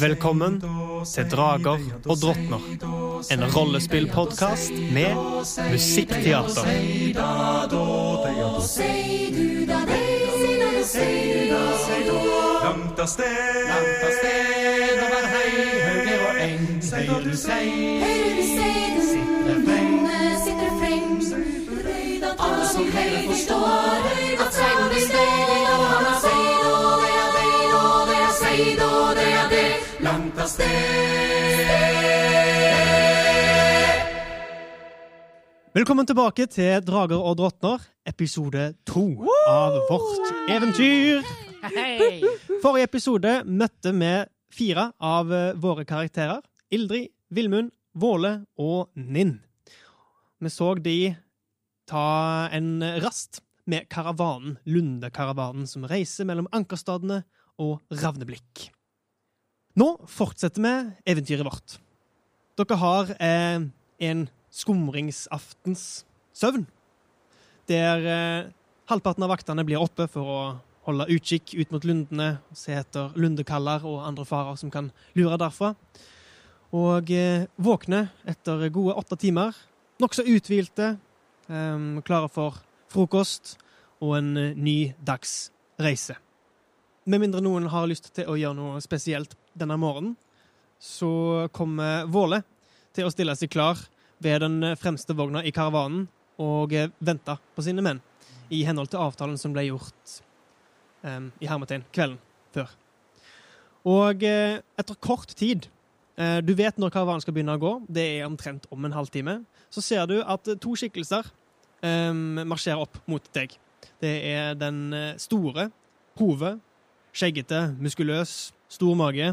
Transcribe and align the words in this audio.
Velkommen 0.00 0.60
til 1.06 1.24
Drager 1.30 1.78
og 2.08 2.16
drottner. 2.18 2.64
En 3.30 3.44
rollespillpodkast 3.54 4.72
med 4.92 5.14
musikkteater. 5.70 6.66
Langt 12.64 12.98
av 12.98 13.06
sted, 13.06 13.38
langt 13.70 14.02
av 14.02 14.12
sted 14.18 15.04
over 15.06 15.30
hei, 15.36 15.52
høyre 15.86 16.16
og 16.26 16.42
eng, 16.48 16.66
høyre 16.90 17.22
du 17.22 17.36
sei, 17.38 17.70
sitter 18.50 19.62
freng, 19.70 20.10
sitter 20.42 20.74
freng. 20.82 21.06
Alle 22.34 22.66
som 22.74 22.84
hører 22.98 23.30
forstår 23.30 23.64
at 23.70 24.29
sted. 30.50 31.10
Velkommen 35.70 36.06
tilbake 36.08 36.48
til 36.50 36.82
Drager 36.82 37.22
og 37.22 37.36
drottner, 37.38 37.84
episode 38.02 38.72
to 38.90 39.04
av 39.46 39.76
vårt 39.86 40.32
eventyr. 40.50 41.22
Forrige 42.64 42.88
episode 42.88 43.34
møtte 43.46 43.92
vi 43.94 44.14
fire 44.50 44.88
av 44.98 45.30
eh, 45.30 45.52
våre 45.54 45.86
karakterer. 45.86 46.42
Ildrid, 46.74 47.12
Vilmund, 47.30 47.70
Våle 47.94 48.32
og 48.58 48.90
Ninn. 48.98 49.36
Vi 50.42 50.50
så 50.50 50.72
de 50.82 51.14
ta 51.90 52.50
en 52.50 52.82
rast 53.02 53.42
med 53.70 53.86
karavanen, 53.92 54.58
Lundekaravanen, 54.66 55.70
som 55.70 55.86
reiser 55.86 56.26
mellom 56.26 56.50
ankerstadene 56.54 57.22
og 57.62 57.78
Ravneblikk. 57.94 58.70
Nå 59.78 59.92
fortsetter 60.10 60.62
vi 60.64 60.72
eventyret 61.12 61.46
vårt. 61.46 61.76
Dere 62.58 62.78
har 62.80 63.10
eh, 63.22 63.62
en 64.02 64.24
skumringsaftens 64.50 66.04
søvn, 66.34 66.64
der 67.70 68.06
eh, 68.10 68.48
halvparten 68.90 69.24
av 69.24 69.30
vaktene 69.30 69.64
blir 69.66 69.78
oppe 69.80 70.08
for 70.10 70.26
å 70.26 70.40
holde 70.88 71.06
utkikk 71.14 71.54
ut 71.54 71.70
mot 71.70 71.84
lundene, 71.86 72.40
se 72.56 72.74
etter 72.74 73.14
lundekaller 73.20 73.84
og 73.86 74.02
andre 74.08 74.26
farer 74.26 74.58
som 74.58 74.72
kan 74.74 74.90
lure 75.14 75.38
derfra. 75.38 75.74
Og 76.74 77.12
eh, 77.14 77.46
våkne 77.54 78.08
etter 78.30 78.66
gode 78.74 78.96
åtte 78.98 79.18
timer, 79.22 79.54
nokså 80.02 80.26
uthvilte, 80.26 80.96
eh, 81.46 81.86
klare 82.06 82.30
for 82.32 82.58
frokost 82.90 83.54
og 84.02 84.16
en 84.18 84.34
eh, 84.34 84.58
ny 84.58 84.78
dags 84.98 85.52
reise. 85.78 86.18
Med 87.10 87.22
mindre 87.22 87.40
noen 87.42 87.70
har 87.72 87.88
lyst 87.88 88.10
til 88.14 88.28
å 88.28 88.36
gjøre 88.38 88.58
noe 88.58 88.82
spesielt 88.84 89.38
denne 89.60 89.78
morgenen, 89.80 90.16
så 90.80 91.48
kommer 91.52 92.06
Våle 92.08 92.40
til 92.96 93.06
å 93.06 93.12
stille 93.12 93.36
seg 93.36 93.52
klar 93.52 93.78
ved 94.20 94.40
den 94.44 94.74
fremste 94.80 95.16
vogna 95.16 95.44
i 95.44 95.52
karavanen 95.54 96.06
og 96.40 96.72
eh, 96.76 96.90
vente 97.04 97.36
på 97.54 97.64
sine 97.64 97.84
menn, 97.84 98.00
i 98.50 98.64
henhold 98.66 98.90
til 98.92 99.02
avtalen 99.04 99.38
som 99.38 99.52
ble 99.54 99.66
gjort 99.68 100.20
um, 101.04 101.28
i 101.40 101.48
hermetegn 101.48 101.84
kvelden 101.94 102.18
før. 102.54 102.72
Og 103.88 104.24
eh, 104.26 104.60
etter 104.80 104.98
kort 105.00 105.32
tid 105.38 105.68
eh, 106.20 106.40
Du 106.44 106.52
vet 106.58 106.76
når 106.80 106.92
karavanen 106.92 107.24
skal 107.24 107.36
begynne 107.36 107.56
å 107.56 107.62
gå. 107.62 107.74
Det 107.88 108.06
er 108.18 108.26
omtrent 108.28 108.66
om 108.74 108.84
en 108.84 108.96
halvtime. 108.96 109.38
Så 109.72 109.84
ser 109.84 110.08
du 110.10 110.18
at 110.20 110.48
eh, 110.48 110.58
to 110.60 110.74
skikkelser 110.76 111.30
em, 111.86 112.42
marsjerer 112.44 112.82
opp 112.84 113.00
mot 113.08 113.24
deg. 113.36 113.54
Det 114.02 114.12
er 114.32 114.58
den 114.58 114.90
eh, 114.96 115.14
store, 115.20 115.70
hove, 116.20 116.56
skjeggete, 117.16 117.70
muskuløs, 117.80 118.52
stor 118.70 118.98
mage, 118.98 119.32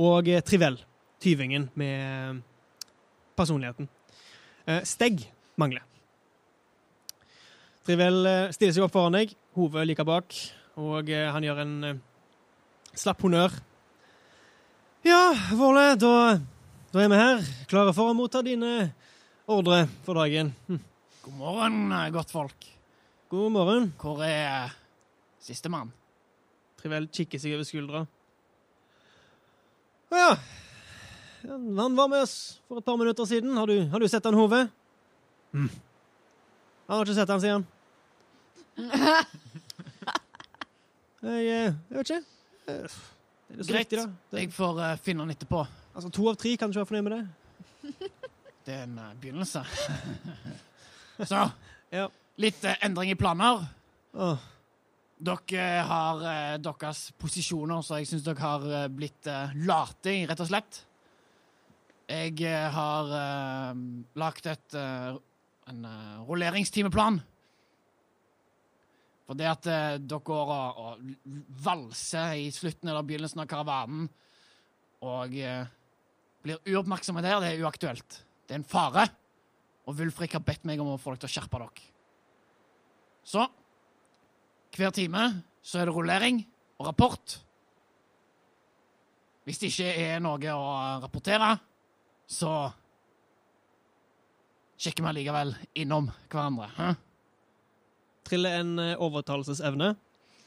og 0.00 0.28
Trivel, 0.46 0.80
tyvingen 1.22 1.68
med 1.78 1.96
eh, 2.02 2.38
personligheten. 3.36 3.88
Steg 4.64 4.86
Stegg 4.88 5.26
mangler. 5.60 5.84
Trivell 7.84 8.24
eh, 8.24 8.50
stiller 8.56 8.72
seg 8.72 8.86
opp 8.86 8.94
foran 8.94 9.12
deg, 9.18 9.34
hodet 9.58 9.84
like 9.84 10.04
bak, 10.08 10.34
og 10.80 11.10
eh, 11.12 11.28
han 11.28 11.44
gjør 11.44 11.58
en 11.60 11.74
eh, 11.84 11.98
slapp 12.96 13.20
honnør. 13.26 13.52
Ja, 15.04 15.34
Våle, 15.52 15.90
da, 16.00 16.14
da 16.94 17.02
er 17.02 17.10
vi 17.12 17.18
her, 17.20 17.42
klare 17.68 17.92
for 17.92 18.08
å 18.08 18.16
motta 18.16 18.40
dine 18.46 18.88
ordre 19.44 19.82
for 20.06 20.16
dagen. 20.16 20.54
Hm. 20.70 20.80
God 21.26 21.36
morgen, 21.42 21.76
eh, 21.92 22.08
godtfolk. 22.14 22.70
God 23.34 23.52
morgen. 23.52 23.92
Hvor 24.00 24.24
er 24.24 24.48
eh, 24.64 24.74
sistemann? 25.44 25.92
Trivel 26.80 27.10
kikker 27.12 27.42
seg 27.42 27.58
over 27.58 27.68
skuldra. 27.68 28.06
Å 30.14 30.18
ja. 30.20 30.32
Han 31.44 31.96
var 31.98 32.08
med 32.08 32.22
oss 32.24 32.34
for 32.68 32.78
et 32.80 32.86
par 32.86 32.96
minutter 33.00 33.26
siden. 33.28 33.56
Har 33.58 33.66
du, 33.68 33.74
har 33.92 34.00
du 34.00 34.06
sett 34.08 34.24
han, 34.24 34.36
Hove? 34.38 34.62
Mm. 35.54 35.66
Han 36.86 36.96
har 36.98 37.04
ikke 37.04 37.16
sett 37.18 37.32
han, 37.34 37.42
sier 37.42 37.58
han. 37.58 37.66
Jeg, 41.24 41.44
eh, 41.48 41.72
jeg 41.88 41.96
vet 41.96 42.10
ikke. 42.10 42.22
Eh, 42.68 42.74
Er 42.74 43.56
det 43.56 43.64
så 43.64 43.70
Greit. 43.72 43.84
viktig, 43.86 43.98
da? 44.00 44.06
Det, 44.32 44.40
Jeg 44.42 44.50
får 44.52 44.80
eh, 44.84 44.96
finne 45.04 45.24
han 45.24 45.30
etterpå. 45.32 45.62
altså, 45.94 46.10
to 46.12 46.26
av 46.28 46.36
tre 46.40 46.52
kan 46.60 46.68
ikke 46.72 46.82
være 46.82 46.90
fornøyd 46.90 47.06
med 47.06 47.14
det. 47.14 47.24
Det 48.66 48.74
er 48.74 48.82
en 48.86 48.98
eh, 48.98 49.14
begynnelse. 49.20 49.62
Så, 51.30 51.40
Ja. 51.92 52.08
litt 52.40 52.64
eh, 52.64 52.76
endring 52.84 53.10
i 53.12 53.16
planer. 53.16 53.64
Åh, 54.14 54.36
Dere 55.24 55.66
har 55.88 56.24
eh, 56.28 56.56
deres 56.60 57.06
posisjoner, 57.20 57.80
så 57.84 58.00
jeg 58.00 58.10
syns 58.10 58.24
dere 58.26 58.42
har 58.42 58.64
eh, 58.68 58.88
blitt 58.92 59.28
eh, 59.30 59.54
late, 59.64 60.16
rett 60.28 60.42
og 60.42 60.50
slett. 60.50 60.80
Jeg 62.10 62.34
eh, 62.44 62.66
har 62.74 63.14
eh, 63.20 63.78
lagt 64.20 64.50
et, 64.50 64.76
eh, 64.76 65.14
en 65.72 65.86
eh, 65.88 66.18
rulleringstimeplan. 66.28 67.22
For 69.24 69.40
det 69.40 69.48
at 69.48 69.70
eh, 69.70 69.96
dere 70.02 70.28
går 70.28 70.52
og, 70.58 70.84
og 70.84 71.40
valser 71.64 72.36
i 72.44 72.50
slutten 72.52 72.92
eller 72.92 73.06
begynnelsen 73.06 73.40
av 73.46 73.48
karavanen 73.48 74.10
og 75.04 75.36
eh, 75.40 75.64
blir 76.44 76.60
uoppmerksomme 76.68 77.24
der, 77.24 77.40
det 77.40 77.54
er 77.54 77.64
uaktuelt. 77.64 78.20
Det 78.44 78.52
er 78.52 78.60
en 78.60 78.68
fare. 78.68 79.08
Og 79.88 79.96
Wulfrik 79.96 80.36
har 80.36 80.44
bedt 80.44 80.68
meg 80.68 80.80
om 80.80 80.94
å 80.94 81.00
få 81.00 81.14
dere 81.14 81.24
til 81.24 81.32
å 81.32 81.34
skjerpe 81.38 81.60
dere. 81.64 81.92
Så 83.24 83.48
hver 84.78 84.94
time 84.94 85.26
så 85.64 85.80
er 85.80 85.88
det 85.88 85.94
rullering 85.96 86.42
og 86.78 86.88
rapport. 86.90 87.38
Hvis 89.44 89.60
det 89.60 89.70
ikke 89.72 89.92
er 90.00 90.22
noe 90.24 90.56
å 90.56 90.68
rapportere, 91.04 91.50
så 92.24 92.52
sjekker 94.80 95.04
vi 95.04 95.10
allikevel 95.10 95.52
innom 95.84 96.08
hverandre. 96.32 96.70
Hæ? 96.76 96.94
Triller 98.24 98.60
en 98.62 98.78
eh, 98.80 98.96
overtalelsesevne 99.04 99.92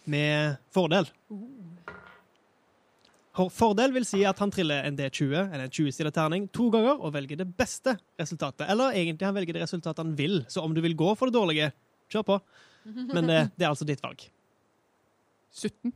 med 0.10 0.58
fordel. 0.74 1.10
Fordel 3.54 3.94
vil 3.94 4.06
si 4.08 4.24
at 4.26 4.40
han 4.42 4.50
triller 4.54 4.88
en 4.88 4.96
D20, 4.98 5.34
eller 5.36 5.68
en 5.68 5.74
20-stilet 5.74 6.16
terning, 6.16 6.48
to 6.50 6.72
ganger 6.74 6.98
og 6.98 7.14
velger 7.14 7.38
det 7.38 7.52
beste 7.60 7.94
resultatet. 8.18 8.66
Eller 8.66 8.98
egentlig 8.98 9.28
han 9.28 9.36
velger 9.38 9.60
det 9.60 9.68
resultatet 9.68 10.02
han 10.02 10.16
vil, 10.18 10.40
så 10.50 10.64
om 10.66 10.74
du 10.74 10.82
vil 10.82 10.98
gå 10.98 11.12
for 11.20 11.30
det 11.30 11.38
dårlige, 11.38 11.70
kjør 12.10 12.26
på. 12.32 12.40
Men 13.16 13.30
det, 13.30 13.40
det 13.58 13.66
er 13.66 13.72
altså 13.72 13.88
ditt 13.88 14.04
valg. 14.04 14.28
17. 15.58 15.94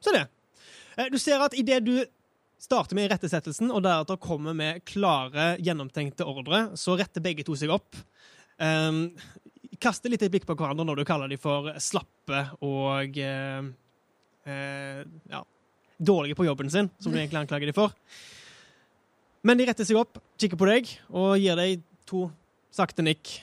Så 0.00 0.12
det. 0.14 0.26
Eh, 0.96 1.08
Du 1.12 1.18
ser 1.18 1.42
at 1.42 1.56
idet 1.56 1.80
du 1.86 1.96
starter 2.62 2.96
med 2.96 3.08
irettesettelsen, 3.08 3.70
og 3.70 3.82
deretter 3.84 4.18
kommer 4.20 4.56
med 4.56 4.84
klare, 4.88 5.54
gjennomtenkte 5.62 6.26
ordre, 6.26 6.70
så 6.78 6.96
retter 6.98 7.24
begge 7.24 7.44
to 7.46 7.56
seg 7.58 7.72
opp. 7.74 7.98
Um, 8.56 9.10
kaster 9.82 10.08
litt 10.10 10.24
et 10.24 10.32
blikk 10.32 10.46
på 10.48 10.56
hverandre 10.56 10.86
når 10.88 11.02
du 11.02 11.08
kaller 11.08 11.28
dem 11.28 11.40
for 11.40 11.68
slappe 11.84 12.46
og 12.64 13.18
uh, 13.20 13.68
uh, 14.48 15.02
ja, 15.28 15.42
dårlige 16.00 16.38
på 16.38 16.46
jobben 16.48 16.72
sin, 16.72 16.88
som 16.98 17.12
du 17.12 17.20
egentlig 17.20 17.42
anklager 17.42 17.68
dem 17.68 17.76
for. 17.76 17.92
Men 19.46 19.60
de 19.60 19.68
retter 19.68 19.86
seg 19.86 20.00
opp, 20.00 20.16
kikker 20.40 20.58
på 20.58 20.70
deg 20.70 20.88
og 21.12 21.36
gir 21.38 21.60
deg 21.60 21.84
to 22.08 22.26
sakte 22.74 23.04
nikk. 23.04 23.36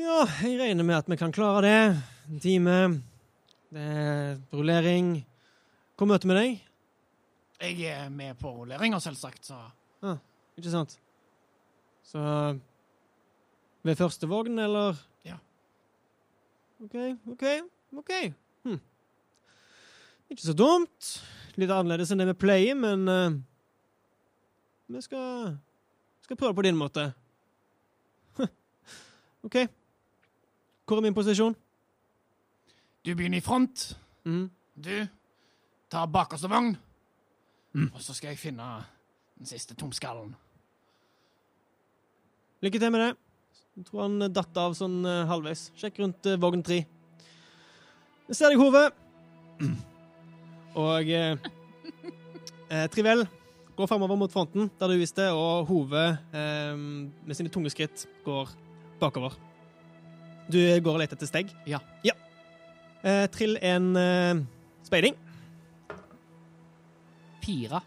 Ja, 0.00 0.22
jeg 0.46 0.56
regner 0.56 0.86
med 0.86 0.96
at 0.96 1.08
vi 1.12 1.16
kan 1.20 1.32
klare 1.32 1.60
det. 1.60 2.02
En 2.30 2.40
time. 2.40 2.74
Det 3.68 3.80
er 3.84 4.38
rullering. 4.48 5.10
Hvor 5.98 6.08
møter 6.08 6.30
vi 6.30 6.36
deg? 6.38 6.62
Jeg 7.60 7.90
er 7.92 8.06
med 8.08 8.38
på 8.40 8.48
rulleringa, 8.48 8.96
selvsagt, 9.04 9.44
så 9.44 9.58
Ikke 10.56 10.70
sant? 10.72 10.94
Så 12.02 12.20
ved 13.82 13.96
første 13.96 14.28
vogn, 14.28 14.58
eller? 14.58 14.96
Ja. 15.24 15.36
OK, 16.80 16.96
OK, 17.34 17.44
OK. 18.00 18.12
Hm. 18.64 18.80
Ikke 20.30 20.42
så 20.42 20.54
dumt. 20.56 21.10
Litt 21.60 21.74
annerledes 21.76 22.14
enn 22.14 22.22
det 22.22 22.30
vi 22.30 22.36
pleier, 22.40 22.78
men 22.78 23.04
uh, 23.04 23.36
vi 24.88 25.04
skal, 25.04 25.58
skal 26.24 26.40
prøve 26.40 26.56
på 26.56 26.64
din 26.64 26.80
måte. 26.80 27.10
OK. 29.44 29.60
Hvor 30.90 30.98
er 30.98 31.04
min 31.06 31.14
posisjon? 31.14 31.54
Du 33.06 33.12
begynner 33.14 33.38
i 33.38 33.44
front. 33.46 33.92
Mm. 34.26 34.48
Du 34.74 34.94
tar 35.86 36.08
bakerste 36.10 36.48
vogn. 36.50 36.72
Og 37.94 38.00
så 38.02 38.10
skal 38.16 38.32
jeg 38.32 38.40
finne 38.40 38.64
den 39.38 39.46
siste 39.46 39.76
tomskallen. 39.78 40.32
Lykke 42.66 42.80
til 42.82 42.90
med 42.90 43.04
det. 43.04 43.12
Jeg 43.78 43.86
tror 43.86 44.02
han 44.02 44.32
datt 44.34 44.58
av 44.58 44.74
sånn 44.74 44.96
uh, 45.06 45.28
halvveis. 45.30 45.68
Sjekk 45.78 46.00
rundt 46.02 46.26
uh, 46.26 46.34
vogn 46.42 46.64
tre. 46.66 46.80
Jeg 48.26 48.38
ser 48.40 48.50
deg, 48.50 48.58
Hove. 48.58 48.82
Og 50.88 51.12
uh, 51.14 52.82
Trivell 52.90 53.22
går 53.78 53.92
fremover 53.92 54.18
mot 54.24 54.34
fronten, 54.34 54.66
der 54.82 54.90
du 54.90 54.98
viste, 54.98 55.28
og 55.30 55.70
Hove 55.70 56.02
med 56.34 57.38
sine 57.38 57.54
tunge 57.54 57.70
skritt 57.70 58.08
går 58.26 58.50
bakover. 58.98 59.38
Du 60.50 60.58
går 60.58 60.96
og 60.96 61.00
leter 61.02 61.18
etter 61.18 61.30
steg? 61.30 61.52
Ja. 61.68 61.80
ja. 62.06 62.16
Eh, 63.02 63.26
trill 63.32 63.56
en 63.64 63.90
eh, 63.96 64.42
speiding. 64.86 65.16
Fire. 67.44 67.82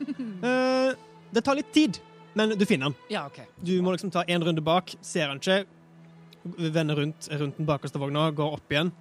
Eh, 0.00 0.94
det 1.30 1.42
tar 1.44 1.58
litt 1.58 1.68
tid, 1.76 1.98
men 2.38 2.54
du 2.56 2.64
finner 2.64 2.88
den. 2.88 2.94
Ja, 3.12 3.26
OK. 3.28 3.42
Du 3.60 3.74
må 3.84 3.92
liksom 3.92 4.10
ta 4.12 4.22
en 4.24 4.44
runde 4.46 4.62
bak, 4.64 4.94
ser 5.04 5.28
han 5.28 5.42
ikke, 5.42 5.66
vende 6.72 6.96
rundt, 6.96 7.28
rundt 7.28 7.58
den 7.60 7.68
bakerste 7.68 8.00
vogna, 8.00 8.30
går 8.32 8.56
opp 8.56 8.72
igjen. 8.72 8.92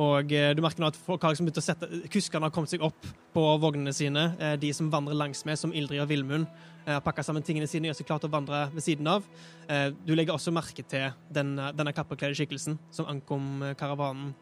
Og 0.00 0.32
eh, 0.34 0.50
du 0.54 0.62
merker 0.62 0.82
nå 0.82 0.90
at 0.90 0.98
folk 0.98 1.22
har 1.22 1.32
liksom 1.32 1.48
begynt 1.48 1.60
å 1.60 1.64
sette 1.64 1.88
Kuskene 2.10 2.48
har 2.48 2.54
kommet 2.54 2.72
seg 2.72 2.82
opp 2.84 3.08
på 3.34 3.44
vognene 3.62 3.94
sine. 3.94 4.32
Eh, 4.42 4.56
de 4.60 4.72
som 4.74 4.90
vandrer 4.92 5.16
langs 5.18 5.44
med, 5.46 5.58
som 5.60 5.74
Ildrid 5.74 6.02
og 6.02 6.10
Vilmund, 6.10 6.48
eh, 6.84 6.94
har 6.94 7.02
pakka 7.04 7.24
sammen 7.26 7.44
tingene 7.46 7.68
sine 7.70 7.90
gjør 7.90 7.98
seg 7.98 8.08
klar 8.08 8.22
til 8.22 8.30
å 8.30 8.34
vandre 8.34 8.66
ved 8.74 8.84
siden 8.84 9.08
av. 9.10 9.26
Eh, 9.68 9.90
du 10.06 10.14
legger 10.14 10.36
også 10.36 10.54
merke 10.54 10.84
til 10.86 11.10
denne, 11.32 11.72
denne 11.76 11.94
kappekledde 11.96 12.38
skikkelsen 12.38 12.78
som 12.94 13.08
ankom 13.10 13.62
eh, 13.62 13.74
karavanen 13.80 14.32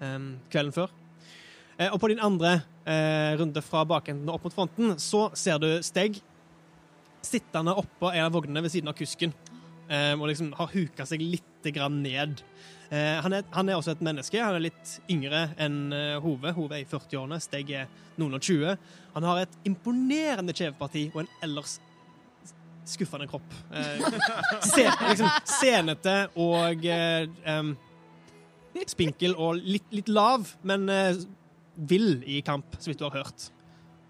eh, 0.00 0.18
kvelden 0.52 0.74
før. 0.76 0.92
Eh, 1.78 1.88
og 1.88 2.00
på 2.02 2.12
din 2.12 2.20
andre 2.22 2.58
eh, 2.84 3.32
runde 3.40 3.62
fra 3.64 3.84
bakenden 3.88 4.28
og 4.28 4.36
opp 4.36 4.48
mot 4.48 4.58
fronten, 4.58 4.96
så 5.00 5.30
ser 5.38 5.62
du 5.62 5.70
Steg 5.86 6.20
sittende 7.22 7.74
oppå 7.78 8.10
en 8.10 8.26
av 8.26 8.34
vognene 8.34 8.64
ved 8.64 8.72
siden 8.74 8.90
av 8.90 8.98
kusken. 8.98 9.32
eh, 9.88 10.12
og 10.16 10.28
liksom 10.30 10.52
har 10.58 10.72
huka 10.72 11.06
seg 11.06 11.22
litt 11.22 11.48
ned. 11.62 12.42
Eh, 12.92 13.18
han, 13.24 13.32
er, 13.32 13.46
han 13.54 13.68
er 13.70 13.78
også 13.78 13.94
et 13.94 14.02
menneske. 14.04 14.40
Han 14.42 14.58
er 14.58 14.66
litt 14.66 14.96
yngre 15.12 15.46
enn 15.60 15.94
eh, 15.96 16.18
Hove. 16.20 16.52
Hove 16.52 16.76
er 16.76 16.84
i 16.84 16.88
40-årene, 16.90 17.38
Steg 17.40 17.72
er 17.72 17.88
noen 18.20 18.36
og 18.36 18.44
20. 18.44 18.76
Han 19.14 19.28
har 19.30 19.46
et 19.46 19.56
imponerende 19.68 20.52
kjeveparti 20.56 21.06
og 21.14 21.22
en 21.22 21.32
ellers 21.46 21.78
skuffende 22.84 23.30
kropp. 23.30 23.56
Eh, 23.72 24.04
se, 24.74 24.84
liksom 24.84 25.32
senete 25.48 26.16
og 26.42 26.84
eh, 26.84 27.72
spinkel 28.92 29.38
og 29.40 29.62
litt, 29.62 29.88
litt 29.94 30.12
lav, 30.12 30.52
men 30.68 30.84
eh, 30.92 31.24
vill 31.74 32.18
i 32.28 32.42
kamp, 32.44 32.76
så 32.78 32.92
vidt 32.92 33.00
du 33.00 33.08
har 33.08 33.22
hørt. 33.22 33.48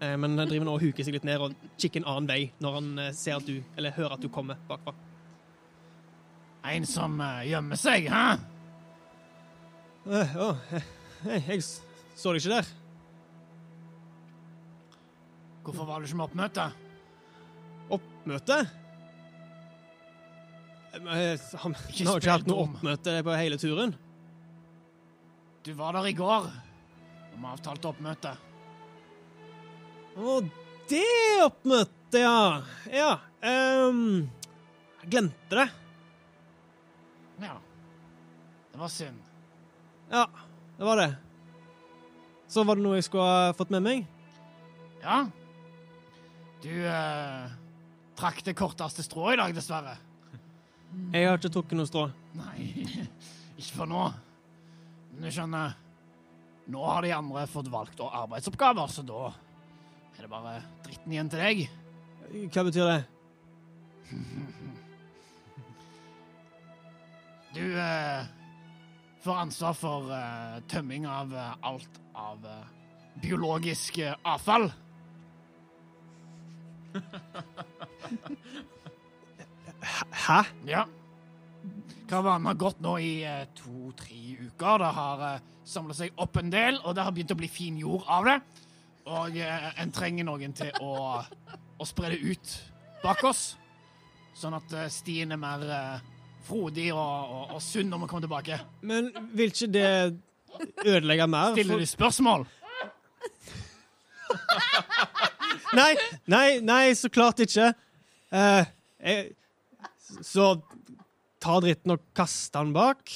Eh, 0.01 0.17
men 0.17 0.35
han 0.35 0.49
driver 0.49 0.67
nå 0.67 0.75
og 0.75 0.83
huker 0.83 1.07
seg 1.07 1.15
litt 1.15 1.27
ned 1.27 1.39
og 1.39 1.55
kikker 1.77 2.03
en 2.03 2.09
annen 2.17 2.31
vei 2.35 2.41
når 2.59 2.79
han 2.81 2.93
eh, 3.05 3.13
ser 3.15 3.39
at 3.39 3.47
du, 3.47 3.61
eller 3.77 3.95
hører 3.95 4.17
at 4.17 4.27
du 4.27 4.31
kommer 4.33 4.59
bakfra. 4.67 4.95
En 6.73 6.85
som 6.87 7.17
gjemmer 7.43 7.79
seg, 7.79 8.11
hæ? 8.11 8.52
Eh, 10.03 10.35
jeg 11.47 11.63
så 11.63 12.33
deg 12.33 12.41
ikke 12.41 12.51
der. 12.57 12.71
Hvorfor 15.63 15.87
var 15.87 16.01
du 16.03 16.07
ikke 16.09 16.19
med 16.19 16.25
oppmøte? 16.27 16.65
Oppmøte? 17.95 18.57
Eh, 20.93 21.45
Han 21.63 21.77
Ikke 21.87 22.09
har 22.09 22.19
ikke 22.19 22.35
hatt 22.35 22.49
noe 22.51 22.65
oppmøte 22.67 23.15
på 23.23 23.37
hele 23.39 23.59
turen. 23.61 23.95
Du 25.63 25.71
var 25.79 25.95
der 25.95 26.11
i 26.11 26.17
går. 26.17 26.51
Og 26.51 27.39
vi 27.39 27.49
avtalte 27.55 27.89
oppmøte. 27.93 28.35
Å, 30.19 30.39
det 30.91 31.07
oppmøtet, 31.47 32.19
ja. 32.21 32.61
Ja. 32.91 33.11
Um, 33.41 34.27
jeg 35.01 35.13
glemte 35.15 35.63
det. 35.63 35.69
Ja. 37.41 37.55
Det 38.73 38.81
var 38.83 38.91
synd. 38.91 39.32
Ja, 40.11 40.27
det 40.77 40.87
var 40.87 40.99
det. 40.99 41.11
Så 42.47 42.63
var 42.67 42.77
det 42.77 42.83
noe 42.85 42.99
jeg 42.99 43.07
skulle 43.07 43.27
ha 43.27 43.53
fått 43.57 43.71
med 43.73 43.85
meg? 43.85 44.03
Ja. 45.03 45.23
Du 46.63 46.71
eh, 46.87 47.53
trakk 48.19 48.43
det 48.45 48.55
korteste 48.57 49.03
strået 49.05 49.37
i 49.37 49.41
dag, 49.41 49.55
dessverre. 49.55 49.95
Jeg 51.13 51.25
har 51.27 51.39
ikke 51.39 51.51
trukket 51.55 51.79
noe 51.79 51.89
strå. 51.89 52.05
Nei, 52.37 52.67
ikke 53.59 53.73
for 53.79 53.89
nå. 53.89 54.03
Men 55.13 55.25
du 55.25 55.33
skjønner, 55.33 55.73
nå 56.73 56.85
har 56.87 57.05
de 57.05 57.15
andre 57.15 57.47
fått 57.49 57.71
valgt 57.73 57.99
arbeidsoppgaver, 58.05 58.93
så 58.93 59.05
da 59.07 59.31
er 60.13 60.21
det 60.25 60.29
bare 60.31 60.53
dritten 60.85 61.15
igjen 61.15 61.31
til 61.33 61.41
deg. 61.41 61.65
Hva 62.53 62.63
betyr 62.69 62.89
det? 62.89 63.01
Du 67.53 67.65
eh, 67.77 68.31
får 69.23 69.35
ansvar 69.35 69.73
for 69.73 70.11
uh, 70.11 70.59
tømming 70.67 71.07
av 71.07 71.31
uh, 71.33 71.53
alt 71.63 71.99
av 72.13 72.43
uh, 72.43 72.65
biologisk 73.23 73.99
avfall. 74.27 74.71
Hæ? 80.25 80.43
Ja. 80.67 80.83
Karavanen 82.09 82.45
har 82.51 82.59
gått 82.59 82.83
nå 82.83 82.97
i 82.99 83.23
to-tre 83.55 84.37
uker. 84.43 84.83
Det 84.83 84.91
har 84.99 85.17
uh, 85.23 85.41
samla 85.63 85.93
seg 85.95 86.11
opp 86.19 86.37
en 86.41 86.51
del, 86.51 86.81
og 86.83 86.95
det 86.95 87.03
har 87.07 87.15
begynt 87.15 87.31
å 87.31 87.39
bli 87.39 87.47
fin 87.51 87.77
jord 87.79 88.03
av 88.11 88.27
det. 88.27 88.37
Og 89.03 89.35
en 89.35 89.91
trenger 89.91 90.23
noen 90.27 90.53
til 90.55 90.71
å, 90.83 91.19
å 91.19 91.85
spre 91.87 92.09
det 92.13 92.23
ut 92.23 92.47
bak 93.03 93.19
oss, 93.27 93.57
sånn 94.39 94.55
at 94.55 94.71
stien 94.95 95.35
er 95.35 95.39
mer 95.41 95.59
frodig 96.47 96.89
og, 96.93 96.99
og, 96.99 97.55
og 97.57 97.61
sunn 97.63 97.89
når 97.91 98.03
vi 98.03 98.09
kommer 98.11 98.25
tilbake. 98.27 98.59
Men 98.81 99.09
vil 99.33 99.53
ikke 99.53 99.71
det 99.73 99.89
ødelegge 100.85 101.27
mer? 101.27 101.55
Stiller 101.57 101.81
du 101.81 101.87
spørsmål? 101.89 102.45
Nei, 105.73 105.95
nei, 106.29 106.59
nei, 106.61 106.93
så 106.93 107.09
klart 107.09 107.39
ikke. 107.41 107.71
Uh, 108.29 108.61
jeg, 109.01 109.31
så 110.21 110.51
ta 111.41 111.55
dritten 111.63 111.95
og 111.95 112.03
kaste 112.13 112.61
den 112.61 112.75
bak. 112.75 113.01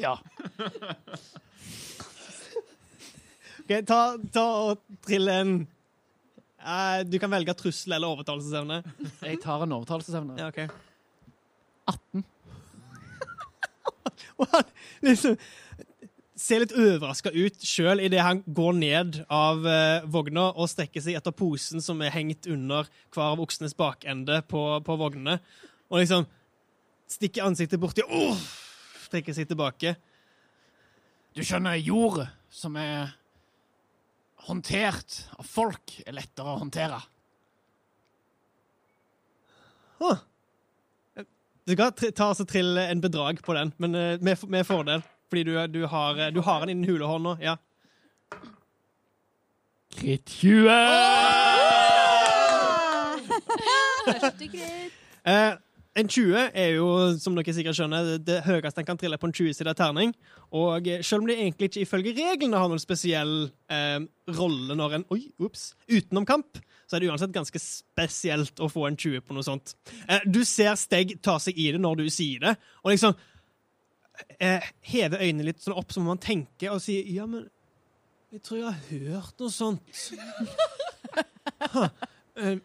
Ja. 0.00 0.14
Ok, 3.60 3.72
ta, 3.84 3.98
ta 4.32 4.44
og 4.70 4.78
trille 5.04 5.34
en 5.42 5.50
Eh, 6.60 7.02
Du 7.08 7.18
kan 7.18 7.30
velge 7.32 7.54
trussel 7.56 7.92
eller 7.96 8.12
overtalelsesevne. 8.12 8.82
Jeg 9.22 9.40
tar 9.42 9.64
en 9.64 9.72
overtalelsesevne. 9.78 10.36
Ja, 10.38 10.48
ok. 10.48 10.70
18. 11.90 12.24
Og 14.40 14.46
han 14.52 14.64
liksom 15.04 15.36
ser 16.40 16.62
litt 16.62 16.72
overraska 16.72 17.32
ut 17.34 17.60
sjøl 17.66 18.00
idet 18.00 18.22
han 18.24 18.38
går 18.46 18.76
ned 18.78 19.18
av 19.32 19.66
eh, 19.68 20.06
vogna 20.08 20.46
og 20.54 20.70
strekker 20.72 21.02
seg 21.04 21.18
etter 21.18 21.34
posen 21.36 21.82
som 21.84 22.00
er 22.00 22.14
hengt 22.14 22.48
under 22.48 22.88
hver 23.12 23.34
av 23.34 23.42
oksenes 23.44 23.76
bakende 23.76 24.40
på, 24.48 24.62
på 24.86 24.96
vognene. 25.00 25.36
Og 25.92 26.00
liksom 26.00 26.24
stikker 27.10 27.44
ansiktet 27.44 27.82
borti 27.82 28.04
og 28.06 28.38
trekker 29.10 29.36
seg 29.36 29.50
tilbake. 29.50 29.96
Du 31.36 31.42
skjønner, 31.44 31.76
jord 31.76 32.22
som 32.50 32.76
er 32.80 33.12
håndtert 34.46 35.20
av 35.38 35.44
folk, 35.46 35.96
er 36.06 36.12
lettere 36.16 36.52
å 36.54 36.58
håndtere. 36.62 37.00
Du 41.68 41.76
kan 41.76 41.92
tri- 41.92 42.10
ta 42.16 42.30
og 42.32 42.48
trille 42.48 42.86
en 42.90 43.00
bedrag 43.04 43.42
på 43.44 43.54
den, 43.54 43.72
men 43.78 43.94
eh, 43.94 44.16
med, 44.24 44.40
med 44.50 44.66
fordel. 44.66 45.02
Fordi 45.30 45.42
du, 45.46 45.52
du, 45.70 45.82
har, 45.86 46.16
eh, 46.18 46.30
du 46.34 46.40
har 46.42 46.60
den 46.64 46.70
innen 46.72 46.88
hulehånda. 46.88 47.36
Ja. 47.44 47.56
Kritt 49.94 50.28
20! 50.40 50.70
Eh, 55.24 55.52
En 56.00 56.08
20 56.08 56.50
er 56.56 56.70
jo, 56.78 56.86
som 57.20 57.34
dere 57.36 57.52
sikkert 57.52 57.76
skjønner, 57.76 58.14
det- 58.24 58.38
høyeste 58.46 58.80
en 58.80 58.86
kan 58.88 58.98
trille 59.00 59.18
på 59.20 59.28
en 59.28 59.34
20-sida 59.36 59.74
terning. 59.76 60.14
Og 60.56 60.86
eh, 60.88 61.02
selv 61.04 61.22
om 61.22 61.28
det 61.28 61.36
egentlig 61.38 61.68
ikke 61.70 61.82
ifølge 61.84 62.14
reglene 62.16 62.56
har 62.56 62.70
noen 62.72 62.80
spesiell 62.80 63.34
eh, 63.68 63.98
rolle 64.38 64.76
når 64.78 64.94
en 65.00 65.04
Oi, 65.12 65.20
ups. 65.44 65.74
Utenom 65.90 66.24
kamp, 66.28 66.60
så 66.88 66.96
er 66.96 67.04
det 67.04 67.10
uansett 67.12 67.34
ganske 67.34 67.60
spesielt 67.62 68.62
å 68.64 68.70
få 68.72 68.86
en 68.88 68.96
20 68.98 69.20
på 69.26 69.36
noe 69.36 69.44
sånt. 69.46 69.74
Eh, 70.08 70.24
du 70.26 70.40
ser 70.48 70.72
Steg 70.80 71.18
ta 71.22 71.36
seg 71.42 71.58
i 71.60 71.68
det 71.74 71.82
når 71.84 72.00
du 72.00 72.06
sier 72.10 72.40
det, 72.48 72.56
og 72.82 72.94
liksom 72.94 73.14
eh, 74.40 74.70
heve 74.92 75.20
øynene 75.20 75.50
litt 75.50 75.60
sånn 75.62 75.76
opp 75.78 75.92
som 75.94 76.06
om 76.06 76.14
han 76.14 76.22
tenker, 76.22 76.72
og 76.74 76.80
sier 76.84 77.06
ja, 77.12 77.26
men 77.30 77.44
jeg 78.30 78.42
tror 78.46 78.60
jeg 78.60 78.66
har 78.70 78.82
hørt 79.20 79.40
noe 79.42 79.52
sånt. 79.52 79.82
Ha. 81.60 81.82
Eh, 82.40 82.56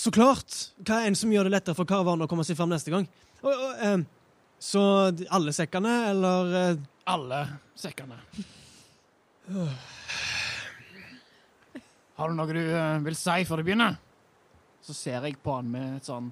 så 0.00 0.12
klart. 0.14 0.54
Hva 0.80 1.00
er 1.00 1.10
en 1.10 1.18
som 1.18 1.32
gjør 1.32 1.48
det 1.48 1.54
lettere 1.54 1.76
for 1.76 1.88
karavanen 1.88 2.24
å 2.24 2.30
komme 2.30 2.44
seg 2.46 2.56
fram 2.58 2.72
neste 2.72 2.92
gang? 2.92 3.06
Og, 3.42 3.52
og, 3.52 3.70
eh, 3.84 4.00
så 4.60 4.82
alle 5.32 5.52
sekkene, 5.56 5.92
eller 6.12 6.56
eh, 6.60 6.82
Alle 7.10 7.40
sekkene. 7.80 8.18
Har 12.20 12.28
du 12.28 12.36
noe 12.36 12.54
du 12.54 12.60
eh, 12.60 12.98
vil 13.06 13.16
si 13.18 13.44
før 13.48 13.60
du 13.60 13.66
begynner? 13.66 13.96
Så 14.84 14.96
ser 14.96 15.24
jeg 15.24 15.40
på 15.42 15.56
han 15.56 15.68
med 15.72 15.98
et 15.98 16.08
sånn 16.08 16.30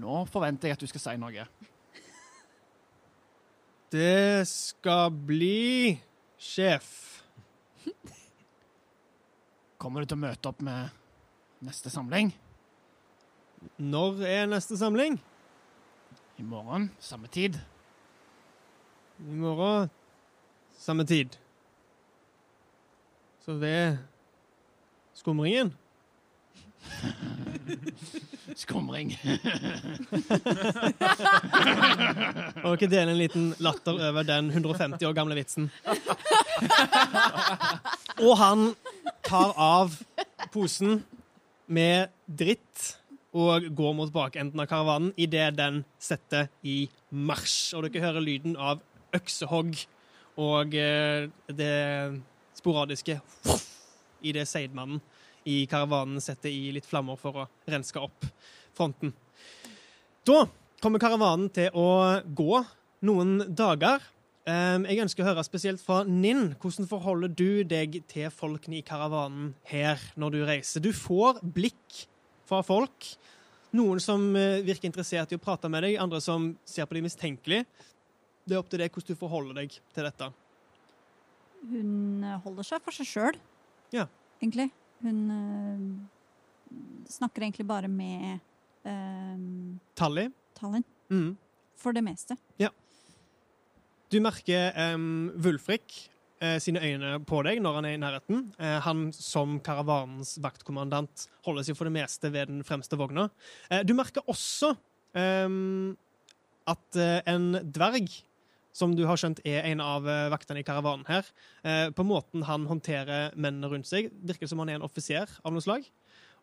Nå 0.00 0.22
forventer 0.30 0.70
jeg 0.70 0.78
at 0.78 0.82
du 0.84 0.86
skal 0.86 1.02
si 1.02 1.16
noe. 1.18 1.44
Det 3.90 4.46
skal 4.46 5.10
bli 5.10 5.98
sjef. 6.38 6.92
Kommer 9.82 10.04
du 10.04 10.12
til 10.12 10.20
å 10.20 10.22
møte 10.28 10.52
opp 10.52 10.62
med 10.62 10.99
neste 11.60 11.90
samling? 11.90 12.34
Når 13.76 14.22
er 14.24 14.46
neste 14.48 14.78
samling? 14.80 15.18
I 16.40 16.42
morgen, 16.42 16.90
samme 17.00 17.28
tid. 17.28 17.58
I 19.20 19.36
morgen. 19.36 19.90
Samme 20.78 21.04
tid. 21.04 21.36
Så 23.44 23.52
ved 23.60 23.96
skumringen. 25.14 25.74
Skumring. 28.56 29.12
Og 32.64 32.72
ikke 32.72 32.90
dele 32.90 33.10
en 33.12 33.18
liten 33.18 33.54
latter 33.60 33.92
over 34.08 34.22
den 34.26 34.50
150 34.50 35.06
år 35.06 35.12
gamle 35.12 35.34
vitsen. 35.38 35.70
Og 38.26 38.38
han 38.40 38.74
tar 39.24 39.52
av 39.56 39.94
posen 40.52 41.04
med 41.70 42.10
dritt 42.26 42.96
og 43.36 43.68
går 43.78 43.94
mot 43.94 44.10
bakenden 44.12 44.60
av 44.62 44.66
karavanen 44.70 45.12
idet 45.20 45.52
den 45.58 45.84
setter 46.02 46.50
i 46.66 46.82
marsj. 47.14 47.76
Og 47.78 47.86
dere 47.86 48.04
hører 48.08 48.26
lyden 48.26 48.56
av 48.58 48.82
øksehogg 49.14 49.78
og 50.40 50.74
eh, 50.74 51.30
det 51.46 51.74
sporadiske 52.58 53.20
i 54.20 54.34
det 54.36 54.46
seidmannen 54.48 55.00
i 55.48 55.64
karavanen 55.70 56.20
setter 56.20 56.52
i 56.52 56.72
litt 56.74 56.88
flammer 56.88 57.16
for 57.20 57.44
å 57.44 57.48
renske 57.70 58.02
opp 58.02 58.26
fronten. 58.76 59.14
Da 60.26 60.44
kommer 60.82 61.02
karavanen 61.02 61.48
til 61.54 61.72
å 61.76 62.20
gå 62.24 62.60
noen 63.06 63.38
dager. 63.56 64.02
Jeg 64.50 65.02
ønsker 65.04 65.22
å 65.24 65.28
høre 65.30 65.42
spesielt 65.46 65.82
fra 65.84 66.00
Ninn. 66.08 66.54
Hvordan 66.60 66.88
forholder 66.90 67.32
du 67.36 67.62
deg 67.68 68.00
til 68.10 68.30
folkene 68.34 68.78
i 68.80 68.84
karavanen 68.86 69.52
her 69.70 70.00
når 70.18 70.34
du 70.34 70.40
reiser? 70.48 70.82
Du 70.84 70.90
får 70.96 71.38
blikk 71.44 72.04
fra 72.48 72.62
folk. 72.66 73.06
Noen 73.76 74.00
som 74.02 74.24
eh, 74.34 74.58
virker 74.66 74.88
interessert 74.90 75.30
i 75.30 75.38
å 75.38 75.42
prate 75.42 75.68
med 75.70 75.84
deg, 75.86 75.98
andre 76.02 76.18
som 76.24 76.48
ser 76.66 76.88
på 76.90 76.96
deg 76.96 77.04
mistenkelig. 77.06 77.60
Det 78.42 78.56
er 78.56 78.62
opp 78.62 78.70
til 78.72 78.80
deg 78.82 78.90
hvordan 78.90 79.14
du 79.14 79.20
forholder 79.20 79.60
deg 79.60 79.76
til 79.94 80.08
dette. 80.08 80.30
Hun 81.70 82.24
eh, 82.24 82.38
holder 82.44 82.66
seg 82.66 82.82
for 82.82 82.96
seg 82.96 83.06
sjøl, 83.10 83.38
Ja. 83.94 84.06
egentlig. 84.42 84.70
Hun 85.04 85.20
eh, 85.36 85.84
snakker 87.10 87.42
egentlig 87.46 87.66
bare 87.68 87.88
med 87.90 88.40
uh, 88.86 89.78
Tally. 89.98 90.26
Tallinn, 90.58 90.84
Mm. 91.10 91.32
for 91.76 91.92
det 91.96 92.02
meste. 92.06 92.36
Du 94.10 94.18
merker 94.22 94.74
um, 94.94 95.30
Wulfrik 95.38 95.94
uh, 96.42 96.58
sine 96.62 96.82
øyne 96.82 97.16
på 97.28 97.44
deg 97.46 97.62
når 97.62 97.78
han 97.78 97.88
er 97.88 97.96
i 97.96 98.02
nærheten. 98.02 98.44
Uh, 98.58 98.78
han 98.82 99.08
som 99.14 99.60
karavanens 99.62 100.36
vaktkommandant 100.42 101.28
holder 101.46 101.66
seg 101.66 101.78
for 101.78 101.86
det 101.86 101.94
meste 102.00 102.32
ved 102.34 102.50
den 102.50 102.64
fremste 102.66 102.98
vogna. 102.98 103.28
Uh, 103.70 103.82
du 103.86 103.94
merker 103.94 104.26
også 104.26 104.74
um, 105.14 105.94
at 106.70 106.98
eh, 106.98 107.20
en 107.30 107.54
dverg, 107.72 108.10
som 108.76 108.92
du 108.94 109.02
har 109.08 109.18
skjønt 109.20 109.42
er 109.48 109.66
en 109.70 109.82
av 109.82 110.06
eh, 110.08 110.28
vaktene 110.32 110.62
i 110.62 110.66
karavanen 110.66 111.06
her, 111.08 111.26
eh, 111.66 111.88
på 111.94 112.06
måten 112.06 112.44
han 112.46 112.68
håndterer 112.70 113.34
mennene 113.36 113.70
rundt 113.72 113.90
seg, 113.90 114.10
virker 114.26 114.50
som 114.50 114.62
han 114.62 114.70
er 114.70 114.78
en 114.78 114.86
offiser 114.86 115.30
av 115.42 115.54
noe 115.54 115.64
slag. 115.64 115.88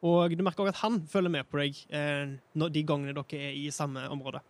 Og 0.06 0.36
du 0.38 0.44
merker 0.46 0.66
også 0.66 0.76
at 0.76 0.84
han 0.84 1.00
følger 1.10 1.34
med 1.34 1.48
på 1.50 1.62
deg 1.62 1.80
eh, 1.90 2.36
de 2.68 2.86
gangene 2.86 3.16
dere 3.18 3.50
er 3.50 3.58
i 3.58 3.70
samme 3.74 4.04
område. 4.14 4.44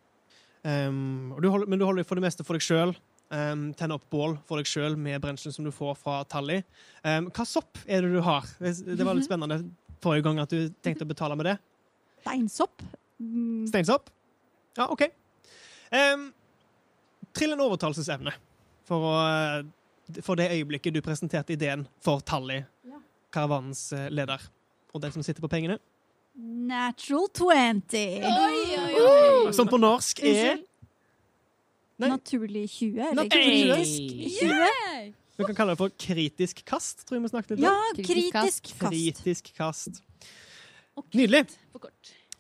Um, 0.68 1.36
du 1.40 1.48
holder, 1.48 1.70
men 1.70 1.80
du 1.80 1.86
holder 1.86 2.04
for 2.08 2.20
det 2.20 2.26
meste 2.26 2.44
for 2.44 2.58
deg 2.58 2.66
sjøl. 2.66 2.92
Um, 3.27 3.74
tenne 3.75 3.98
opp 3.98 4.05
bål 4.10 4.38
for 4.48 4.55
deg 4.62 4.69
sjøl 4.69 4.93
med 4.96 5.19
brenselen 5.19 5.51
som 5.51 5.65
du 5.67 5.72
får 5.75 5.98
fra 6.00 6.22
Tally. 6.31 6.62
Um, 7.03 7.27
hva 7.36 7.43
sopp 7.48 7.79
er 7.86 8.05
det 8.05 8.13
du 8.13 8.22
har? 8.24 8.46
Det 8.62 9.03
var 9.03 9.17
litt 9.17 9.27
spennende 9.27 9.57
forrige 10.03 10.24
gang 10.29 10.39
at 10.39 10.53
du 10.53 10.69
tenkte 10.86 11.03
å 11.03 11.10
betale 11.10 11.36
med 11.36 11.50
det. 11.50 11.57
Steinsopp. 12.24 12.84
Mm, 13.19 13.65
Steinsopp? 13.67 14.07
Ja, 14.77 14.88
OK. 14.93 15.03
Um, 15.91 16.29
trill 17.36 17.51
en 17.55 17.65
overtalelsesevne 17.65 18.31
for, 18.88 19.03
å, 19.12 19.13
eh, 19.27 20.22
for 20.24 20.39
det 20.39 20.48
øyeblikket 20.53 20.96
du 20.96 21.01
presenterte 21.03 21.55
ideen 21.57 21.84
for 22.03 22.24
Tally, 22.24 22.62
Ja. 22.88 23.01
karavanens 23.34 23.91
eh, 23.93 24.07
leder. 24.10 24.39
Og 24.96 25.01
den 25.03 25.12
som 25.12 25.24
sitter 25.25 25.43
på 25.43 25.51
pengene. 25.51 25.79
Natural 26.38 27.27
20. 27.34 28.24
Oi, 28.24 28.63
oi, 28.77 28.93
oi. 29.01 29.53
Som 29.57 29.67
på 29.67 29.79
norsk 29.81 30.22
er 30.24 30.29
Unnskyld. 30.31 30.67
Nei. 31.98 32.12
Naturlig 32.13 32.68
20, 32.70 33.00
eller 33.10 33.24
Naturlig 33.24 33.86
kritisk 33.86 34.44
20? 34.44 35.16
Vi 35.38 35.46
kan 35.46 35.58
kalle 35.58 35.74
det 35.74 35.80
for 35.80 35.94
kritisk 36.01 36.62
kast, 36.66 37.04
tror 37.06 37.18
jeg 37.18 37.25
vi 37.25 37.32
snakket 37.34 37.56
litt 37.56 37.62
om. 37.62 37.66
Ja, 37.66 37.98
kritisk 37.98 38.72
kast. 38.77 38.94
Kritisk 38.94 39.51
kast. 39.58 40.00
Nydelig. 41.13 41.44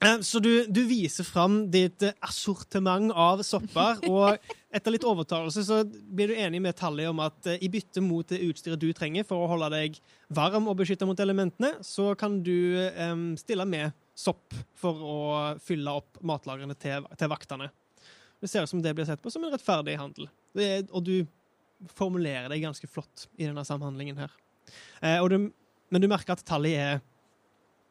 Eh, 0.01 0.19
Så 0.21 0.39
du, 0.39 0.65
du 0.69 0.83
viser 0.85 1.25
fram 1.25 1.63
ditt 1.73 2.03
eh, 2.05 2.13
assortiment 2.21 3.13
av 3.13 3.41
sopper, 3.45 4.01
og 4.13 4.37
etter 4.73 4.93
litt 4.93 5.05
overtalelse 5.07 5.63
så 5.65 5.79
blir 5.85 6.29
du 6.33 6.37
enig 6.37 6.61
med 6.61 6.77
Tally 6.77 7.07
om 7.09 7.21
at 7.25 7.49
eh, 7.49 7.57
i 7.65 7.69
bytte 7.73 8.01
mot 8.05 8.27
det 8.29 8.43
utstyret 8.45 8.81
du 8.81 8.91
trenger 8.97 9.25
for 9.25 9.41
å 9.41 9.49
holde 9.49 9.71
deg 9.73 9.97
varm 10.33 10.69
og 10.69 10.77
beskytta 10.81 11.07
mot 11.09 11.17
elementene, 11.21 11.75
så 11.85 12.11
kan 12.19 12.41
du 12.45 12.77
um, 12.97 13.31
stille 13.41 13.65
med 13.65 13.93
sopp 14.17 14.53
for 14.77 15.01
å 15.01 15.17
fylle 15.65 15.93
opp 16.01 16.21
matlagrene 16.25 16.77
til, 16.77 17.05
til 17.17 17.33
vaktene. 17.33 17.69
Det 18.41 18.49
ser 18.51 18.63
ut 18.63 18.69
som 18.69 18.81
det 18.81 18.93
blir 18.95 19.05
sett 19.07 19.21
på 19.23 19.31
som 19.33 19.43
en 19.43 19.51
rettferdig 19.53 19.95
handel, 19.97 20.27
det, 20.53 20.65
er- 20.65 20.91
og 20.93 21.03
du 21.07 21.25
formulerer 21.97 22.49
deg 22.49 22.61
ganske 22.63 22.87
flott 22.89 23.27
i 23.37 23.45
denne 23.45 23.63
samhandlingen 23.65 24.17
her. 24.17 24.31
Eh, 25.01 25.21
du, 25.29 25.51
men 25.89 26.01
du 26.03 26.07
merker 26.09 26.33
at 26.33 26.43
tallet 26.45 26.77
er 26.77 26.99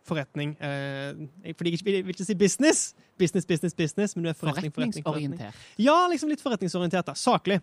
forretning. 0.07 0.55
Eh, 0.63 1.53
fordi 1.59 1.73
jeg 1.75 1.85
vil, 1.87 2.11
ikke 2.15 2.27
si 2.27 2.35
business. 2.39 2.95
Business, 3.19 3.47
business, 3.47 3.75
business, 3.75 4.17
men 4.17 4.27
du 4.27 4.31
er 4.31 4.39
forretning, 4.39 4.73
forretning, 4.75 5.05
forretning. 5.05 5.37
Forretningsorientert. 5.39 5.79
Ja, 5.83 5.97
liksom 6.11 6.31
litt 6.31 6.43
forretningsorientert. 6.45 7.07
da. 7.07 7.15
Saklig. 7.19 7.61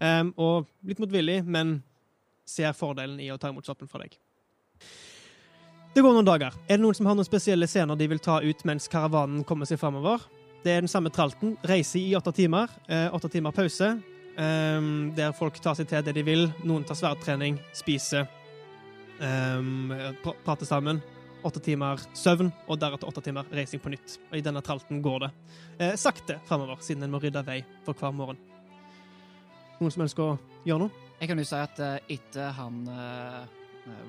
Um, 0.00 0.32
og 0.40 0.66
litt 0.84 0.98
motvillig, 0.98 1.44
men 1.46 1.76
ser 2.48 2.72
fordelen 2.76 3.20
i 3.22 3.28
å 3.32 3.38
ta 3.40 3.52
imot 3.52 3.66
soppen 3.66 3.88
fra 3.88 4.02
deg. 4.02 4.16
Det 5.94 6.02
går 6.02 6.16
noen 6.16 6.26
dager. 6.26 6.56
Er 6.66 6.76
det 6.76 6.82
noen 6.82 6.96
som 6.98 7.06
har 7.06 7.14
noen 7.14 7.26
spesielle 7.28 7.68
scener 7.70 7.96
de 7.96 8.08
vil 8.10 8.18
ta 8.22 8.40
ut 8.42 8.64
mens 8.66 8.88
karavanen 8.90 9.44
kommer 9.46 9.68
seg 9.70 9.78
framover? 9.78 10.24
Det 10.64 10.72
er 10.72 10.80
den 10.80 10.88
samme 10.88 11.12
tralten. 11.12 11.58
Reise 11.68 12.00
i 12.00 12.14
åtte 12.16 12.32
timer. 12.32 12.70
Eh, 12.88 13.14
åtte 13.14 13.28
timer 13.28 13.52
pause. 13.52 13.98
Um, 14.34 15.12
der 15.14 15.34
folk 15.36 15.60
tar 15.62 15.76
seg 15.78 15.86
til 15.90 16.02
det 16.02 16.14
de 16.16 16.24
vil. 16.26 16.48
Noen 16.66 16.86
tar 16.88 16.96
sverdtrening, 16.98 17.60
spiser, 17.76 18.24
pr 19.20 20.32
prater 20.42 20.66
sammen. 20.66 20.98
Åtte 21.44 21.60
timer 21.60 22.00
søvn, 22.16 22.48
og 22.66 22.80
deretter 22.80 23.06
åtte 23.06 23.22
timer 23.22 23.46
reising 23.52 23.82
på 23.84 23.92
nytt. 23.92 24.16
Og 24.30 24.38
i 24.40 24.42
denne 24.42 24.62
tralten 24.64 25.02
går 25.04 25.26
det 25.26 25.30
eh, 25.78 25.94
sakte 26.00 26.38
framover, 26.48 26.80
siden 26.80 27.04
en 27.04 27.12
må 27.12 27.20
rydde 27.20 27.44
vei 27.44 27.60
for 27.84 27.94
hver 28.00 28.16
morgen. 28.16 28.40
Noen 29.78 29.92
som 29.92 30.06
ønsker 30.06 30.24
å 30.24 30.38
gjøre 30.64 30.86
noe? 30.86 31.04
Jeg 31.20 31.30
kan 31.30 31.38
jo 31.38 31.46
si 31.46 31.60
at 31.60 31.84
eh, 31.84 32.14
etter 32.16 32.56
han 32.56 32.80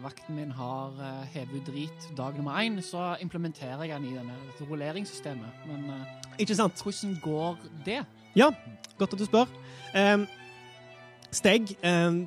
vakten 0.04 0.38
min 0.38 0.52
har 0.56 0.96
uh, 1.00 1.26
hevet 1.34 1.58
ut 1.60 1.68
drit 1.68 2.08
dag 2.18 2.38
nummer 2.38 2.62
én, 2.62 2.80
så 2.84 3.16
implementerer 3.24 3.88
jeg 3.88 3.98
den 3.98 4.08
i 4.10 4.16
denne 4.16 4.38
dette 4.48 4.68
rulleringssystemet. 4.70 5.66
Men 5.68 5.90
eh, 5.92 6.40
Ikke 6.46 6.56
sant? 6.56 6.82
hvordan 6.84 7.18
går 7.24 7.58
det? 7.86 8.02
Ja, 8.36 8.52
Godt 8.96 9.14
at 9.14 9.20
du 9.20 9.26
spør. 9.28 9.50
Um, 9.92 10.24
Steg 11.36 11.74
um, 11.84 12.22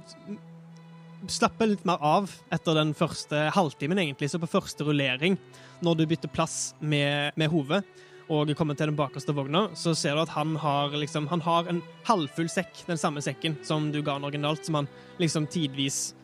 slapper 1.33 1.71
litt 1.71 1.87
mer 1.88 2.02
av 2.05 2.28
etter 2.52 2.76
den 2.76 2.93
første 2.97 3.47
halvtimen, 3.57 4.00
egentlig, 4.02 4.28
så 4.28 4.40
på 4.43 4.50
første 4.50 4.85
rullering, 4.85 5.38
når 5.81 5.97
du 5.97 6.05
bytter 6.11 6.33
plass 6.33 6.75
med, 6.81 7.33
med 7.40 7.49
hodet. 7.49 7.83
og 8.28 8.50
kommer 8.57 8.75
til 8.75 8.90
den 8.90 8.97
bakerste 8.97 9.33
vogna, 9.33 9.71
så 9.73 9.95
ser 9.97 10.12
du 10.14 10.21
at 10.21 10.28
han 10.28 10.57
har, 10.57 10.93
liksom, 10.93 11.26
han 11.28 11.40
har 11.40 11.69
en 11.69 11.81
halvfull 12.05 12.49
sekk, 12.52 12.85
den 12.87 13.00
samme 13.00 13.23
sekken 13.25 13.57
som 13.64 13.88
du 13.93 14.02
ga 14.02 14.19
han 14.19 14.25
originalt, 14.28 14.67
som 14.67 14.75
han 14.75 14.88
liksom 15.19 15.47
tidvis 15.47 16.14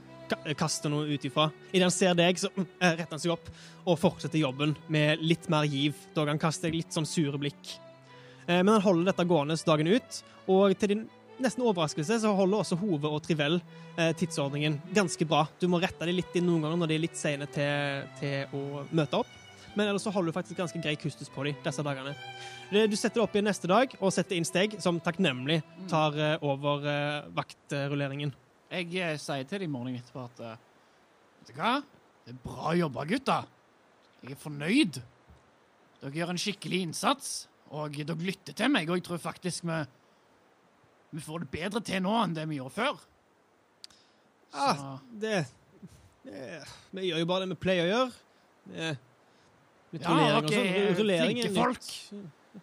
kaster 0.58 0.92
noe 0.92 1.08
ut 1.10 1.24
ifra. 1.26 1.48
Idet 1.72 1.86
han 1.86 1.94
ser 1.94 2.14
deg, 2.18 2.38
så 2.40 2.50
mm, 2.54 2.66
eh, 2.78 2.94
retter 3.00 3.16
han 3.16 3.22
seg 3.22 3.34
opp 3.34 3.50
og 3.84 3.98
fortsetter 4.00 4.40
jobben 4.40 4.74
med 4.92 5.22
litt 5.24 5.48
mer 5.52 5.66
giv, 5.68 5.98
dog 6.16 6.30
han 6.32 6.40
kaster 6.40 6.70
deg 6.70 6.80
litt 6.80 6.94
sånn 6.96 7.08
sure 7.08 7.40
blikk. 7.40 7.74
Eh, 8.46 8.62
Men 8.62 8.76
han 8.76 8.84
holder 8.84 9.12
dette 9.12 9.28
gående 9.28 9.58
dagen 9.66 9.90
ut, 9.92 10.22
og 10.48 10.74
til 10.78 10.94
din 10.94 11.04
nesten 11.42 11.64
overraskelse 11.66 12.20
så 12.22 12.32
holder 12.36 12.62
også 12.62 12.78
Hove 12.78 13.10
og 13.10 13.22
Trivell 13.24 13.56
eh, 13.98 14.12
tidsordningen 14.16 14.78
ganske 14.94 15.26
bra. 15.28 15.44
Du 15.60 15.66
må 15.68 15.80
rette 15.82 16.06
dem 16.06 16.16
litt 16.16 16.36
inn 16.38 16.46
noen 16.46 16.62
ganger 16.62 16.82
når 16.82 16.92
de 16.92 16.98
er 16.98 17.04
litt 17.06 17.18
seine 17.18 17.48
til, 17.50 18.04
til 18.20 18.54
å 18.54 18.84
møte 18.94 19.24
opp. 19.24 19.40
Men 19.74 19.88
ellers 19.88 20.04
så 20.06 20.12
holder 20.14 20.30
du 20.30 20.36
faktisk 20.36 20.60
ganske 20.60 20.78
grei 20.78 20.94
kustus 20.94 21.32
på 21.34 21.48
dem 21.48 21.56
disse 21.64 21.82
dagene. 21.82 22.14
Du 22.70 22.94
setter 22.94 23.18
det 23.18 23.24
opp 23.24 23.34
igjen 23.34 23.48
neste 23.50 23.66
dag 23.70 23.90
og 23.98 24.14
setter 24.14 24.38
inn 24.38 24.46
steg 24.46 24.78
som 24.82 25.00
takknemlig 25.02 25.58
tar 25.90 26.14
eh, 26.14 26.36
over 26.46 26.86
vaktrulleringen. 27.34 28.30
Jeg 28.74 28.90
eh, 28.98 29.16
sier 29.22 29.46
til 29.48 29.62
dem 29.62 29.68
i 29.70 29.74
morgen 29.74 29.96
etterpå 29.98 30.24
at 30.26 30.40
eh, 30.44 30.62
Vet 31.44 31.50
du 31.52 31.58
hva? 31.60 31.72
Det 32.24 32.32
er 32.32 32.38
bra 32.44 32.72
jobba, 32.78 33.04
gutta. 33.08 33.38
Jeg 34.24 34.32
er 34.34 34.40
fornøyd. 34.40 34.98
Dere 36.00 36.12
gjør 36.16 36.32
en 36.32 36.40
skikkelig 36.40 36.78
innsats, 36.86 37.32
og 37.74 37.92
dere 37.98 38.16
lytter 38.24 38.56
til 38.56 38.72
meg. 38.72 38.88
Og 38.88 38.96
jeg 38.98 39.04
tror 39.06 39.20
faktisk 39.20 39.66
vi, 39.68 39.76
vi 41.18 41.24
får 41.26 41.44
det 41.44 41.50
bedre 41.52 41.82
til 41.84 42.00
nå 42.04 42.14
enn 42.22 42.34
det 42.36 42.46
vi 42.50 42.58
gjorde 42.62 42.76
før. 42.78 43.02
Ja, 44.54 44.70
Ah, 44.70 44.98
det, 45.10 45.40
det 46.22 46.42
Vi 46.94 47.08
gjør 47.08 47.18
jo 47.24 47.26
bare 47.26 47.42
det 47.44 47.50
vi 47.56 47.60
pleier 47.64 47.84
å 47.84 47.90
gjøre. 47.90 48.12
Det, 48.70 48.90
med 49.90 50.04
Ja, 50.04 50.14
dere 50.40 50.52
sånn. 50.94 51.10
er 51.10 51.24
flinke 51.26 51.50
folk. 51.56 51.88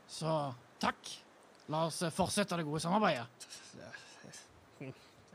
Så 0.10 0.36
takk. 0.82 1.12
La 1.72 1.86
oss 1.90 2.02
eh, 2.02 2.14
fortsette 2.16 2.58
det 2.58 2.66
gode 2.68 2.82
samarbeidet. 2.84 3.28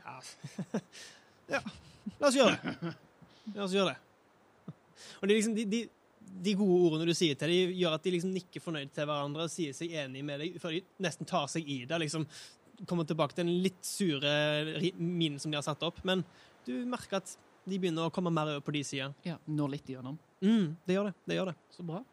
Ja. 0.07 0.81
ja. 1.57 1.61
La 2.17 2.29
oss 2.29 2.37
gjøre 2.37 2.55
det. 2.55 2.91
La 3.55 3.63
oss 3.65 3.75
gjøre 3.75 3.93
det. 3.93 4.01
Og 5.19 5.27
det 5.27 5.31
er 5.31 5.35
liksom 5.35 5.55
de, 5.57 5.65
de, 5.71 5.81
de 6.47 6.53
gode 6.57 6.77
ordene 6.89 7.07
du 7.09 7.15
sier 7.17 7.37
til 7.39 7.53
dem, 7.53 7.73
gjør 7.77 7.97
at 7.97 8.05
de 8.05 8.13
liksom 8.15 8.35
nikker 8.35 8.63
fornøyd 8.63 8.93
til 8.95 9.09
hverandre 9.09 9.47
og 9.47 9.53
sier 9.53 9.75
seg 9.75 9.95
enig 10.03 10.23
med 10.25 10.41
deg, 10.43 10.59
før 10.61 10.75
de 10.75 10.83
nesten 11.03 11.29
tar 11.29 11.49
seg 11.51 11.67
i 11.67 11.81
det. 11.89 11.99
liksom 12.05 12.27
Kommer 12.87 13.07
tilbake 13.09 13.33
til 13.33 13.47
den 13.47 13.63
litt 13.63 13.81
sure 13.85 14.31
minen 15.01 15.39
som 15.41 15.51
de 15.51 15.57
har 15.57 15.65
satt 15.65 15.81
opp. 15.87 16.03
Men 16.05 16.21
du 16.67 16.75
merker 16.89 17.21
at 17.21 17.31
de 17.67 17.79
begynner 17.79 18.07
å 18.07 18.13
komme 18.13 18.31
mer 18.31 18.53
over 18.53 18.63
på 18.63 18.75
de 18.75 18.83
sida. 18.85 19.09
Ja, 19.25 19.39
Når 19.49 19.73
litt 19.73 19.89
igjennom. 19.89 20.19
Mm, 20.45 20.75
det 20.85 20.95
gjør 20.95 21.09
det. 21.09 21.15
det 21.25 21.39
gjør 21.39 21.51
det. 21.51 21.57
Så 21.73 21.85
bra. 21.87 22.03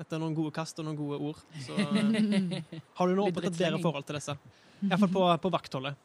Etter 0.00 0.18
noen 0.18 0.34
gode 0.34 0.50
kast 0.54 0.80
og 0.82 0.88
noen 0.88 0.98
gode 0.98 1.20
ord, 1.22 1.42
så 1.62 1.76
eh, 1.84 2.80
har 2.98 3.10
du 3.10 3.14
nå 3.14 3.28
opprettet 3.28 3.52
et 3.52 3.60
bedre 3.60 3.82
forhold 3.84 4.08
til 4.08 4.18
disse. 4.18 4.34
Iallfall 4.88 5.12
på, 5.12 5.26
på 5.44 5.52
vaktholdet. 5.54 6.00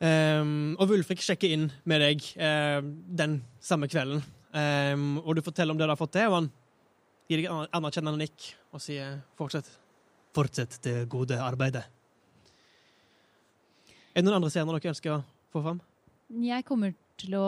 Um, 0.00 0.76
og 0.80 0.88
Wulfrik 0.90 1.20
sjekker 1.24 1.52
inn 1.54 1.66
med 1.88 2.00
deg 2.04 2.24
uh, 2.40 2.80
den 3.20 3.40
samme 3.62 3.88
kvelden. 3.90 4.22
Um, 4.54 5.18
og 5.22 5.36
du 5.38 5.42
forteller 5.46 5.74
om 5.74 5.78
det 5.80 5.86
du 5.86 5.92
har 5.92 6.00
fått 6.00 6.14
til, 6.16 6.26
og 6.30 6.38
han 6.40 6.48
gir 7.30 7.38
deg 7.42 7.46
et 7.46 7.52
aner- 7.54 7.70
anerkjennende 7.78 8.22
nikk 8.24 8.48
og 8.74 8.82
sier 8.82 9.20
fortsett. 9.38 9.68
Fortsett 10.34 10.78
det 10.86 10.96
gode 11.10 11.38
arbeidet. 11.42 11.84
Er 14.10 14.20
det 14.20 14.26
noen 14.26 14.40
andre 14.40 14.50
scener 14.50 14.74
dere 14.78 14.90
ønsker 14.94 15.14
å 15.16 15.22
få 15.54 15.62
fram? 15.64 15.80
Jeg 16.42 16.64
kommer 16.66 16.94
til 17.20 17.34
å 17.38 17.46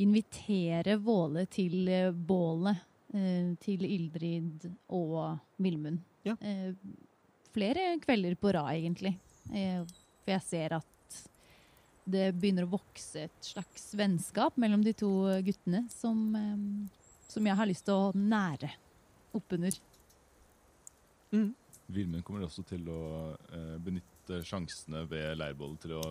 invitere 0.00 0.96
Våle 1.02 1.44
til 1.50 1.88
eh, 1.92 2.10
bålet. 2.14 2.78
eh, 3.14 3.54
Til 3.62 3.84
Ildrid 3.86 4.68
og 4.94 5.38
Vilmund. 5.62 6.00
Ja. 6.26 6.34
Eh, 6.40 6.72
Flere 7.54 7.94
kvelder 8.02 8.34
på 8.38 8.52
rad, 8.54 8.74
egentlig. 8.76 9.14
Eh, 9.54 9.82
For 10.24 10.34
jeg 10.34 10.42
ser 10.46 10.74
at 10.78 10.86
det 12.08 12.30
begynner 12.40 12.66
å 12.66 12.72
vokse 12.78 13.26
et 13.28 13.50
slags 13.52 13.90
vennskap 13.98 14.56
mellom 14.60 14.82
de 14.84 14.94
to 14.96 15.10
guttene 15.44 15.84
som, 15.92 16.20
som 17.28 17.48
jeg 17.48 17.58
har 17.60 17.68
lyst 17.68 17.86
til 17.88 17.96
å 17.96 18.12
nære 18.16 18.70
oppunder. 19.36 19.76
Mm. 21.32 21.52
Vilmund 21.88 22.24
kommer 22.24 22.44
også 22.44 22.64
til 22.68 22.88
å 22.92 23.02
eh, 23.52 23.76
benytte 23.80 24.42
sjansene 24.44 25.04
ved 25.08 25.38
leirbålet 25.40 25.84
til 25.84 25.94
å 25.96 26.04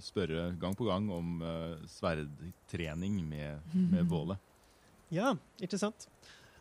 spørre 0.00 0.50
gang 0.60 0.76
på 0.76 0.86
gang 0.88 1.08
om 1.12 1.42
eh, 1.44 1.74
sverdtrening 1.92 3.20
med, 3.28 3.74
med 3.92 4.08
bålet. 4.12 4.40
Ja, 5.12 5.34
ikke 5.60 5.80
sant? 5.80 6.08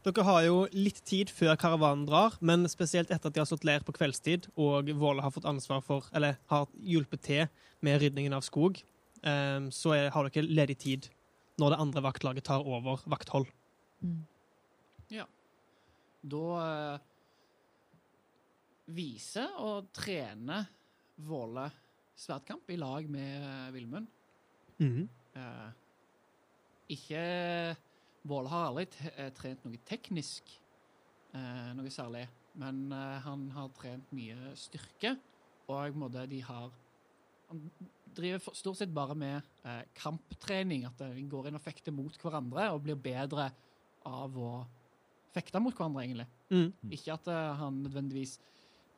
Dere 0.07 0.23
har 0.23 0.43
jo 0.45 0.59
litt 0.71 1.01
tid 1.03 1.31
før 1.33 1.57
karavanen 1.59 2.05
drar, 2.07 2.37
men 2.39 2.63
spesielt 2.71 3.09
etter 3.11 3.27
at 3.27 3.35
de 3.35 3.41
har 3.41 3.47
slått 3.49 3.65
leir 3.67 3.83
på 3.83 3.91
kveldstid, 3.97 4.45
og 4.55 4.87
Våle 4.95 5.23
har 5.25 5.33
fått 5.35 5.47
ansvar 5.49 5.81
for, 5.83 6.07
eller 6.15 6.37
har 6.47 6.69
hjulpet 6.79 7.25
til 7.25 7.41
med 7.83 7.99
rydningen 7.99 8.35
av 8.37 8.45
skog, 8.45 8.79
eh, 9.19 9.67
så 9.75 9.95
er, 9.97 10.07
har 10.15 10.29
dere 10.29 10.47
ledig 10.47 10.77
tid 10.85 11.09
når 11.59 11.73
det 11.73 11.79
andre 11.83 12.03
vaktlaget 12.05 12.47
tar 12.47 12.63
over 12.63 13.03
vakthold. 13.09 13.49
Ja. 15.11 15.25
Da 16.23 16.45
eh, 16.61 17.03
viser 18.95 19.59
og 19.59 19.91
trener 19.95 20.69
Våle 21.27 21.65
sverdkamp 22.17 22.69
i 22.71 22.77
lag 22.79 23.09
med 23.11 23.41
eh, 23.41 23.67
Vilmund. 23.75 24.07
Mhm. 24.77 25.09
Eh, 25.35 25.69
ikke 26.95 27.21
Våle 28.27 28.51
har 28.51 28.67
aldri 28.69 28.87
eh, 29.15 29.29
trent 29.37 29.63
noe 29.65 29.79
teknisk, 29.87 30.49
eh, 31.33 31.69
noe 31.77 31.91
særlig. 31.93 32.25
Men 32.57 32.87
eh, 32.91 33.19
han 33.25 33.47
har 33.55 33.69
trent 33.77 34.11
mye 34.17 34.53
styrke, 34.57 35.15
og 35.67 35.73
på 35.75 35.79
en 35.85 35.99
måte 36.05 36.27
de 36.31 36.41
har 36.47 36.71
Han 37.47 37.61
driver 38.17 38.39
for- 38.43 38.55
stort 38.59 38.75
sett 38.75 38.91
bare 38.91 39.15
med 39.15 39.41
eh, 39.63 39.83
kamptrening. 39.95 40.81
At 40.85 40.97
de 40.99 41.21
går 41.31 41.47
inn 41.47 41.55
og 41.55 41.63
fekter 41.63 41.93
mot 41.95 42.11
hverandre 42.19 42.65
og 42.73 42.81
blir 42.83 42.97
bedre 42.99 43.45
av 44.03 44.35
å 44.35 44.49
fekte 45.31 45.61
mot 45.63 45.71
hverandre, 45.75 46.03
egentlig. 46.03 46.25
Mm. 46.51 46.73
Ikke 46.97 47.13
at 47.15 47.29
eh, 47.31 47.53
han 47.61 47.77
nødvendigvis 47.85 48.33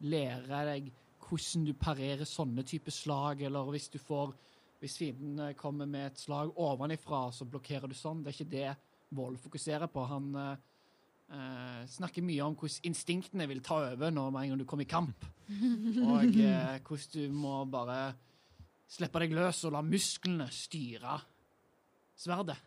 lærer 0.01 0.71
deg 0.71 0.89
hvordan 1.27 1.67
du 1.67 1.73
parerer 1.77 2.25
sånne 2.25 2.63
type 2.65 2.89
slag, 2.95 3.43
eller 3.45 3.69
hvis 3.69 3.89
du 3.93 3.99
får 4.01 4.33
Hvis 4.79 4.95
fienden 4.97 5.39
eh, 5.43 5.53
kommer 5.59 5.85
med 5.85 6.05
et 6.07 6.17
slag 6.21 6.53
ovenifra, 6.55 7.25
så 7.35 7.43
blokkerer 7.45 7.85
du 7.91 7.93
sånn. 7.93 8.23
Det 8.23 8.31
er 8.31 8.37
ikke 8.37 8.51
det 8.53 8.69
Vål 9.15 9.37
fokuserer 9.41 9.89
på. 9.89 10.03
Han 10.09 10.29
eh, 10.37 10.55
eh, 11.33 11.83
snakker 11.89 12.25
mye 12.25 12.45
om 12.45 12.55
hvordan 12.57 12.89
instinktene 12.91 13.47
vil 13.49 13.61
ta 13.65 13.81
over 13.91 14.13
når 14.13 14.31
med 14.33 14.43
en 14.43 14.53
gang 14.53 14.61
du 14.61 14.67
kommer 14.69 14.85
i 14.85 14.91
kamp. 14.91 15.27
Og 15.49 16.39
eh, 16.39 16.79
hvordan 16.85 17.13
du 17.15 17.35
må 17.35 17.63
bare 17.71 17.99
slippe 18.89 19.21
deg 19.21 19.35
løs 19.37 19.63
og 19.67 19.75
la 19.75 19.83
musklene 19.85 20.49
styre 20.53 21.19
sverdet. 22.19 22.57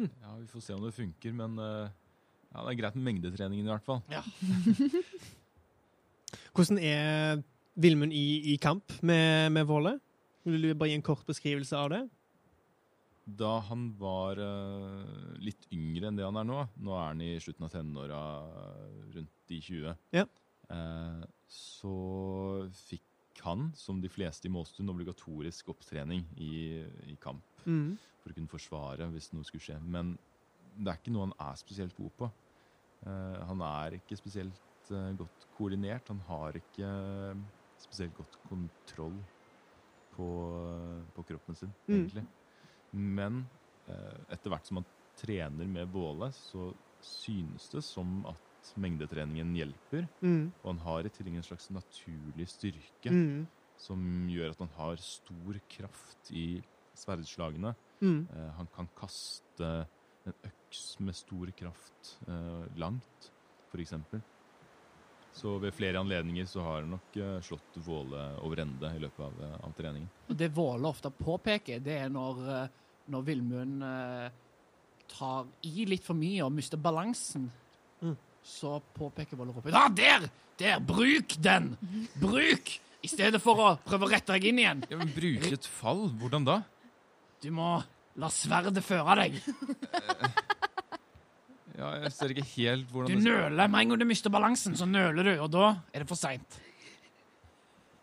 Ja, 0.00 0.36
Vi 0.38 0.48
får 0.48 0.64
se 0.64 0.76
om 0.76 0.84
det 0.84 0.94
funker, 0.96 1.32
men 1.36 1.58
eh, 1.60 1.92
ja, 2.50 2.62
det 2.64 2.72
er 2.72 2.80
greit 2.80 2.96
med 2.96 3.06
mengdetreningen 3.08 3.66
i 3.68 3.72
hvert 3.72 3.84
fall. 3.86 4.00
Ja. 4.12 4.22
Hvordan 6.54 6.78
er 6.82 7.42
Vilmund 7.80 8.12
i, 8.12 8.54
i 8.54 8.56
kamp 8.60 8.92
med, 9.02 9.50
med 9.52 9.68
Våle? 9.68 9.98
Vil 10.48 10.70
du 10.70 10.74
bare 10.74 10.90
gi 10.90 10.96
en 10.98 11.04
kort 11.04 11.26
beskrivelse 11.28 11.76
av 11.76 11.90
det? 11.92 12.00
Da 13.26 13.58
han 13.68 13.90
var 14.00 14.40
eh, 14.42 15.34
litt 15.44 15.66
yngre 15.74 16.08
enn 16.08 16.16
det 16.18 16.24
han 16.26 16.38
er 16.40 16.46
nå, 16.48 16.62
nå 16.82 16.94
er 16.96 17.06
han 17.12 17.20
i 17.22 17.34
slutten 17.42 17.66
av 17.66 17.70
tenåra, 17.74 18.20
rundt 19.14 19.34
de 19.50 19.60
20, 19.60 19.94
Ja. 20.16 20.24
eh, 20.70 21.22
så 21.50 21.92
fikk 22.74 23.04
han, 23.44 23.70
som 23.78 24.00
de 24.02 24.08
fleste 24.12 24.48
i 24.48 24.52
Målstund, 24.52 24.90
obligatorisk 24.90 25.68
opptrening 25.72 26.26
i, 26.36 26.82
i 27.12 27.16
kamp 27.22 27.44
Mm. 27.66 27.98
for 28.20 28.32
å 28.32 28.34
kunne 28.34 28.48
forsvare 28.50 29.06
hvis 29.12 29.30
noe 29.34 29.44
skulle 29.44 29.62
skje. 29.62 29.78
Men 29.84 30.14
det 30.80 30.88
er 30.90 30.98
ikke 30.98 31.12
noe 31.12 31.28
han 31.28 31.36
er 31.38 31.56
spesielt 31.60 31.94
god 31.94 32.12
på. 32.16 32.28
Eh, 33.06 33.38
han 33.46 33.60
er 33.62 33.98
ikke 34.00 34.16
spesielt 34.16 34.60
godt 34.90 35.44
koordinert. 35.54 36.08
Han 36.08 36.20
har 36.26 36.56
ikke 36.58 36.88
spesielt 37.78 38.14
godt 38.16 38.40
kontroll 38.42 39.20
på, 40.10 40.26
på 41.14 41.24
kroppen 41.28 41.54
sin, 41.56 41.74
Mm. 41.88 42.08
Men 42.92 43.44
eh, 43.88 44.18
etter 44.34 44.52
hvert 44.52 44.66
som 44.68 44.80
han 44.80 44.88
trener 45.20 45.68
med 45.68 45.90
Våle, 45.92 46.30
så 46.32 46.70
synes 47.04 47.68
det 47.72 47.82
som 47.86 48.20
at 48.28 48.72
mengdetreningen 48.80 49.54
hjelper. 49.56 50.08
Mm. 50.24 50.50
Og 50.60 50.68
han 50.74 50.82
har 50.84 51.06
i 51.08 51.12
tillegg 51.12 51.38
en 51.40 51.46
slags 51.46 51.70
naturlig 51.72 52.48
styrke 52.52 53.10
Mm. 53.12 53.46
som 53.80 54.02
gjør 54.28 54.50
at 54.52 54.58
han 54.60 54.72
har 54.76 55.00
stor 55.00 55.56
kraft 55.72 56.30
i 56.36 56.60
sverdslagene. 56.96 57.74
Mm. 58.04 58.28
Eh, 58.28 58.50
han 58.58 58.68
kan 58.74 58.88
kaste 58.96 59.70
en 60.26 60.34
øks 60.44 60.98
med 61.00 61.16
stor 61.16 61.50
kraft 61.56 62.18
eh, 62.28 62.66
langt, 62.76 63.30
f.eks. 63.72 63.94
Så 65.32 65.58
ved 65.58 65.74
flere 65.74 66.00
anledninger 66.00 66.46
så 66.46 66.62
har 66.64 66.80
han 66.82 66.90
nok 66.96 67.16
eh, 67.16 67.38
slått 67.46 67.78
Våle 67.86 68.24
over 68.44 68.64
ende 68.64 68.90
i 68.96 69.00
løpet 69.02 69.24
av, 69.24 69.38
eh, 69.46 69.56
av 69.66 69.72
treningen. 69.78 70.08
Og 70.28 70.36
det 70.36 70.50
Våle 70.56 70.90
ofte 70.90 71.12
påpeker, 71.14 71.80
det 71.84 71.96
er 72.02 72.12
når, 72.12 72.42
eh, 72.56 72.66
når 73.10 73.26
Vilmund 73.28 73.84
tar 75.10 75.46
i 75.66 75.86
litt 75.90 76.04
for 76.06 76.18
mye 76.18 76.44
og 76.46 76.52
mister 76.54 76.78
balansen. 76.78 77.50
Mm. 78.00 78.14
så 78.42 78.78
påpeker 78.96 79.36
Våle 79.36 79.52
Volleropet 79.52 79.74
Ja, 79.74 79.88
der! 79.92 80.30
Der! 80.56 80.78
Bruk 80.80 81.34
den! 81.42 81.74
Bruk! 82.20 82.80
I 83.02 83.08
stedet 83.08 83.40
for 83.40 83.60
å 83.60 83.68
prøve 83.84 84.06
å 84.06 84.10
rette 84.12 84.32
deg 84.32 84.46
inn 84.50 84.60
igjen. 84.60 84.84
Ja, 84.90 84.96
men 85.00 85.12
Bruke 85.14 85.52
et 85.56 85.68
fall? 85.68 86.06
Hvordan 86.20 86.44
da? 86.48 86.56
Du 87.40 87.48
må 87.52 87.78
la 88.20 88.28
sverdet 88.32 88.82
føre 88.84 89.16
deg. 89.22 89.38
Ja, 91.80 91.94
Jeg 92.04 92.12
ser 92.12 92.32
ikke 92.34 92.44
helt 92.58 92.90
hvordan 92.92 93.22
skal 93.22 93.24
nøler. 93.24 93.70
Med 93.72 93.80
en 93.80 93.92
gang 93.92 94.00
du 94.02 94.08
mister 94.08 94.32
balansen, 94.32 94.76
så 94.76 94.84
nøler 94.88 95.24
du, 95.24 95.30
og 95.40 95.48
da 95.54 95.70
er 95.94 96.02
det 96.02 96.08
for 96.10 96.18
seint. 96.18 96.58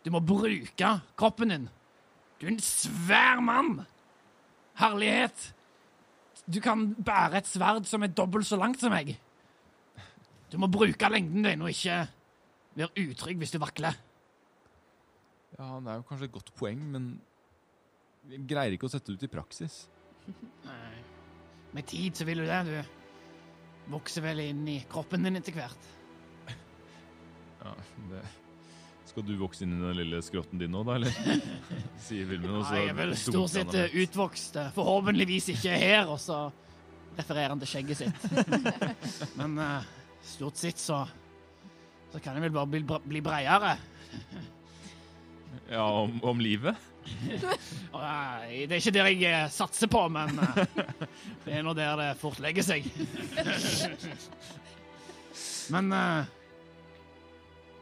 Du 0.02 0.10
må 0.14 0.20
bruke 0.24 0.90
kroppen 1.18 1.52
din. 1.54 1.68
Du 2.40 2.46
er 2.46 2.52
en 2.54 2.60
svær 2.64 3.40
mann. 3.44 3.84
Herlighet. 4.78 5.52
Du 6.48 6.60
kan 6.64 6.90
bære 6.94 7.42
et 7.42 7.50
sverd 7.50 7.86
som 7.86 8.02
er 8.02 8.14
dobbelt 8.14 8.46
så 8.48 8.58
langt 8.58 8.80
som 8.82 8.94
meg. 8.94 9.14
Du 10.50 10.56
må 10.58 10.66
bruke 10.72 11.10
lengden 11.12 11.44
din, 11.44 11.62
og 11.62 11.70
ikke 11.70 12.00
være 12.78 13.06
utrygg 13.10 13.42
hvis 13.42 13.54
du 13.54 13.58
vakler. 13.62 13.94
Ja, 15.58 15.78
Det 15.78 15.90
er 15.92 15.98
jo 16.00 16.06
kanskje 16.08 16.28
et 16.28 16.32
godt 16.32 16.54
poeng, 16.56 16.82
men 16.92 17.08
vi 18.28 18.42
greier 18.48 18.74
ikke 18.74 18.88
å 18.88 18.92
sette 18.92 19.12
det 19.12 19.18
ut 19.18 19.28
i 19.28 19.34
praksis. 19.34 19.86
Nei. 20.64 21.02
Med 21.76 21.86
tid 21.86 22.16
så 22.16 22.24
vil 22.24 22.42
du 22.42 22.46
det. 22.48 22.64
Du 22.66 22.97
vokser 23.92 24.24
vel 24.24 24.42
inn 24.44 24.66
i 24.68 24.78
kroppen 24.90 25.24
din 25.26 25.40
etter 25.40 25.56
hvert. 25.56 25.88
Ja, 27.58 27.72
det... 28.12 28.20
Skal 29.08 29.24
du 29.24 29.32
vokse 29.40 29.64
inn 29.64 29.72
i 29.74 29.80
den 29.80 29.96
lille 29.98 30.18
skrotten 30.22 30.60
din 30.60 30.70
nå, 30.70 30.84
da, 30.86 30.98
eller? 30.98 31.14
Sier 32.04 32.28
Vilmen, 32.28 32.60
og 32.60 32.66
så 32.68 32.76
Nei, 32.76 32.82
jeg 32.84 32.92
er 32.92 32.98
vel 33.00 33.14
stort 33.18 33.50
sett 33.50 33.72
eh, 33.74 33.96
utvokst. 34.04 34.58
eh, 34.60 34.68
Forhåpentligvis 34.76 35.48
ikke 35.56 35.78
her, 35.80 36.12
og 36.12 36.20
så 36.22 36.42
refererer 37.18 37.54
han 37.54 37.62
til 37.64 37.72
skjegget 37.72 38.02
sitt. 38.04 38.28
Men 39.40 39.56
uh, 39.58 39.88
stort 40.22 40.60
sett 40.60 40.78
så 40.78 41.00
så 42.12 42.20
kan 42.24 42.38
jeg 42.38 42.46
vel 42.46 42.54
bare 42.54 42.70
bli, 42.72 42.80
bli 43.10 43.20
breiere. 43.24 43.74
Ja, 45.68 45.84
om, 45.84 46.16
om 46.24 46.40
livet? 46.40 46.78
Det 47.08 48.70
er 48.70 48.76
ikke 48.78 48.92
der 48.94 49.08
jeg 49.10 49.22
eh, 49.28 49.50
satser 49.52 49.90
på, 49.90 50.04
men 50.12 50.38
eh, 50.38 50.60
det 51.44 51.54
er 51.58 51.62
nå 51.66 51.72
der 51.76 51.96
det 52.00 52.08
fort 52.20 52.38
legger 52.44 52.64
seg. 52.66 52.86
Men 55.72 55.92
eh, 55.92 56.24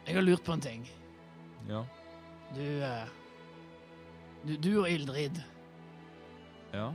jeg 0.09 0.17
har 0.19 0.25
lurt 0.27 0.43
på 0.47 0.53
en 0.57 0.61
ting. 0.65 0.83
Ja. 1.69 1.85
Du 2.55 2.67
Du, 4.47 4.53
du 4.63 4.71
og 4.81 4.91
Ildrid, 4.91 5.39
Ja. 6.75 6.91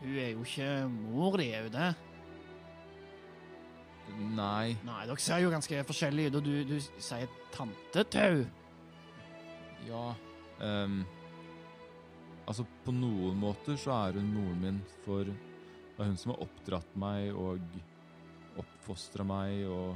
hun 0.00 0.14
er 0.16 0.30
jo 0.30 0.44
ikke 0.46 0.68
mor 0.88 1.36
di, 1.36 1.50
er 1.52 1.62
hun 1.66 1.72
det? 1.74 1.88
Nei. 4.36 4.76
Nei, 4.86 5.02
dere 5.06 5.20
ser 5.20 5.42
jo 5.44 5.50
ganske 5.52 5.82
forskjellige 5.84 6.30
ut, 6.32 6.38
og 6.40 6.44
du, 6.46 6.54
du 6.64 6.78
sier 7.02 7.28
tantetau. 7.52 8.46
Ja 9.88 10.06
ehm, 10.66 11.00
Altså, 12.50 12.64
på 12.82 12.90
noen 12.90 13.36
måter 13.38 13.76
så 13.78 13.92
er 13.94 14.16
hun 14.18 14.32
moren 14.34 14.56
min, 14.58 14.78
for 15.04 15.28
det 15.28 16.02
er 16.02 16.08
hun 16.08 16.16
som 16.18 16.32
har 16.32 16.40
oppdratt 16.42 16.96
meg 16.98 17.28
og 17.38 17.60
oppfostra 18.58 19.22
meg 19.22 19.68
og 19.70 19.94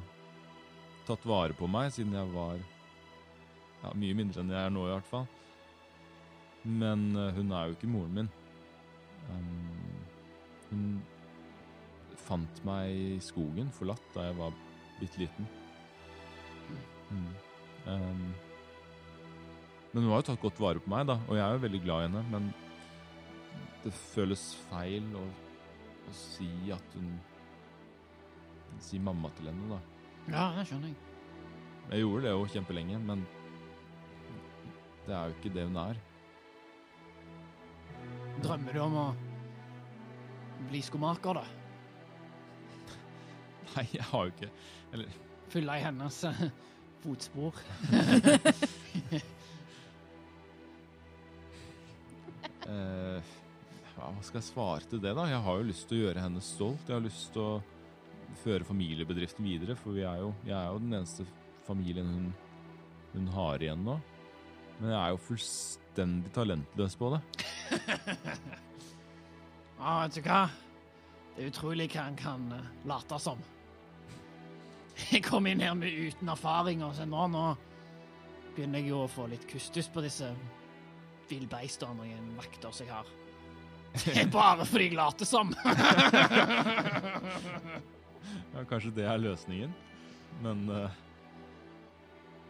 tatt 1.09 1.27
vare 1.27 1.57
på 1.59 1.67
meg 1.67 1.91
siden 1.91 2.15
jeg 2.15 2.31
var 2.31 2.61
ja, 2.61 3.91
mye 3.99 4.19
mindre 4.21 4.45
enn 4.45 4.55
jeg 4.55 4.69
er 4.69 4.71
nå, 4.71 4.85
i 4.87 4.93
hvert 4.93 5.11
fall. 5.11 5.27
Men 6.65 7.11
eh, 7.19 7.35
hun 7.37 7.51
er 7.53 7.67
jo 7.67 7.77
ikke 7.77 7.91
moren 7.91 8.15
min. 8.21 8.31
Um, 9.29 9.99
hun 10.71 10.87
fant 12.25 12.63
meg 12.65 12.95
i 12.95 13.19
skogen, 13.25 13.69
forlatt, 13.75 14.07
da 14.15 14.29
jeg 14.29 14.39
var 14.39 14.55
bitte 15.01 15.25
liten. 15.25 15.49
Mm. 17.11 17.31
Ehm, 17.91 18.29
men 19.95 20.03
hun 20.03 20.11
har 20.11 20.25
jo 20.25 20.27
tatt 20.27 20.43
godt 20.43 20.59
vare 20.59 20.81
på 20.83 20.91
meg, 20.91 21.07
da, 21.07 21.15
og 21.29 21.37
jeg 21.39 21.45
er 21.45 21.53
jo 21.55 21.63
veldig 21.63 21.81
glad 21.85 22.01
i 22.03 22.07
henne. 22.09 22.23
Men 22.33 22.49
det 23.85 23.93
føles 23.95 24.43
feil 24.67 25.07
å, 25.15 25.23
å 26.11 26.15
si 26.19 26.51
at 26.75 26.99
hun 26.99 27.15
Si 28.83 28.99
mamma 28.99 29.29
til 29.39 29.47
henne, 29.47 29.69
da. 29.71 29.77
Ja, 30.27 30.45
det 30.57 30.65
skjønner 30.67 30.91
jeg. 30.91 30.97
Jeg 31.93 32.01
gjorde 32.03 32.25
det 32.25 32.33
jo 32.33 32.47
kjempelenge, 32.51 32.99
men 33.07 33.21
det 35.07 35.15
er 35.15 35.31
jo 35.31 35.37
ikke 35.37 35.53
det 35.55 35.67
hun 35.69 35.79
er. 35.79 36.01
Drømmer 38.43 38.75
du 38.75 38.81
om 38.83 38.97
å 38.99 39.07
bli 40.73 40.83
skomaker, 40.83 41.39
da? 41.39 41.45
Nei, 43.77 43.87
jeg 43.95 44.09
har 44.11 44.27
jo 44.27 44.35
ikke 44.35 44.51
Eller 44.91 45.15
Fylle 45.55 45.79
i 45.79 45.87
hennes 45.87 46.19
eh, 46.27 46.43
fotspor? 47.05 47.63
eh, 52.75 53.35
ja, 53.95 54.09
Hva 54.09 54.25
skal 54.27 54.41
jeg 54.41 54.49
svare 54.49 54.91
til 54.91 55.03
det, 55.03 55.15
da? 55.17 55.29
Jeg 55.31 55.43
har 55.47 55.61
jo 55.61 55.69
lyst 55.69 55.87
til 55.89 56.01
å 56.01 56.07
gjøre 56.09 56.25
henne 56.25 56.43
stolt. 56.45 56.89
Jeg 56.89 56.97
har 56.97 57.05
lyst 57.05 57.31
til 57.35 57.45
å 57.45 57.53
føre 58.43 58.67
familiebedriften 58.67 59.47
videre, 59.47 59.77
for 59.79 59.95
vi 59.97 60.03
er 60.09 60.23
jo, 60.25 60.33
jeg 60.47 60.57
er 60.59 60.73
jo 60.73 60.83
den 60.83 60.99
eneste 60.99 61.27
familien 61.67 62.11
hun, 62.11 62.27
hun 63.15 63.31
har 63.37 63.63
igjen 63.63 63.85
nå. 63.87 63.99
Men 64.81 64.91
jeg 64.91 64.99
er 64.99 65.15
jo 65.15 65.23
fullstendig 65.29 66.33
talentløs 66.35 66.99
på 66.99 67.13
det. 67.15 67.21
Ja, 69.79 69.93
vet 70.03 70.19
du 70.19 70.23
hva? 70.27 70.43
Det 71.35 71.43
er 71.43 71.51
utrolig 71.51 71.89
hva 71.93 72.09
han 72.09 72.19
kan 72.19 72.49
eh, 72.55 72.73
late 72.91 73.19
som. 73.23 73.41
Jeg 75.11 75.25
kom 75.27 75.47
inn 75.51 75.63
her 75.63 75.75
med 75.79 75.91
uten 75.91 76.31
erfaring, 76.31 76.85
og 76.87 76.95
så 76.95 77.07
nå, 77.07 77.27
nå 77.31 77.47
begynner 78.55 78.83
jeg 78.83 78.93
jo 78.93 79.01
å 79.03 79.11
få 79.11 79.27
litt 79.31 79.47
kustus 79.51 79.89
på 79.91 80.03
disse 80.05 80.29
villbeistene 81.31 82.05
og 82.05 82.09
en 82.09 82.33
vakter 82.39 82.75
som 82.75 82.87
jeg 82.87 82.95
har. 82.95 83.13
Det 84.05 84.25
er 84.25 84.31
bare 84.33 84.65
fordi 84.67 84.89
jeg 84.91 84.99
later 84.99 85.29
som. 85.29 85.55
Ja, 88.55 88.63
kanskje 88.71 88.93
det 88.95 89.03
er 89.11 89.19
løsningen. 89.19 89.73
Men 90.43 90.61
uh, 90.71 90.91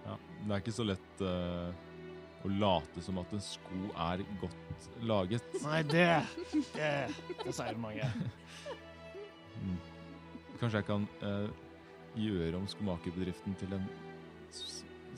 ja, 0.04 0.16
det 0.44 0.52
er 0.52 0.60
ikke 0.60 0.74
så 0.76 0.84
lett 0.84 1.22
uh, 1.24 1.72
å 2.44 2.50
late 2.60 3.02
som 3.04 3.18
at 3.22 3.32
en 3.32 3.42
sko 3.44 3.88
er 4.06 4.24
godt 4.42 4.88
laget. 5.08 5.46
Nei, 5.64 5.80
det 5.88 6.08
Det, 6.74 6.90
det 7.44 7.56
sier 7.56 7.80
mange. 7.80 8.10
Mm. 9.54 9.76
Kanskje 10.58 10.80
jeg 10.80 10.86
kan 10.88 11.04
uh, 11.22 11.46
gjøre 12.18 12.58
om 12.58 12.64
skomakerbedriften 12.68 13.54
til 13.60 13.70
en 13.76 13.84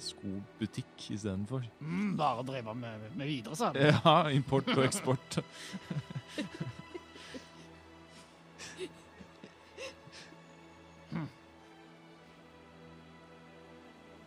skobutikk 0.02 1.10
istedenfor. 1.14 1.64
Mm, 1.80 2.16
bare 2.18 2.44
drive 2.46 2.74
med, 2.74 3.10
med 3.14 3.26
videre, 3.26 3.56
sa 3.56 3.72
du. 3.72 3.80
Ja, 4.04 4.16
import 4.30 4.68
og 4.74 4.84
eksport. 4.84 5.38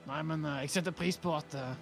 Nei, 0.10 0.24
men 0.26 0.42
uh, 0.46 0.58
jeg 0.64 0.72
setter 0.74 0.96
pris 0.96 1.20
på 1.22 1.36
at 1.38 1.54
uh, 1.54 1.74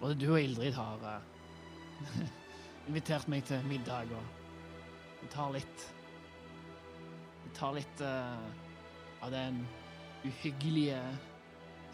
både 0.00 0.16
du 0.18 0.26
og 0.32 0.40
Ildrid 0.40 0.74
har 0.74 1.04
uh, 1.06 2.16
invitert 2.88 3.28
meg 3.30 3.46
til 3.46 3.62
middag, 3.70 4.10
og 4.10 5.20
vi 5.22 5.30
tar 5.30 5.54
litt 5.54 5.86
Det 7.44 7.52
tar 7.56 7.72
litt 7.72 8.02
av 8.02 9.30
den 9.32 9.62
uhyggelige 10.26 10.98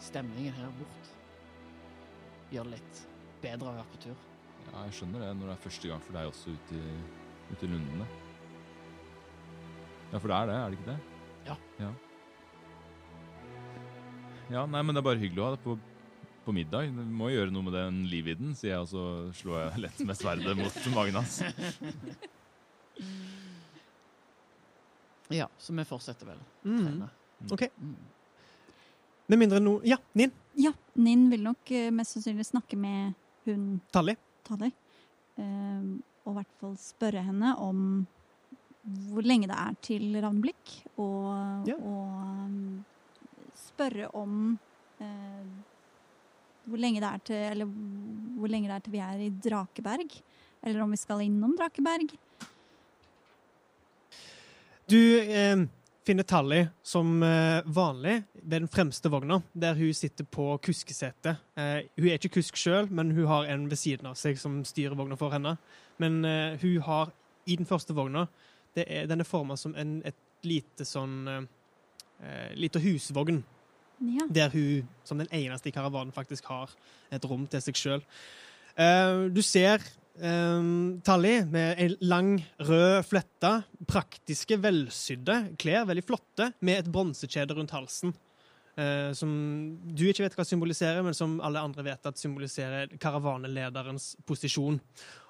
stemningen 0.03 0.55
her 0.57 0.71
bort. 0.79 1.11
Gjør 2.53 2.67
det 2.67 2.77
litt 2.77 3.03
bedre 3.43 3.71
å 3.71 3.75
være 3.77 3.91
på 3.93 4.01
tur. 4.07 4.25
Ja, 4.69 4.83
jeg 4.87 4.97
skjønner 4.99 5.25
det 5.25 5.31
når 5.39 5.49
det 5.49 5.55
er 5.55 5.63
første 5.63 5.91
gang 5.91 6.03
for 6.03 6.17
deg 6.17 6.29
også 6.29 6.53
ute 6.55 6.79
i, 6.79 6.97
ute 7.51 7.67
i 7.67 7.71
lundene. 7.71 8.07
Ja, 10.13 10.19
for 10.19 10.29
det 10.29 10.37
er 10.37 10.49
det, 10.49 10.57
er 10.59 10.69
det 10.69 10.77
ikke 10.77 10.91
det? 10.91 10.99
Ja. 11.47 11.55
ja. 11.81 11.91
Ja, 14.53 14.65
nei, 14.69 14.83
men 14.83 14.93
det 14.93 15.01
er 15.01 15.07
bare 15.07 15.21
hyggelig 15.21 15.41
å 15.41 15.47
ha 15.47 15.55
deg 15.55 15.63
på, 15.63 15.75
på 16.45 16.55
middag. 16.55 16.91
Vi 16.93 17.05
må 17.17 17.31
gjøre 17.33 17.53
noe 17.55 17.65
med 17.65 17.75
den 17.77 18.03
livvidden, 18.11 18.53
sier 18.59 18.75
jeg, 18.75 18.83
og 18.85 18.91
så 18.91 19.05
slår 19.39 19.61
jeg 19.63 19.85
lett 19.87 20.03
med 20.05 20.19
sverdet 20.19 20.55
mot 20.59 20.79
magen 20.97 21.17
hans. 21.17 21.39
Ja, 25.33 25.47
så 25.57 25.73
vi 25.73 25.87
fortsetter 25.87 26.29
vel. 26.29 26.43
Mm. 26.67 26.83
Trene. 26.83 27.09
OK. 27.55 27.65
Mm. 27.81 27.95
Med 29.31 29.39
mindre 29.39 29.59
no... 29.63 29.77
Ja, 29.87 29.97
Nin. 30.19 30.31
Ja, 30.59 30.73
Ninn 30.99 31.29
vil 31.31 31.43
nok 31.45 31.71
eh, 31.73 31.89
mest 31.95 32.17
sannsynlig 32.17 32.45
snakke 32.49 32.77
med 32.77 33.13
hun 33.47 33.79
Tally. 33.95 34.15
Tally. 34.47 34.69
Eh, 35.39 35.85
og 36.23 36.33
i 36.33 36.37
hvert 36.39 36.57
fall 36.59 36.75
spørre 36.79 37.23
henne 37.25 37.53
om 37.63 37.79
hvor 38.83 39.23
lenge 39.23 39.47
det 39.47 39.55
er 39.55 39.75
til 39.83 40.09
Ravnblikk. 40.19 40.73
Og, 40.99 41.67
Ja. 41.69 41.75
og 41.79 42.09
um, 42.43 42.83
spørre 43.55 44.09
om 44.19 44.57
uh, 44.99 45.45
hvor 46.67 46.79
lenge 46.79 46.99
det 46.99 47.07
er 47.09 47.21
til 47.27 47.35
Eller 47.35 47.69
hvor 48.37 48.51
lenge 48.51 48.67
det 48.67 48.75
er 48.75 48.83
til 48.83 48.95
vi 48.95 49.01
er 49.03 49.23
i 49.23 49.29
Drakeberg. 49.45 50.17
Eller 50.63 50.83
om 50.83 50.91
vi 50.91 50.99
skal 50.99 51.23
innom 51.23 51.55
Drakeberg. 51.59 52.11
Du 54.91 54.99
eh, 55.19 55.63
finner 56.05 56.23
Tally 56.23 56.65
som 56.83 57.23
eh, 57.23 57.61
vanlig 57.65 58.23
ved 58.33 58.61
den 58.61 58.67
fremste 58.67 59.09
vogna, 59.11 59.41
der 59.53 59.75
hun 59.75 59.93
sitter 59.95 60.25
på 60.27 60.57
kuskesetet. 60.63 61.39
Eh, 61.55 61.85
hun 61.97 62.09
er 62.09 62.19
ikke 62.19 62.33
kusk 62.39 62.57
sjøl, 62.59 62.89
men 62.91 63.11
hun 63.15 63.27
har 63.29 63.47
en 63.53 63.69
ved 63.71 63.79
siden 63.79 64.09
av 64.09 64.17
seg 64.19 64.39
som 64.39 64.61
styrer 64.67 64.97
vogna 64.99 65.15
for 65.19 65.33
henne. 65.33 65.55
Men 66.03 66.19
eh, 66.27 66.57
hun 66.61 66.81
har 66.87 67.13
i 67.47 67.57
den 67.59 67.67
første 67.67 67.95
vogna 67.95 68.27
det 68.73 68.87
er, 68.89 69.07
Den 69.07 69.21
er 69.21 69.27
forma 69.29 69.55
som 69.59 69.75
en, 69.77 69.99
et 70.05 70.17
lite 70.43 70.85
sånn 70.87 71.47
lite 72.55 72.79
husvogn, 72.79 73.41
Ja. 73.99 74.25
der 74.31 74.49
hun 74.49 74.87
som 75.03 75.19
den 75.19 75.27
eneste 75.31 75.69
i 75.69 75.71
karavanen 75.75 76.11
faktisk 76.15 76.45
har 76.49 76.71
et 77.11 77.25
rom 77.27 77.43
til 77.47 77.61
seg 77.61 77.75
sjøl. 77.77 78.03
Du 79.35 79.41
ser 79.43 79.83
um, 80.21 80.99
Tally 81.05 81.39
med 81.49 81.97
lang, 82.01 82.35
rød 82.59 83.05
flette. 83.07 83.53
Praktiske, 83.89 84.57
velsydde 84.61 85.55
klær, 85.61 85.87
veldig 85.89 86.05
flotte, 86.05 86.51
med 86.61 86.83
et 86.83 86.91
bronsekjede 86.93 87.57
rundt 87.57 87.73
halsen. 87.75 88.13
Uh, 88.73 89.13
som 89.13 89.29
du 89.85 90.07
ikke 90.09 90.25
vet 90.25 90.35
hva 90.37 90.45
symboliserer, 90.49 91.03
men 91.05 91.13
som 91.17 91.37
alle 91.45 91.61
andre 91.61 91.85
vet 91.85 92.09
at 92.09 92.21
symboliserer 92.21 92.95
karavanelederens 93.01 94.13
posisjon. 94.25 94.79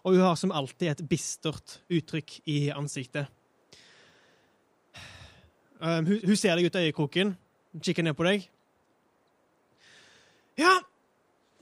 Og 0.03 0.15
hun 0.15 0.23
har 0.23 0.37
som 0.39 0.53
alltid 0.55 0.93
et 0.93 1.05
bistert 1.09 1.79
uttrykk 1.91 2.39
i 2.47 2.59
ansiktet. 2.75 3.27
Um, 5.83 6.07
hun, 6.07 6.19
hun 6.23 6.39
ser 6.39 6.55
deg 6.55 6.69
ut 6.69 6.79
av 6.79 6.87
øyekroken, 6.87 7.35
kikker 7.83 8.07
ned 8.07 8.15
på 8.15 8.23
deg. 8.29 8.47
Ja, 10.59 10.77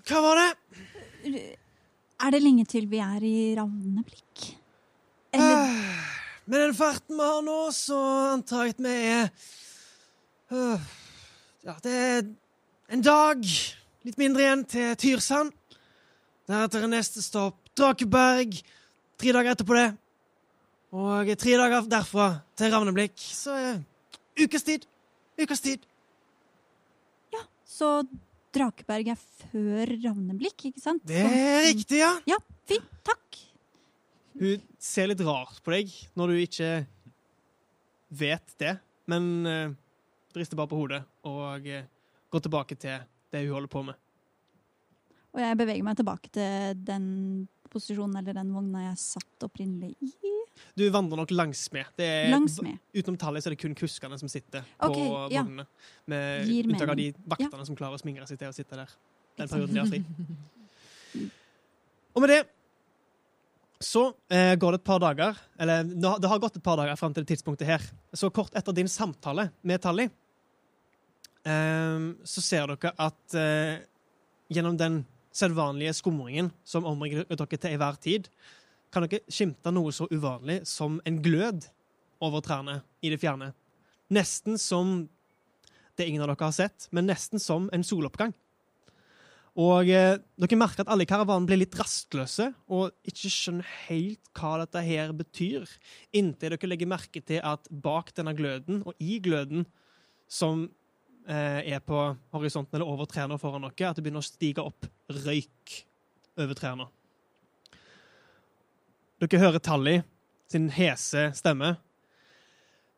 hva 0.10 0.22
var 0.22 0.40
det? 0.42 0.52
Er 2.22 2.32
det 2.36 2.42
lenge 2.44 2.66
til 2.70 2.86
vi 2.92 3.00
er 3.02 3.24
i 3.26 3.36
Ravneblikk? 3.58 4.44
Eller 5.34 5.56
Ah, 5.58 6.10
Med 6.46 6.60
den 6.68 6.74
farten 6.76 7.16
vi 7.18 7.24
har 7.24 7.42
nå, 7.46 7.58
så 7.72 7.98
antar 8.34 8.66
jeg 8.68 8.76
at 8.76 8.84
vi 8.84 8.96
er 9.14 9.30
øh, 10.52 10.80
Ja, 11.64 11.76
det 11.84 11.94
er 11.94 12.22
en 12.92 13.02
dag, 13.06 13.46
litt 14.04 14.18
mindre 14.20 14.42
igjen, 14.44 14.64
til 14.68 14.96
Tyrsand. 15.00 15.54
Deretter 16.50 16.84
er 16.84 16.92
neste 16.92 17.22
stopp 17.24 17.70
Drakeberg. 17.78 18.58
Tre 19.22 19.32
dager 19.38 19.54
etterpå 19.54 19.78
det. 19.78 19.88
Og 20.92 21.30
tre 21.40 21.54
dager 21.62 21.86
derfra 21.88 22.26
til 22.60 22.74
Ravneblikk. 22.74 23.14
Så 23.16 23.56
eh, 23.56 23.80
ukes 24.44 24.66
tid. 24.68 24.84
Ukes 25.40 25.62
tid. 25.64 25.86
Ja, 27.32 27.46
Så 27.64 28.02
Drakeberg 28.52 29.14
er 29.14 29.20
før 29.20 29.94
Ravneblikk, 30.04 30.68
ikke 30.72 30.84
sant? 30.84 31.04
Det 31.08 31.22
er 31.24 31.64
riktig, 31.70 32.02
ja. 32.02 32.12
Ja, 32.30 32.38
fint. 32.68 32.88
Takk. 33.08 33.40
Hun 34.42 34.62
ser 34.82 35.12
litt 35.12 35.24
rart 35.26 35.60
på 35.64 35.74
deg 35.74 35.94
når 36.20 36.34
du 36.34 36.42
ikke 36.42 36.72
vet 38.22 38.56
det, 38.60 38.76
men 39.12 39.32
uh, 39.48 39.74
rister 40.36 40.60
bare 40.60 40.72
på 40.72 40.80
hodet 40.80 41.02
og 41.28 41.68
uh, 41.68 41.84
går 42.32 42.46
tilbake 42.48 42.78
til 42.80 43.04
det 43.32 43.46
hun 43.46 43.56
holder 43.56 43.72
på 43.72 43.84
med. 43.88 44.00
Og 45.32 45.40
jeg 45.40 45.60
beveger 45.62 45.88
meg 45.88 46.00
tilbake 46.00 46.32
til 46.36 46.80
den 46.88 47.08
posisjonen 47.72 48.20
eller 48.20 48.36
den 48.36 48.52
vogna 48.52 48.90
jeg 48.90 49.00
satt 49.00 49.48
opprinnelig 49.48 49.96
i. 50.04 50.34
Du 50.78 50.86
vandrer 50.94 51.20
nok 51.20 51.34
langsmed. 51.34 51.92
Det 52.00 52.10
Langsmed. 52.32 52.80
Utenom 52.96 53.18
tallet 53.20 53.44
så 53.44 53.52
er 53.52 53.56
det 53.56 53.62
kun 53.64 53.76
kuskene 53.78 54.18
som 54.20 54.32
sitter 54.32 54.66
på 54.80 54.90
Ok, 54.92 55.34
ja. 55.34 55.44
Med 55.46 56.48
Gir 56.50 56.70
unntak 56.70 56.94
av 56.94 57.00
de 57.00 57.12
vaktene 57.26 57.62
ja. 57.62 57.68
som 57.68 57.78
klarer 57.78 58.00
å 58.00 58.02
smigre 58.02 58.28
seg 58.30 58.40
til 58.42 58.52
å 58.52 58.56
sitte 58.56 58.80
der. 58.80 58.96
Den 59.40 59.52
perioden 59.52 59.76
de 59.76 59.82
har 59.82 59.92
fri. 59.92 61.30
Og 62.12 62.24
med 62.24 62.34
det 62.34 62.42
så 63.82 64.12
eh, 64.30 64.54
går 64.62 64.76
det 64.76 64.82
et 64.82 64.86
par 64.86 65.00
dager 65.02 65.38
Eller 65.58 65.88
det 65.90 66.30
har 66.30 66.42
gått 66.42 66.60
et 66.60 66.64
par 66.64 66.78
dager 66.78 67.00
fram 67.00 67.16
til 67.16 67.26
det 67.26 67.34
tidspunktet 67.34 67.68
her. 67.68 67.86
Så 68.14 68.30
kort 68.34 68.54
etter 68.58 68.76
din 68.78 68.90
samtale 68.92 69.50
med 69.66 69.82
Tally, 69.82 70.06
eh, 71.50 72.04
så 72.24 72.44
ser 72.46 72.76
dere 72.76 72.94
at 73.02 73.38
eh, 73.38 73.82
gjennom 74.54 74.78
den 74.78 75.02
sedvanlige 75.34 75.96
skumringen 75.98 76.52
som 76.68 76.86
omringer 76.86 77.26
dere 77.30 77.58
til 77.58 77.72
enhver 77.72 77.98
tid, 78.04 78.28
kan 78.92 79.08
dere 79.08 79.24
skimte 79.32 79.72
noe 79.74 79.94
så 79.96 80.08
uvanlig 80.12 80.62
som 80.70 81.00
en 81.08 81.22
glød 81.24 81.68
over 82.22 82.44
trærne 82.46 82.82
i 83.02 83.12
det 83.14 83.20
fjerne. 83.22 83.52
Nesten 84.12 84.60
som 84.60 85.08
det 85.98 86.08
ingen 86.08 86.24
av 86.24 86.32
dere 86.32 86.48
har 86.48 86.56
sett, 86.56 86.88
men 86.92 87.08
nesten 87.10 87.42
som 87.42 87.70
en 87.74 87.86
soloppgang. 87.86 88.34
Og 89.60 89.90
eh, 89.92 90.16
dere 90.40 90.60
merker 90.60 90.86
at 90.86 90.92
alle 90.94 91.04
i 91.04 91.10
karavanen 91.10 91.48
blir 91.48 91.60
litt 91.60 91.76
rastløse 91.76 92.48
og 92.72 92.94
ikke 93.08 93.32
skjønner 93.34 93.72
helt 93.90 94.30
hva 94.38 94.54
dette 94.62 94.84
her 94.86 95.12
betyr, 95.16 95.68
inntil 96.16 96.56
dere 96.56 96.70
legger 96.72 96.92
merke 96.92 97.24
til 97.24 97.44
at 97.44 97.68
bak 97.68 98.14
denne 98.16 98.36
gløden, 98.38 98.80
og 98.88 98.96
i 99.04 99.20
gløden 99.24 99.66
som 100.32 100.64
eh, 101.28 101.68
er 101.68 101.84
på 101.84 102.00
horisonten 102.32 102.80
eller 102.80 102.88
over 102.88 103.10
trærne 103.12 103.40
foran 103.42 103.68
dere, 103.68 103.92
at 103.92 104.00
det 104.00 104.06
begynner 104.06 104.24
å 104.24 104.30
stige 104.30 104.64
opp 104.64 104.88
røyk 105.12 105.78
over 106.40 106.56
trærne. 106.56 106.88
Dere 109.22 109.38
hører 109.38 109.62
Tally 109.62 110.00
sin 110.50 110.66
hese 110.74 111.30
stemme. 111.38 111.76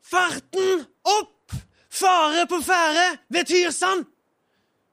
Farten 0.04 0.86
opp! 1.04 1.32
Fare 1.94 2.46
på 2.50 2.62
ferde 2.64 3.04
ved 3.28 3.50
Tyrsand! 3.50 4.06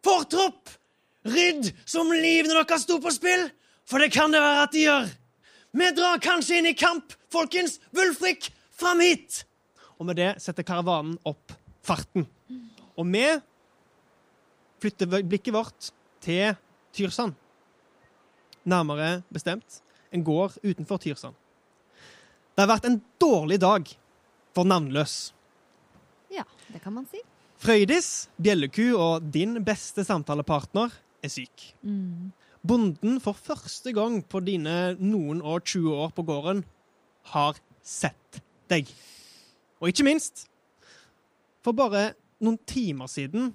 Fortropp! 0.04 0.72
Rydd 1.30 1.68
som 1.88 2.10
livene 2.10 2.56
deres 2.56 2.82
sto 2.82 2.96
på 3.00 3.12
spill, 3.14 3.44
for 3.86 4.02
det 4.02 4.10
kan 4.10 4.32
det 4.34 4.40
være 4.42 4.64
at 4.64 4.74
de 4.74 4.82
gjør. 4.82 5.06
Vi 5.76 5.90
drar 5.94 6.22
kanskje 6.24 6.58
inn 6.58 6.68
i 6.72 6.74
kamp, 6.74 7.14
folkens. 7.30 7.78
Wulfrik, 7.94 8.48
fram 8.74 9.02
hit! 9.04 9.44
Og 10.00 10.08
med 10.08 10.18
det 10.18 10.32
setter 10.42 10.66
karavanen 10.66 11.14
opp 11.28 11.54
farten. 11.86 12.26
Og 12.98 13.06
vi 13.06 13.22
flytter 14.82 15.22
blikket 15.22 15.54
vårt 15.54 15.92
til 16.24 16.56
Tyrsand. 16.96 17.38
Nærmere 18.66 19.20
bestemt 19.30 19.78
en 20.10 20.24
gård 20.26 20.58
utenfor 20.62 21.00
Tyrsand. 21.02 21.36
Det 22.54 22.64
har 22.64 22.70
vært 22.70 22.88
en 22.88 22.98
dårlig 23.22 23.60
dag 23.62 23.86
for 24.56 24.68
navnløs. 24.68 25.32
Ja, 26.34 26.44
det 26.70 26.82
kan 26.82 26.94
man 26.96 27.06
si. 27.10 27.22
Frøydis, 27.60 28.30
bjelleku 28.40 28.94
og 28.96 29.26
din 29.32 29.58
beste 29.64 30.04
samtalepartner 30.06 30.92
er 31.20 31.32
syk. 31.32 31.70
Mm. 31.84 32.30
Bonden 32.66 33.20
for 33.20 33.36
første 33.36 33.92
gang 33.96 34.18
på 34.24 34.40
dine 34.44 34.94
noen 35.00 35.42
og 35.44 35.64
20 35.64 35.92
år 36.04 36.14
på 36.16 36.24
gården 36.28 36.62
har 37.34 37.60
sett 37.84 38.40
deg. 38.72 38.88
Og 39.80 39.92
ikke 39.92 40.06
minst, 40.08 40.46
for 41.64 41.76
bare 41.76 42.14
noen 42.40 42.58
timer 42.68 43.08
siden 43.12 43.52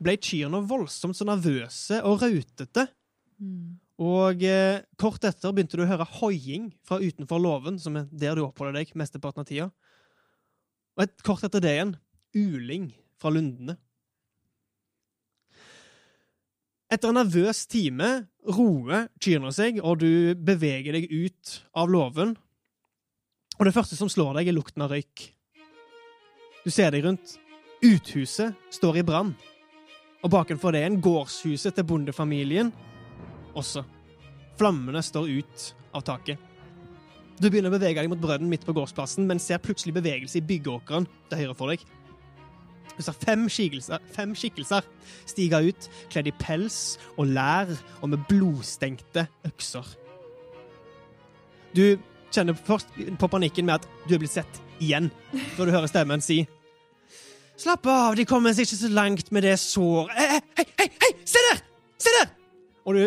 ble 0.00 0.16
kyrne 0.20 0.62
voldsomt 0.68 1.16
så 1.16 1.26
nervøse 1.28 2.00
og 2.04 2.20
rautete. 2.24 2.86
Mm. 3.40 3.79
Og 4.00 4.40
eh, 4.48 4.80
kort 5.00 5.24
etter 5.28 5.52
begynte 5.52 5.76
du 5.76 5.84
å 5.84 5.90
høre 5.90 6.08
hoiing 6.22 6.70
fra 6.88 6.96
utenfor 7.02 7.42
låven, 7.42 7.76
som 7.80 7.98
er 8.00 8.08
der 8.08 8.38
du 8.38 8.46
oppholder 8.46 8.80
deg 8.80 8.94
mesteparten 8.96 9.44
av 9.44 9.48
tida. 9.48 9.68
Og 10.96 11.04
et, 11.04 11.18
kort 11.26 11.44
etter 11.44 11.60
det 11.60 11.74
igjen 11.76 11.94
uling 12.36 12.90
fra 13.20 13.32
lundene. 13.34 13.76
Etter 16.90 17.12
en 17.12 17.20
nervøs 17.20 17.66
time 17.70 18.08
roer 18.50 19.10
kyrne 19.22 19.52
seg, 19.54 19.82
og 19.84 20.00
du 20.00 20.32
beveger 20.34 20.96
deg 20.96 21.06
ut 21.12 21.60
av 21.76 21.92
låven. 21.92 22.34
Og 23.60 23.68
det 23.68 23.76
første 23.76 23.98
som 24.00 24.10
slår 24.10 24.40
deg, 24.40 24.48
er 24.50 24.56
lukten 24.56 24.82
av 24.82 24.96
røyk. 24.96 25.28
Du 26.64 26.72
ser 26.72 26.90
deg 26.96 27.04
rundt. 27.04 27.36
Uthuset 27.84 28.56
står 28.72 29.00
i 29.00 29.04
brann. 29.06 29.34
Og 30.24 30.32
bakenfor 30.32 30.74
det 30.74 30.82
en 30.88 30.98
gårdshuset 31.04 31.76
til 31.76 31.86
bondefamilien 31.88 32.72
også. 33.58 33.84
Flammene 34.60 35.02
står 35.04 35.30
ut 35.40 35.66
av 35.96 36.04
taket. 36.06 36.38
Du 37.40 37.48
begynner 37.48 37.72
å 37.72 37.78
bevege 37.78 38.02
deg 38.02 38.10
mot 38.12 38.20
brønnen 38.20 38.50
midt 38.50 38.66
på 38.68 38.74
gårdsplassen, 38.76 39.24
men 39.28 39.40
ser 39.40 39.62
plutselig 39.64 39.94
bevegelse 39.96 40.40
i 40.40 40.44
byggeåkeren 40.44 41.06
til 41.30 41.40
høyre 41.40 41.56
for 41.56 41.72
deg. 41.72 41.86
Du 42.96 43.00
ser 43.06 43.16
fem 43.16 43.46
skikkelser, 43.48 44.02
fem 44.12 44.34
skikkelser 44.36 44.84
stige 45.24 45.62
ut, 45.70 45.88
kledd 46.12 46.28
i 46.28 46.34
pels 46.36 46.98
og 47.14 47.30
lær 47.32 47.72
og 48.02 48.10
med 48.12 48.26
blodstengte 48.28 49.24
økser. 49.48 49.88
Du 51.72 51.96
kjenner 52.28 52.58
først 52.58 52.92
på 53.18 53.30
panikken 53.30 53.70
med 53.70 53.78
at 53.78 53.88
du 54.04 54.14
er 54.14 54.20
blitt 54.20 54.34
sett 54.34 54.60
igjen, 54.82 55.08
når 55.56 55.64
du 55.64 55.76
hører 55.78 55.90
stemmen 55.90 56.24
si 56.24 56.42
Slapp 57.60 57.84
av, 57.92 58.14
de 58.16 58.24
kommer 58.24 58.54
seg 58.56 58.64
ikke 58.64 58.78
så 58.80 58.88
langt 58.88 59.28
med 59.36 59.44
det 59.44 59.58
såret 59.60 60.14
Hei, 60.16 60.38
hei, 60.56 60.64
hei, 60.80 60.86
hei! 61.02 61.10
Se 61.28 61.42
der! 61.50 61.58
Se 62.00 62.12
der! 62.14 62.30
Og 62.88 62.96
du 62.96 63.02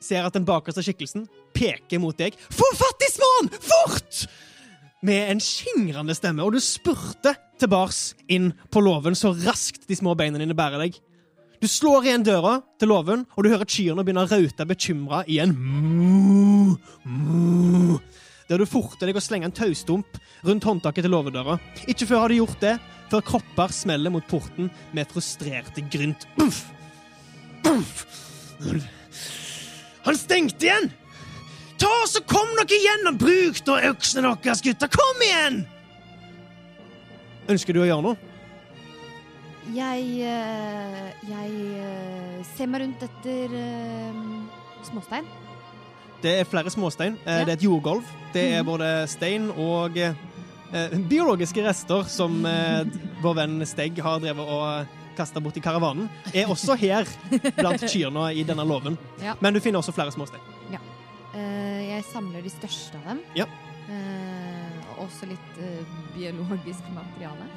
ser 0.00 0.26
at 0.26 0.36
den 0.36 0.46
bakerste 0.48 0.84
skikkelsen 0.84 1.26
peker 1.56 2.02
mot 2.02 2.16
deg. 2.18 2.36
Få 2.52 2.68
fatt 2.78 3.04
i 3.06 3.10
småen! 3.12 3.50
Fort! 3.62 4.24
Med 5.06 5.30
en 5.30 5.42
skingrende 5.42 6.14
stemme, 6.18 6.42
og 6.42 6.56
du 6.56 6.62
spurter 6.62 7.36
tilbake 7.58 8.18
inn 8.34 8.50
på 8.70 8.82
låven 8.82 9.14
så 9.18 9.30
raskt 9.44 9.86
de 9.86 9.96
små 9.98 10.16
beina 10.18 10.40
dine 10.40 10.56
bærer 10.58 10.82
deg. 10.82 10.98
Du 11.58 11.66
slår 11.70 12.06
igjen 12.06 12.26
døra 12.26 12.58
til 12.78 12.90
låven, 12.92 13.24
og 13.34 13.44
du 13.44 13.50
hører 13.50 13.66
kyrne 13.66 14.04
begynne 14.06 14.22
å 14.26 14.30
raute 14.30 14.66
bekymra 14.66 15.24
igjen. 15.26 15.54
Der 18.48 18.62
du 18.62 18.66
forter 18.66 19.10
deg 19.10 19.18
å 19.18 19.22
slenge 19.22 19.50
en 19.50 19.54
taustump 19.54 20.20
rundt 20.46 20.66
håndtaket 20.66 21.06
til 21.06 21.14
låvedøra. 21.14 21.58
Ikke 21.90 22.06
før 22.06 22.24
har 22.24 22.32
du 22.32 22.38
gjort 22.38 22.62
det, 22.62 22.76
før 23.10 23.26
kropper 23.32 23.74
smeller 23.74 24.14
mot 24.14 24.26
porten 24.30 24.70
med 24.94 25.10
frustrerte 25.10 25.82
grynt. 25.90 26.28
Uff! 26.42 26.62
Uff! 27.66 28.06
Han 30.08 30.16
stengte 30.16 30.64
igjen! 30.64 30.88
Ta 31.78 31.90
så 32.08 32.22
Kom 32.26 32.48
dere 32.56 32.78
gjennom! 32.80 33.18
Bruk 33.20 33.60
nå 33.68 33.74
øksene 33.90 34.30
deres, 34.42 34.62
gutter! 34.64 34.88
Kom 34.88 35.20
igjen! 35.26 35.58
Ønsker 37.52 37.76
du 37.76 37.82
å 37.82 37.88
gjøre 37.88 38.04
noe? 38.06 38.16
Jeg 39.76 40.04
eh, 40.24 41.08
Jeg 41.28 41.50
eh, 41.76 42.38
ser 42.56 42.70
meg 42.72 42.86
rundt 42.86 43.04
etter 43.04 43.52
eh, 43.60 44.22
småstein. 44.88 45.28
Det 46.24 46.32
er 46.40 46.48
flere 46.48 46.72
småstein. 46.72 47.18
Ja. 47.26 47.42
Det 47.44 47.52
er 47.52 47.58
et 47.58 47.66
jordgulv. 47.68 48.08
Det 48.34 48.46
er 48.56 48.62
Mhm. 48.62 48.66
både 48.66 48.88
stein 49.08 49.50
og 49.52 50.00
biologiske 51.08 51.62
rester 51.64 52.02
som 52.10 52.42
vår 53.22 53.34
venn 53.38 53.60
Stegg 53.66 54.00
har 54.04 54.18
drevet 54.20 54.48
og 54.48 54.97
kasta 55.18 55.42
bort 55.42 55.58
i 55.58 55.64
karavanen. 55.64 56.06
Er 56.32 56.50
også 56.50 56.78
her 56.78 57.08
blant 57.58 57.84
kyrne 57.90 58.30
i 58.38 58.46
denne 58.46 58.64
låven. 58.66 58.96
Ja. 59.22 59.34
Men 59.42 59.56
du 59.56 59.60
finner 59.64 59.82
også 59.82 59.94
flere 59.96 60.14
småstein. 60.14 60.44
Eh, 61.36 61.80
jeg 61.90 62.04
samler 62.08 62.44
de 62.44 62.52
største 62.52 62.98
av 62.98 63.10
dem. 63.12 63.22
Ja. 63.36 63.46
Eh, 63.92 64.92
også 65.02 65.28
litt 65.28 65.60
eh, 65.62 65.96
biologisk 66.16 66.86
materiale. 66.94 67.48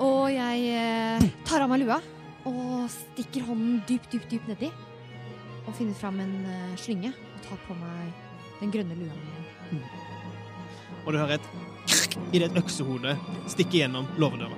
Og 0.00 0.30
jeg 0.32 1.28
tar 1.44 1.60
av 1.60 1.68
meg 1.68 1.82
lua 1.82 1.98
og 2.48 2.86
stikker 2.88 3.44
hånden 3.44 3.82
dypt, 3.88 4.08
dypt, 4.14 4.30
dypt 4.32 4.48
nedi. 4.48 4.70
Og 5.66 5.74
finner 5.76 5.96
fram 5.98 6.22
en 6.24 6.32
slynge 6.80 7.12
og 7.12 7.42
tar 7.44 7.60
på 7.66 7.76
meg 7.76 8.14
den 8.62 8.72
grønne 8.72 8.96
lua 8.96 9.18
mi. 9.70 9.82
Og 11.04 11.12
du 11.12 11.20
hører 11.20 11.36
et 11.36 11.50
idet 12.32 12.48
et 12.48 12.58
øksehode 12.60 13.12
stikker 13.52 13.82
gjennom 13.82 14.08
låvedøra. 14.20 14.56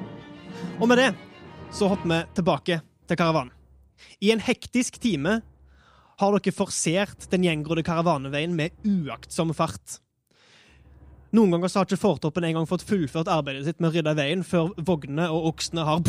Og 0.78 0.86
med 0.88 1.02
det 1.02 1.10
så 1.72 1.88
hopper 1.88 2.08
vi 2.08 2.20
tilbake 2.36 2.80
til 3.08 3.16
karavanen. 3.18 3.52
I 4.20 4.32
en 4.34 4.42
hektisk 4.42 4.98
time 5.00 5.40
har 6.20 6.36
dere 6.36 6.54
forsert 6.54 7.28
den 7.32 7.46
gjengrodde 7.46 7.84
karavaneveien 7.86 8.54
med 8.56 8.74
uaktsom 8.86 9.54
fart. 9.56 9.98
Noen 11.32 11.54
ganger 11.54 11.72
har 11.72 11.86
ikke 11.86 11.96
fortroppen 11.96 12.44
engang 12.44 12.66
fått 12.68 12.84
fullført 12.84 13.30
arbeidet 13.32 13.64
sitt 13.64 13.78
med 13.80 13.88
å 13.88 13.92
rydde 13.94 14.12
veien 14.18 14.42
før 14.44 14.74
vognene 14.84 15.30
og 15.32 15.46
oksene 15.54 15.86
har 15.88 16.02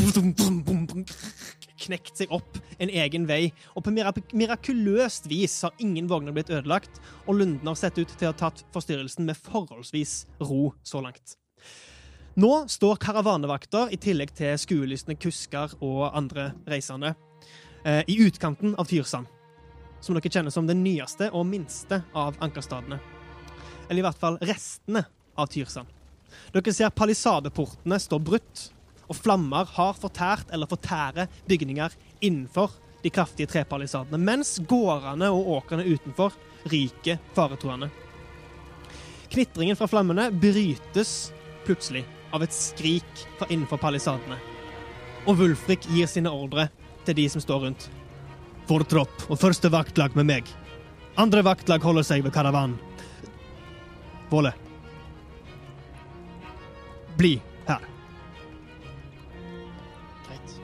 knekt 1.86 2.20
seg 2.20 2.34
opp 2.36 2.60
en 2.84 2.92
egen 2.92 3.30
vei. 3.30 3.54
Og 3.80 3.86
på 3.86 3.94
mirakuløst 3.96 5.30
vis 5.32 5.62
har 5.64 5.80
ingen 5.80 6.10
vogner 6.12 6.36
blitt 6.36 6.52
ødelagt, 6.52 7.00
og 7.24 7.40
lunden 7.40 7.72
har 7.72 7.80
sett 7.80 8.02
ut 8.02 8.12
til 8.12 8.28
å 8.28 8.34
ha 8.34 8.40
tatt 8.44 8.66
forstyrrelsen 8.76 9.32
med 9.32 9.40
forholdsvis 9.40 10.26
ro 10.44 10.74
så 10.84 11.00
langt. 11.08 11.38
Nå 12.36 12.68
står 12.68 12.96
karavanevakter, 12.96 13.92
i 13.94 13.98
tillegg 14.02 14.32
til 14.34 14.56
skuelystne 14.58 15.14
kusker 15.22 15.76
og 15.86 16.16
andre 16.18 16.48
reisende, 16.66 17.12
eh, 17.86 18.02
i 18.10 18.16
utkanten 18.26 18.74
av 18.74 18.88
Tyrsand, 18.90 19.28
som 20.02 20.16
dere 20.18 20.32
kjenner 20.34 20.50
som 20.50 20.66
den 20.66 20.82
nyeste 20.84 21.30
og 21.30 21.46
minste 21.46 22.02
av 22.16 22.34
ankerstadene. 22.42 22.98
Eller 23.88 24.00
i 24.02 24.06
hvert 24.08 24.18
fall 24.18 24.40
restene 24.42 25.06
av 25.38 25.48
Tyrsand. 25.54 25.86
Dere 26.52 26.74
ser 26.74 26.90
palisadeportene 26.90 28.00
står 28.02 28.20
brutt, 28.20 28.72
og 29.08 29.16
flammer 29.16 29.66
har 29.66 29.94
fortært 29.94 30.50
eller 30.52 30.66
fortærer 30.66 31.30
bygninger 31.46 31.92
innenfor 32.20 32.72
de 33.04 33.10
kraftige 33.14 33.48
trepalisadene, 33.48 34.18
mens 34.18 34.58
gårdene 34.58 35.30
og 35.30 35.54
åkrene 35.60 35.86
utenfor 35.86 36.34
ryker 36.66 37.20
faretruende. 37.36 37.92
Knitringen 39.30 39.78
fra 39.78 39.86
flammene 39.86 40.32
brytes 40.32 41.32
plutselig 41.66 42.08
av 42.34 42.44
et 42.44 42.54
skrik 42.56 43.26
fra 43.38 43.48
innenfor 43.50 43.80
palisadene. 43.82 44.40
Og 45.30 45.38
Wulfrik 45.40 45.86
gir 45.94 46.10
sine 46.10 46.32
ordre 46.34 46.68
til 47.06 47.18
de 47.22 47.28
som 47.32 47.44
står 47.44 47.68
rundt. 47.68 47.88
Vår 48.68 48.86
tropp 48.90 49.26
og 49.30 49.40
første 49.40 49.70
vaktlag 49.72 50.16
med 50.18 50.28
meg. 50.28 50.50
Andre 51.20 51.44
vaktlag 51.46 51.84
holder 51.86 52.06
seg 52.08 52.24
ved 52.26 52.34
karavanen. 52.34 52.80
Våle. 54.32 54.54
Bli 57.20 57.36
her. 57.68 57.84
Greit. 60.26 60.56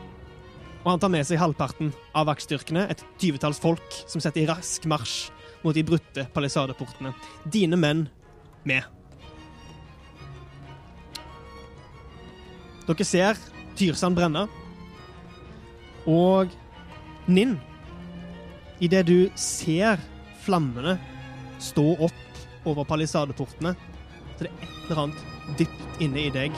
Og 0.82 0.90
han 0.90 1.04
tar 1.04 1.14
med 1.14 1.28
seg 1.28 1.42
halvparten 1.42 1.92
av 2.18 2.32
vaktstyrkene, 2.32 2.88
et 2.90 3.04
tyvetalls 3.22 3.62
folk 3.62 4.00
som 4.08 4.24
setter 4.24 4.42
i 4.42 4.50
rask 4.50 4.88
marsj 4.90 5.28
mot 5.62 5.76
de 5.76 5.84
brutte 5.86 6.26
palisadeportene. 6.34 7.14
Dine 7.46 7.78
menn 7.78 8.08
med. 8.66 8.88
Dere 12.89 13.06
ser 13.06 13.38
Tyrsand 13.78 14.17
brenne. 14.17 14.47
Og 16.10 16.49
Ninn, 17.30 17.60
idet 18.82 19.04
du 19.06 19.30
ser 19.38 19.99
flammene 20.41 20.95
stå 21.62 21.84
opp 22.08 22.65
over 22.65 22.88
palisadeportene, 22.89 23.75
så 24.38 24.47
det 24.47 24.49
er 24.49 24.63
et 24.65 24.80
eller 24.88 25.02
annet 25.04 25.60
dypt 25.60 26.02
inne 26.02 26.23
i 26.23 26.32
deg 26.34 26.56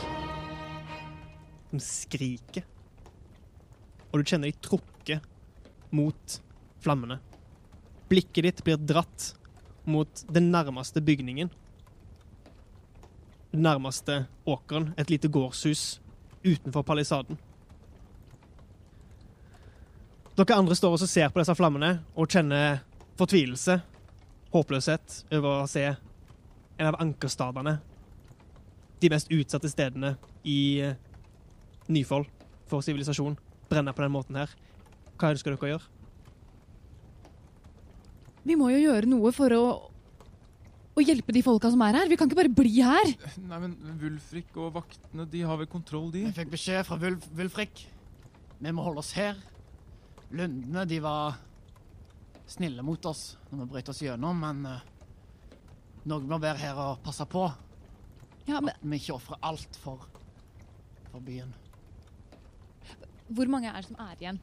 som 1.68 1.82
skriker. 1.84 2.64
Og 4.12 4.22
du 4.22 4.24
kjenner 4.24 4.48
deg 4.48 4.62
trukket 4.64 5.28
mot 5.92 6.38
flammene. 6.84 7.20
Blikket 8.08 8.48
ditt 8.48 8.64
blir 8.64 8.80
dratt 8.80 9.34
mot 9.84 10.24
den 10.32 10.48
nærmeste 10.54 11.04
bygningen. 11.04 11.52
Den 13.52 13.68
nærmeste 13.68 14.30
åkeren, 14.48 14.94
et 14.96 15.12
lite 15.12 15.28
gårdshus 15.28 16.01
utenfor 16.44 16.84
palisaden. 16.84 17.38
Dere 20.38 20.58
andre 20.58 20.76
står 20.76 20.96
og 20.96 21.04
ser 21.06 21.30
på 21.30 21.42
disse 21.42 21.56
flammene 21.58 21.92
og 22.16 22.32
kjenner 22.32 22.82
fortvilelse, 23.20 23.78
håpløshet 24.52 25.22
over 25.38 25.62
å 25.62 25.70
se 25.70 25.86
en 25.92 26.90
av 26.90 26.98
ankerstadene, 27.04 27.78
de 29.02 29.10
mest 29.12 29.32
utsatte 29.34 29.70
stedene 29.70 30.16
i 30.48 30.82
eh, 30.82 30.98
Nyfold 31.92 32.28
for 32.70 32.86
sivilisasjon, 32.86 33.36
brenne 33.70 33.94
på 33.94 34.04
den 34.04 34.14
måten 34.14 34.38
her. 34.40 34.52
Hva 35.20 35.34
ønsker 35.34 35.54
dere 35.54 35.66
å 35.66 35.72
gjøre? 35.74 35.90
Vi 38.48 38.58
må 38.58 38.70
jo 38.72 38.80
gjøre 38.82 39.10
noe 39.10 39.32
for 39.36 39.54
å, 39.54 39.66
å 40.92 41.04
hjelpe 41.04 41.34
de 41.36 41.44
folka 41.46 41.72
som 41.72 41.82
er 41.86 41.98
her. 42.02 42.10
Vi 42.12 42.18
kan 42.20 42.30
ikke 42.30 42.40
bare 42.42 42.52
bli 42.52 42.82
her. 42.84 43.14
Nei, 43.40 43.60
men 43.64 43.76
Wulfrik 44.02 44.58
og 44.60 44.74
vaktene, 44.76 45.26
de 45.32 45.44
har 45.48 45.60
vel 45.62 45.70
kontroll, 45.72 46.10
de? 46.14 46.26
Vi 46.28 46.36
fikk 46.36 46.52
beskjed 46.54 46.84
fra 46.88 47.00
Wulf 47.02 47.28
Wulfrik. 47.38 47.86
Vi 48.62 48.74
må 48.76 48.84
holde 48.86 49.04
oss 49.04 49.14
her. 49.18 49.40
Lundene, 50.32 50.86
de 50.88 51.00
var 51.04 51.40
snille 52.52 52.84
mot 52.84 53.06
oss 53.08 53.38
når 53.50 53.64
vi 53.64 53.70
brøt 53.72 53.92
oss 53.92 54.02
gjennom, 54.04 54.44
men 54.44 54.66
uh, 54.68 54.84
noen 56.12 56.28
må 56.28 56.40
være 56.44 56.60
her 56.60 56.80
og 56.80 57.02
passe 57.06 57.26
på. 57.30 57.48
Ja, 58.50 58.60
men 58.60 58.74
At 58.74 58.84
vi 58.84 59.00
ikke 59.00 59.16
ofrer 59.16 59.40
alt 59.48 59.80
for, 59.80 60.08
for 61.12 61.24
byen. 61.24 61.54
Hvor 63.32 63.48
mange 63.48 63.72
er 63.72 63.80
det 63.80 63.88
som 63.88 64.00
er 64.04 64.18
igjen? 64.20 64.42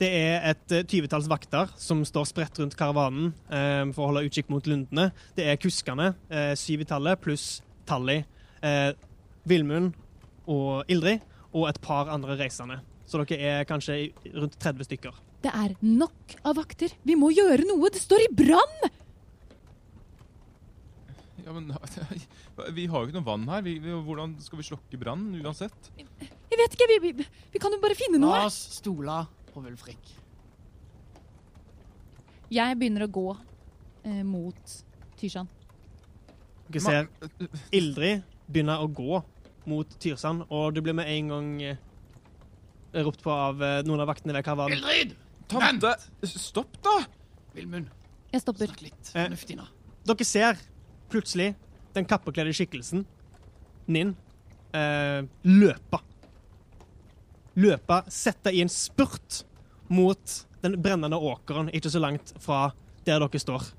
Det 0.00 0.08
er 0.08 0.46
et 0.52 0.74
eh, 0.76 0.84
tyvetalls 0.88 1.28
vakter 1.30 1.70
som 1.80 2.04
står 2.06 2.28
spredt 2.30 2.60
rundt 2.62 2.76
karavanen 2.78 3.32
eh, 3.50 3.84
for 3.94 4.04
å 4.06 4.10
holde 4.12 4.26
utkikk 4.28 4.50
mot 4.52 4.66
lundene. 4.70 5.10
Det 5.38 5.46
er 5.48 5.60
kuskene, 5.60 6.12
eh, 6.30 6.52
syv 6.58 6.84
i 6.84 6.88
tallet, 6.90 7.20
pluss 7.24 7.46
Tally, 7.88 8.20
eh, 8.62 8.92
Vilmund 9.48 9.94
og 10.48 10.88
Ildrid, 10.92 11.24
og 11.56 11.68
et 11.70 11.80
par 11.84 12.10
andre 12.12 12.36
reisende. 12.40 12.80
Så 13.08 13.22
dere 13.24 13.40
er 13.62 13.64
kanskje 13.68 14.10
rundt 14.36 14.58
30 14.60 14.84
stykker. 14.84 15.16
Det 15.44 15.52
er 15.54 15.76
nok 15.86 16.34
av 16.44 16.58
vakter. 16.58 16.92
Vi 17.06 17.14
må 17.16 17.30
gjøre 17.32 17.64
noe. 17.68 17.88
Det 17.94 18.02
står 18.02 18.26
i 18.26 18.32
brann! 18.36 18.88
Ja, 21.46 21.54
men 21.54 21.70
Vi 22.76 22.84
har 22.90 23.00
jo 23.00 23.08
ikke 23.08 23.16
noe 23.16 23.24
vann 23.24 23.46
her. 23.48 23.62
Vi, 23.64 23.78
vi, 23.80 23.94
hvordan 24.04 24.34
skal 24.44 24.60
vi 24.60 24.66
slokke 24.66 24.98
brannen 25.00 25.38
uansett? 25.40 25.90
Jeg 25.96 26.58
vet 26.60 26.74
ikke. 26.76 26.88
Vi, 26.90 26.98
vi, 27.06 27.28
vi 27.54 27.62
kan 27.62 27.72
jo 27.72 27.80
bare 27.80 27.96
finne 27.96 28.20
La 28.20 28.26
noe. 28.26 28.40
oss 28.50 28.58
stole 28.80 29.14
på 29.58 29.64
Wulfrik. 29.66 30.14
Jeg 32.54 32.78
begynner 32.80 33.04
å 33.04 33.10
gå 33.12 33.26
eh, 34.06 34.22
mot 34.24 34.74
Tyrsand. 35.18 35.50
Dere 36.68 36.84
ser 36.84 37.08
Ildrid 37.74 38.22
begynner 38.48 38.80
å 38.84 38.88
gå 38.92 39.18
mot 39.68 39.90
Tyrsand, 40.00 40.46
og 40.52 40.72
du 40.76 40.80
blir 40.84 40.96
med 40.96 41.10
en 41.12 41.32
gang 41.32 41.50
eh, 41.74 41.80
ropt 43.04 43.20
på 43.24 43.32
av 43.34 43.60
eh, 43.64 43.80
noen 43.88 44.04
av 44.04 44.08
vaktene 44.12 44.36
ved 44.36 44.46
karavanen. 44.46 44.78
Ildrid! 44.78 45.16
Tante! 45.48 45.94
Stopp, 46.28 46.76
da! 46.84 46.98
Vilmund, 47.56 47.88
Jeg 48.32 48.42
stopper. 48.44 48.68
snakk 48.68 48.82
litt 48.84 49.12
Eh. 49.14 49.24
fornuftig 49.26 49.56
nå. 49.58 49.64
Dere 50.08 50.24
ser 50.28 50.60
plutselig 51.12 51.50
den 51.96 52.04
kappekledde 52.08 52.52
skikkelsen, 52.56 53.04
Ninn, 53.88 54.10
eh, 54.76 55.22
løpe. 55.48 56.00
Løpe, 57.58 58.02
sette 58.12 58.52
i 58.54 58.62
en 58.62 58.70
spurt 58.70 59.42
mot 59.90 60.34
den 60.62 60.76
brennende 60.82 61.18
åkeren 61.18 61.70
ikke 61.74 61.90
så 61.90 62.02
langt 62.02 62.34
fra 62.42 62.68
der 63.06 63.22
dere 63.22 63.40
står. 63.42 63.70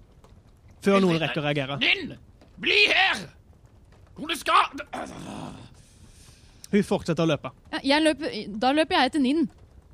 Før 0.83 1.03
noen 1.03 1.19
rekker 1.21 1.41
å 1.41 1.47
reagere. 1.47 1.77
Ninn! 1.81 2.15
Bli 2.59 2.79
her! 2.91 3.25
Hvor 4.17 4.31
du 4.31 4.35
skal! 4.35 4.79
Hun 6.69 6.85
fortsetter 6.85 7.23
å 7.23 7.29
løpe. 7.29 7.51
Ja, 7.73 7.79
jeg 7.95 8.05
løper, 8.05 8.33
da 8.61 8.71
løper 8.75 8.97
jeg 8.97 9.11
etter 9.11 9.23
Ninn. 9.23 9.45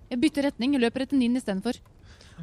Jeg 0.10 0.22
bytter 0.22 0.50
retning. 0.50 0.74
Jeg 0.76 0.84
løper 0.84 1.06
etter 1.06 1.20
Ninn 1.20 1.38
istedenfor. 1.40 1.78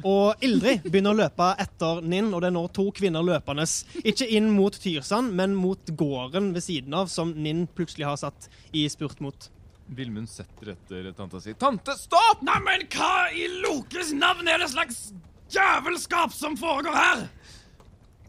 Og 0.01 0.41
Ildrid 0.43 0.87
begynner 0.87 1.13
å 1.13 1.19
løpe 1.19 1.49
etter 1.61 1.99
Ninn, 2.01 2.31
og 2.33 2.41
det 2.41 2.49
er 2.49 2.55
nå 2.55 2.63
to 2.73 2.87
kvinner 2.95 3.25
løpende. 3.25 3.65
Ikke 4.01 4.25
inn 4.25 4.49
mot 4.55 4.73
Tyrsand, 4.73 5.35
men 5.37 5.53
mot 5.59 5.91
gården 5.99 6.49
ved 6.55 6.65
siden 6.65 6.95
av, 6.97 7.11
som 7.13 7.35
Ninn 7.35 7.67
plutselig 7.77 8.07
har 8.09 8.17
satt 8.23 8.49
i 8.73 8.87
spurt 8.91 9.21
mot. 9.23 9.51
Vilmund 9.87 10.29
setter 10.29 10.71
etter 10.73 11.11
tanta 11.17 11.39
si. 11.43 11.53
Tante, 11.59 11.95
stopp! 11.99 12.41
Neimen, 12.45 12.85
hva 12.93 13.29
i 13.35 13.47
Lokes 13.63 14.13
navn 14.15 14.47
er 14.47 14.63
det 14.63 14.69
slags 14.71 15.09
jævelskap 15.53 16.33
som 16.33 16.55
foregår 16.57 16.95
her? 16.97 17.25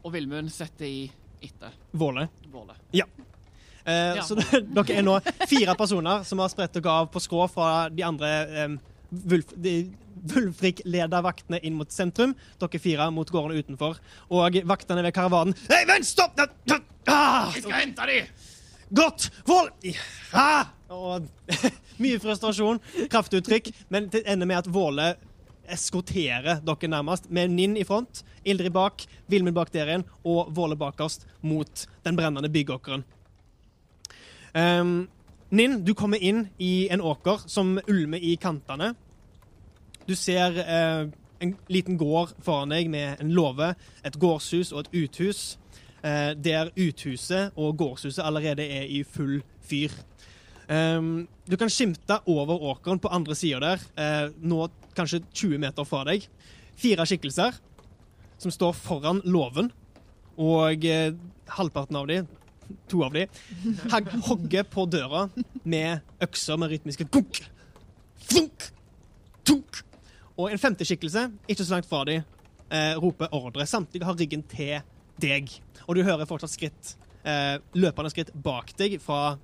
Og 0.05 0.13
Vilmund 0.13 0.51
setter 0.53 0.85
i 0.89 1.05
etter 1.45 1.73
Våle. 1.93 2.27
Våle. 2.53 2.75
Eh, 2.93 3.01
Ja. 3.01 4.23
Så 4.25 4.35
dere 4.77 4.97
er 4.99 5.05
nå 5.07 5.19
fire 5.49 5.75
personer 5.79 6.25
som 6.25 6.41
har 6.43 6.49
spredt 6.53 6.75
dere 6.79 6.91
av 7.03 7.11
på 7.13 7.21
skrå 7.23 7.47
fra 7.53 7.89
de 7.93 8.05
andre 8.07 8.33
eh, 8.65 8.75
vulf, 9.11 9.53
de 9.57 9.77
Wulfrik-leda 10.25 11.19
vaktene 11.21 11.59
inn 11.69 11.75
mot 11.77 11.91
sentrum. 11.93 12.33
Dere 12.61 12.79
fire 12.81 13.11
mot 13.13 13.29
gården 13.29 13.59
utenfor. 13.61 13.99
Og 14.33 14.57
vaktene 14.65 15.03
ved 15.05 15.13
karavanen 15.17 15.57
Hei, 15.69 15.83
vent, 15.91 16.07
stopp! 16.09 16.39
Ah, 17.07 17.51
Vi 17.53 17.61
skal 17.61 17.75
hente 17.83 18.07
dem! 18.09 18.31
godt! 18.95 19.27
Vold! 19.49 19.73
Ah! 20.33 20.71
Og 20.95 21.29
mye 22.03 22.21
frustrasjon, 22.23 22.81
kraftuttrykk, 23.11 23.71
men 23.93 24.09
det 24.13 24.25
ender 24.31 24.49
med 24.49 24.63
at 24.63 24.71
Våle 24.73 25.15
eskorterer 25.71 26.61
dere 26.65 26.91
nærmest, 26.91 27.31
med 27.31 27.53
Ninn 27.55 27.77
i 27.77 27.85
front, 27.89 28.23
Ildrid 28.45 28.73
bak, 28.75 29.05
Vilmund 29.33 29.57
bak 29.57 29.73
der 29.73 29.89
igjen, 29.89 30.07
og 30.25 30.53
Våle 30.55 30.77
bakerst 30.77 31.27
mot 31.43 31.87
den 32.05 32.17
brennende 32.17 32.51
byggåkeren. 32.53 33.05
Um, 34.55 35.09
Ninn, 35.55 35.81
du 35.85 35.95
kommer 35.95 36.23
inn 36.23 36.49
i 36.59 36.89
en 36.93 37.03
åker 37.05 37.45
som 37.51 37.77
ulmer 37.89 38.23
i 38.23 38.37
kantene. 38.41 38.93
Du 40.09 40.15
ser 40.19 40.57
uh, 40.61 41.11
en 41.41 41.57
liten 41.69 41.99
gård 41.99 42.35
foran 42.45 42.75
deg 42.75 42.91
med 42.91 43.21
en 43.23 43.33
låve, 43.35 43.75
et 44.05 44.19
gårdshus 44.21 44.73
og 44.73 44.85
et 44.85 45.05
uthus, 45.05 45.57
uh, 46.05 46.33
der 46.37 46.73
uthuset 46.77 47.55
og 47.57 47.79
gårdshuset 47.79 48.25
allerede 48.25 48.67
er 48.67 48.89
i 48.91 49.03
full 49.07 49.41
fyr. 49.65 49.95
Um, 50.69 51.27
du 51.45 51.57
kan 51.57 51.71
skimte 51.71 52.19
over 52.25 52.63
åkeren 52.63 52.99
på 52.99 53.11
andre 53.13 53.37
sida 53.37 53.61
der, 53.61 53.83
uh, 54.01 54.33
nå 54.41 54.69
kanskje 54.97 55.21
20 55.33 55.61
meter 55.61 55.85
fra 55.89 56.05
deg. 56.09 56.25
Fire 56.81 57.05
skikkelser 57.09 57.59
som 58.41 58.53
står 58.53 58.73
foran 58.79 59.21
låven, 59.29 59.71
og 60.41 60.87
uh, 60.89 61.13
halvparten 61.59 62.01
av 62.01 62.09
de, 62.09 62.23
to 62.89 63.05
av 63.05 63.13
de, 63.17 63.27
hogger 64.31 64.65
på 64.73 64.87
døra 64.89 65.27
med 65.69 66.25
økser 66.25 66.61
med 66.61 66.73
rytmiske 66.73 67.11
gunk, 67.13 67.43
funk, 68.25 68.71
tunk. 69.45 69.85
Og 70.35 70.49
en 70.49 70.59
femte 70.59 70.87
skikkelse, 70.89 71.29
ikke 71.45 71.63
så 71.63 71.77
langt 71.77 71.91
fra 71.91 72.07
de, 72.09 72.23
uh, 72.73 72.95
roper 73.05 73.37
ordre. 73.37 73.69
Samtlige 73.69 74.09
har 74.09 74.17
ryggen 74.17 74.49
til 74.49 74.79
deg. 75.21 75.53
Og 75.85 75.99
du 75.99 76.07
hører 76.07 76.27
fortsatt 76.27 76.57
skritt, 76.57 76.97
løpende 77.73 78.11
skritt 78.13 78.33
bak 78.45 78.75
deg 78.77 78.99
fra 79.01 79.37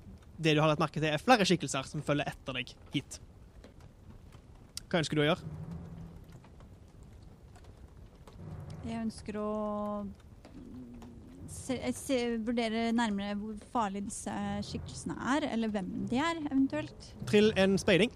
det 0.43 0.55
du 0.55 0.61
har 0.61 0.71
lagt 0.71 0.81
merke 0.81 1.01
til 1.01 1.11
er 1.11 1.21
flere 1.21 1.45
skikkelser 1.47 1.87
som 1.89 2.03
følger 2.05 2.29
etter 2.31 2.57
deg 2.57 2.73
hit. 2.95 3.19
Hva 4.91 5.01
ønsker 5.01 5.17
du 5.17 5.23
å 5.23 5.29
gjøre? 5.29 5.53
Jeg 8.81 8.97
ønsker 8.97 9.37
å 9.37 9.49
se, 11.51 11.77
se, 11.95 12.17
vurdere 12.41 12.89
nærmere 12.95 13.35
hvor 13.39 13.59
farlige 13.73 14.07
disse 14.09 14.33
skikkelsene 14.67 15.17
er, 15.35 15.45
eller 15.53 15.71
hvem 15.71 15.91
de 16.09 16.19
er, 16.19 16.41
eventuelt. 16.49 17.11
Trill 17.29 17.51
en 17.61 17.77
speiding. 17.81 18.13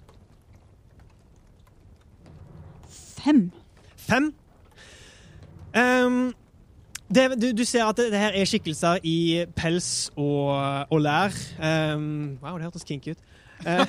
Fem. 3.25 3.45
Fem. 4.07 4.31
Ehm, 5.75 6.33
det, 7.09 7.41
du, 7.41 7.51
du 7.53 7.65
ser 7.65 7.85
at 7.85 7.97
det, 7.97 8.09
det 8.13 8.19
her 8.19 8.33
er 8.33 8.49
skikkelser 8.49 9.03
i 9.05 9.45
pels 9.55 10.11
og, 10.15 10.55
og 10.89 11.01
lær. 11.01 11.35
Um, 11.59 12.37
wow, 12.41 12.57
det 12.57 12.65
hørtes 12.69 12.87
kinky 12.87 13.13
ut. 13.13 13.21
Uh, 13.65 13.85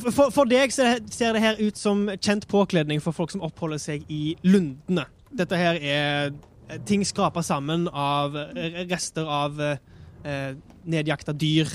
for, 0.14 0.30
for 0.30 0.48
deg 0.50 0.72
ser 0.72 1.34
det 1.34 1.42
her 1.42 1.58
ut 1.60 1.78
som 1.78 2.06
kjent 2.20 2.46
påkledning 2.50 3.02
for 3.02 3.16
folk 3.16 3.32
som 3.34 3.42
oppholder 3.46 3.80
seg 3.82 4.06
i 4.12 4.36
lundene. 4.46 5.06
Dette 5.36 5.58
her 5.58 5.78
er 5.78 6.32
eh, 6.70 6.78
ting 6.86 7.04
skrapa 7.06 7.42
sammen 7.46 7.88
av 7.90 8.36
eh, 8.38 8.82
rester 8.90 9.28
av 9.30 9.60
eh, 9.62 10.54
nedjakta 10.84 11.32
dyr. 11.36 11.68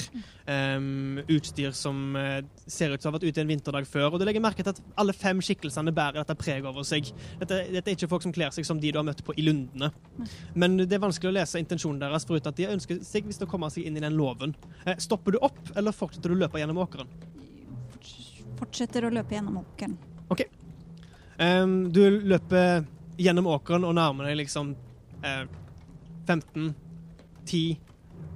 um, 0.45 1.20
utstyr 1.28 1.72
som 1.72 2.16
eh, 2.16 2.45
ser 2.68 2.93
ut 2.93 3.01
som 3.01 3.10
har 3.10 3.20
vært 3.20 3.32
ute 3.32 3.41
en 3.41 3.49
vinterdag 3.49 3.88
før. 3.89 4.14
Og 4.14 4.22
du 4.22 4.26
legger 4.28 4.43
merke 4.43 4.64
til 4.64 4.74
at 4.76 4.82
alle 5.01 5.16
fem 5.18 5.41
skikkelsene 5.43 5.93
bærer 5.95 6.22
dette 6.22 6.36
preget 6.39 6.68
over 6.70 6.86
seg. 6.88 7.10
Dette, 7.41 7.62
dette 7.74 7.91
er 7.91 7.97
ikke 7.97 8.10
folk 8.12 8.26
som 8.26 8.34
kler 8.36 8.53
seg 8.56 8.68
som 8.68 8.82
de 8.82 8.91
du 8.93 8.99
har 8.99 9.08
møtt 9.08 9.24
på 9.26 9.36
i 9.38 9.45
lundene. 9.45 9.91
Men 10.53 10.78
det 10.84 10.97
er 10.97 11.03
vanskelig 11.03 11.32
å 11.32 11.38
lese 11.39 11.62
intensjonen 11.62 12.01
deres, 12.03 12.28
foruten 12.30 12.53
at 12.53 12.60
de 12.60 12.70
ønsker 12.76 13.01
seg 13.06 13.30
visst 13.30 13.45
å 13.45 13.49
komme 13.49 13.70
seg 13.74 13.88
inn 13.89 13.97
i 13.97 14.03
den 14.03 14.18
låven. 14.18 14.56
Eh, 14.86 14.99
stopper 15.01 15.36
du 15.36 15.41
opp, 15.45 15.62
eller 15.76 15.95
fortsetter 15.95 16.32
du 16.32 16.38
å 16.38 16.43
løpe 16.45 16.62
gjennom 16.62 16.84
åkeren? 16.86 17.10
Fortsetter 18.60 19.08
å 19.08 19.14
løpe 19.14 19.36
gjennom 19.36 19.64
åkeren. 19.64 19.97
Em, 21.36 21.91
du 21.91 21.99
løper 22.24 22.86
gjennom 23.20 23.49
åkeren 23.51 23.84
og 23.84 23.97
nærmer 23.97 24.30
deg 24.30 24.38
liksom 24.39 24.70
eh, 25.26 25.41
15-10 26.30 27.84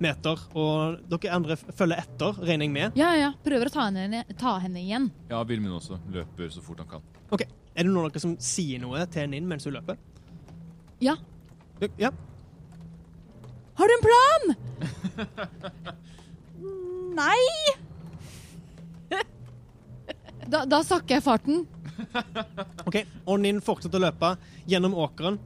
meter, 0.04 0.42
og 0.58 1.00
dere 1.12 1.34
andre 1.36 1.58
følger 1.58 2.02
etter, 2.04 2.40
regner 2.42 2.68
jeg 2.68 2.74
med. 2.76 3.00
Ja, 3.00 3.12
ja. 3.18 3.32
Prøver 3.46 3.70
å 3.70 3.74
ta 3.74 3.88
henne, 3.90 4.24
ta 4.40 4.56
henne 4.64 4.82
igjen. 4.82 5.10
Ja, 5.32 5.42
Vilmund 5.48 5.78
også. 5.80 6.00
Løper 6.14 6.50
så 6.54 6.64
fort 6.66 6.82
han 6.84 6.90
kan. 6.98 7.06
Ok, 7.30 7.44
Er 7.76 7.86
det 7.86 7.92
noen 7.92 8.08
av 8.08 8.14
dere 8.14 8.24
som 8.24 8.38
sier 8.44 8.82
noe 8.82 9.06
til 9.14 9.30
Ninn 9.32 9.48
mens 9.48 9.68
hun 9.68 9.76
løper? 9.78 10.00
Ja. 11.04 11.16
Ja. 12.02 12.10
Har 13.80 13.88
du 13.88 13.94
en 13.96 14.08
plan? 14.08 14.44
Nei! 17.20 17.44
Da, 20.50 20.64
da 20.66 20.80
sakker 20.82 21.20
jeg 21.20 21.24
farten. 21.24 21.66
OK. 22.90 23.04
Og 23.30 23.38
Ninn 23.44 23.60
fortsetter 23.64 24.00
å 24.00 24.08
løpe 24.08 24.34
gjennom 24.70 24.96
åkeren. 24.98 25.38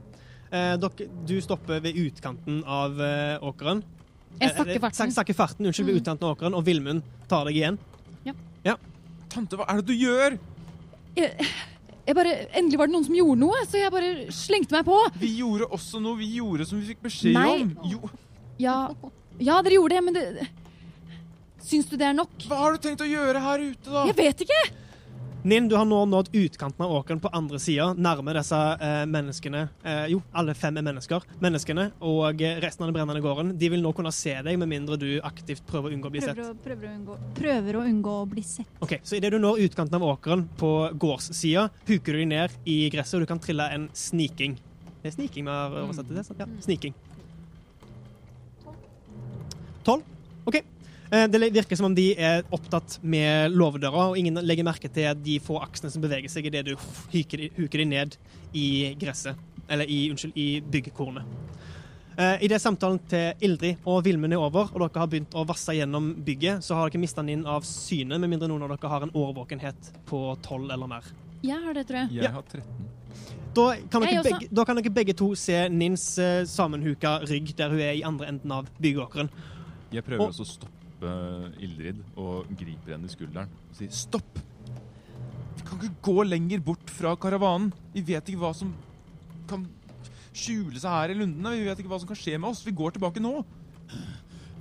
Eh, 0.54 0.74
dere, 0.80 1.08
du 1.28 1.34
stopper 1.44 1.82
ved 1.84 1.98
utkanten 1.98 2.62
av 2.64 3.00
eh, 3.02 3.36
åkeren. 3.44 3.82
Jeg 4.40 4.50
sakker 4.56 4.80
farten. 4.80 4.96
sak- 4.98 5.12
sakker 5.14 5.34
farten, 5.38 5.66
unnskyld, 5.66 5.86
vi 5.86 6.00
utkanten 6.00 6.24
av 6.28 6.36
åkeren, 6.36 6.54
og 6.58 6.64
Villmund 6.66 7.02
tar 7.28 7.44
deg 7.46 7.56
igjen. 7.60 7.78
Ja 8.64 8.76
Tante, 9.28 9.56
hva 9.58 9.64
er 9.68 9.80
det 9.82 9.86
du 9.86 9.92
gjør? 9.98 10.38
Jeg, 11.16 11.46
jeg 12.06 12.14
bare, 12.16 12.32
endelig 12.54 12.78
var 12.78 12.86
det 12.86 12.94
noen 12.94 13.04
som 13.04 13.14
gjorde 13.18 13.38
noe, 13.40 13.58
så 13.68 13.80
jeg 13.80 13.90
bare 13.92 14.12
slengte 14.32 14.72
meg 14.76 14.84
på. 14.86 14.98
Vi 15.20 15.30
gjorde 15.40 15.66
også 15.74 16.00
noe 16.00 16.16
vi 16.20 16.28
gjorde 16.38 16.66
som 16.68 16.78
vi 16.80 16.86
fikk 16.94 17.02
beskjed 17.02 17.34
Nei. 17.34 17.48
om. 17.62 17.74
Jo, 17.90 18.10
Ja, 18.58 18.76
ja 19.40 19.60
dere 19.62 19.74
gjorde 19.80 19.96
det, 19.98 20.04
men 20.04 20.14
det 20.14 20.48
Syns 21.64 21.86
du 21.88 21.96
det 21.96 22.06
er 22.06 22.12
nok? 22.12 22.28
hva 22.46 22.56
har 22.60 22.72
du 22.76 22.78
tenkt 22.84 23.00
å 23.00 23.08
gjøre 23.08 23.40
her 23.40 23.58
ute, 23.64 23.88
da? 23.90 24.04
Jeg 24.10 24.16
vet 24.18 24.42
ikke! 24.44 24.60
Ninn, 25.44 25.68
du 25.68 25.76
har 25.76 25.84
nå 25.84 25.98
nådd 26.08 26.28
utkanten 26.32 26.84
av 26.84 26.92
åkeren 26.92 27.20
på 27.20 27.28
andre 27.28 27.58
sida, 27.60 27.90
nærme 27.92 28.32
disse 28.32 28.56
eh, 28.80 29.02
menneskene. 29.04 29.66
Eh, 29.84 30.06
jo, 30.14 30.22
alle 30.32 30.54
fem 30.56 30.78
er 30.80 30.86
mennesker. 30.86 31.26
Menneskene 31.44 31.90
og 32.00 32.40
eh, 32.40 32.56
resten 32.64 32.86
av 32.86 32.88
den 32.88 32.96
brennende 32.96 33.20
gården. 33.20 33.50
De 33.60 33.68
vil 33.74 33.84
nå 33.84 33.92
kunne 33.92 34.08
se 34.16 34.32
deg, 34.38 34.56
med 34.62 34.70
mindre 34.72 34.96
du 34.96 35.10
aktivt 35.20 35.60
prøver 35.68 35.92
å 35.92 35.98
unngå 35.98 36.08
å 36.08 36.14
bli 36.14 36.22
sett. 36.24 36.40
Prøver 36.40 36.54
å, 36.54 36.62
prøver, 36.64 36.88
å 36.88 36.94
unngå, 36.96 37.18
prøver 37.36 37.76
å 37.76 37.84
unngå 37.90 38.16
å 38.22 38.24
bli 38.32 38.46
sett. 38.54 38.72
Ok, 38.80 38.96
Så 39.04 39.18
idet 39.20 39.34
du 39.34 39.38
når 39.42 39.60
utkanten 39.66 40.00
av 40.00 40.08
åkeren 40.14 40.46
på 40.56 40.72
gårdssida, 41.04 41.66
huker 41.92 42.16
du 42.16 42.22
deg 42.22 42.30
ned 42.32 42.58
i 42.64 42.78
gresset, 42.94 43.18
og 43.20 43.26
du 43.26 43.32
kan 43.34 43.44
trille 43.44 43.68
en 43.76 43.90
sniking. 43.92 44.56
Det 45.02 45.12
er 45.12 45.18
sniking 45.18 45.44
vi 45.44 45.58
har 45.58 45.76
oversatt 45.82 46.08
til 46.08 46.22
det? 46.22 46.24
sant? 46.24 46.40
Ja, 46.40 46.48
sniking. 46.64 46.96
Tolv? 49.84 50.08
OK. 50.48 50.64
Eh, 51.14 51.28
Det 51.30 51.38
virker 51.54 51.76
som 51.78 51.86
om 51.86 51.94
de 51.94 52.08
er 52.18 52.42
opptatt 52.50 52.98
med 53.02 53.52
låvedøra, 53.54 54.08
og 54.10 54.18
ingen 54.18 54.40
legger 54.42 54.66
merke 54.66 54.88
til 54.90 55.14
de 55.22 55.36
få 55.42 55.60
aksene 55.62 55.92
som 55.92 56.02
beveger 56.02 56.32
seg 56.32 56.48
idet 56.50 56.64
du 56.66 56.72
huker 57.12 57.44
de, 57.44 57.50
huker 57.58 57.82
de 57.84 57.86
ned 57.92 58.16
i 58.56 58.66
gresset. 58.98 59.38
Eller 59.68 59.86
i, 59.88 60.08
unnskyld, 60.12 60.34
i 60.36 60.48
byggekornet. 60.60 61.24
Uh, 62.14 62.36
Idet 62.46 62.60
samtalen 62.62 62.98
til 63.10 63.32
Ildrid 63.42 63.86
og 63.90 64.04
Vilmund 64.06 64.34
er 64.36 64.38
over, 64.38 64.68
og 64.70 64.82
dere 64.84 65.00
har 65.02 65.08
begynt 65.10 65.32
å 65.34 65.42
vasse 65.48 65.74
gjennom 65.74 66.12
bygget, 66.26 66.62
så 66.62 66.76
har 66.78 66.90
dere 66.92 67.00
mista 67.02 67.22
den 67.24 67.32
inn 67.40 67.46
av 67.48 67.64
syne, 67.66 68.18
med 68.22 68.30
mindre 68.30 68.46
noen 68.50 68.62
av 68.62 68.74
dere 68.76 68.90
har 68.92 69.06
en 69.06 69.10
årvåkenhet 69.18 69.88
på 70.06 70.20
tolv 70.44 70.70
eller 70.70 70.86
mer. 70.92 71.08
Jeg 71.42 71.58
har 71.64 71.74
det, 71.74 71.86
tror 71.88 71.98
jeg. 72.04 72.12
Jeg 72.20 72.30
har 72.36 72.44
13. 72.52 72.62
Da 73.54 73.66
kan, 73.90 74.02
dere 74.06 74.22
begge, 74.26 74.48
da 74.50 74.64
kan 74.68 74.78
dere 74.78 74.92
begge 74.94 75.16
to 75.18 75.32
se 75.38 75.58
Nins 75.74 76.06
uh, 76.22 76.44
sammenhuka 76.46 77.16
rygg 77.26 77.50
der 77.58 77.74
hun 77.74 77.82
er 77.82 77.98
i 77.98 78.04
andre 78.06 78.30
enden 78.30 78.54
av 78.60 78.70
byggeåkeren. 78.78 79.30
Jeg 79.94 80.04
prøver 80.06 80.22
Og- 80.28 80.30
også 80.34 80.46
å 80.46 80.52
stoppe 80.54 80.83
Ildrid 81.02 82.00
og 82.20 82.50
griper 82.56 82.94
henne 82.94 83.08
i 83.08 83.12
skulderen 83.12 83.50
og 83.68 83.78
sier 83.78 83.94
stopp! 83.94 84.38
Vi 85.54 85.64
kan 85.66 85.80
ikke 85.80 86.04
gå 86.04 86.24
lenger 86.26 86.62
bort 86.64 86.90
fra 86.92 87.14
karavanen. 87.20 87.72
Vi 87.94 88.02
vet 88.04 88.28
ikke 88.28 88.42
hva 88.42 88.52
som 88.56 88.72
kan 89.50 89.64
skjule 90.34 90.80
seg 90.80 90.90
her 90.90 91.14
i 91.14 91.18
lundene. 91.18 91.54
Vi 91.56 91.68
vet 91.68 91.80
ikke 91.80 91.92
hva 91.92 92.00
som 92.02 92.10
kan 92.10 92.18
skje 92.18 92.36
med 92.38 92.50
oss. 92.50 92.64
Vi 92.66 92.74
går 92.76 92.96
tilbake 92.96 93.22
nå. 93.22 93.38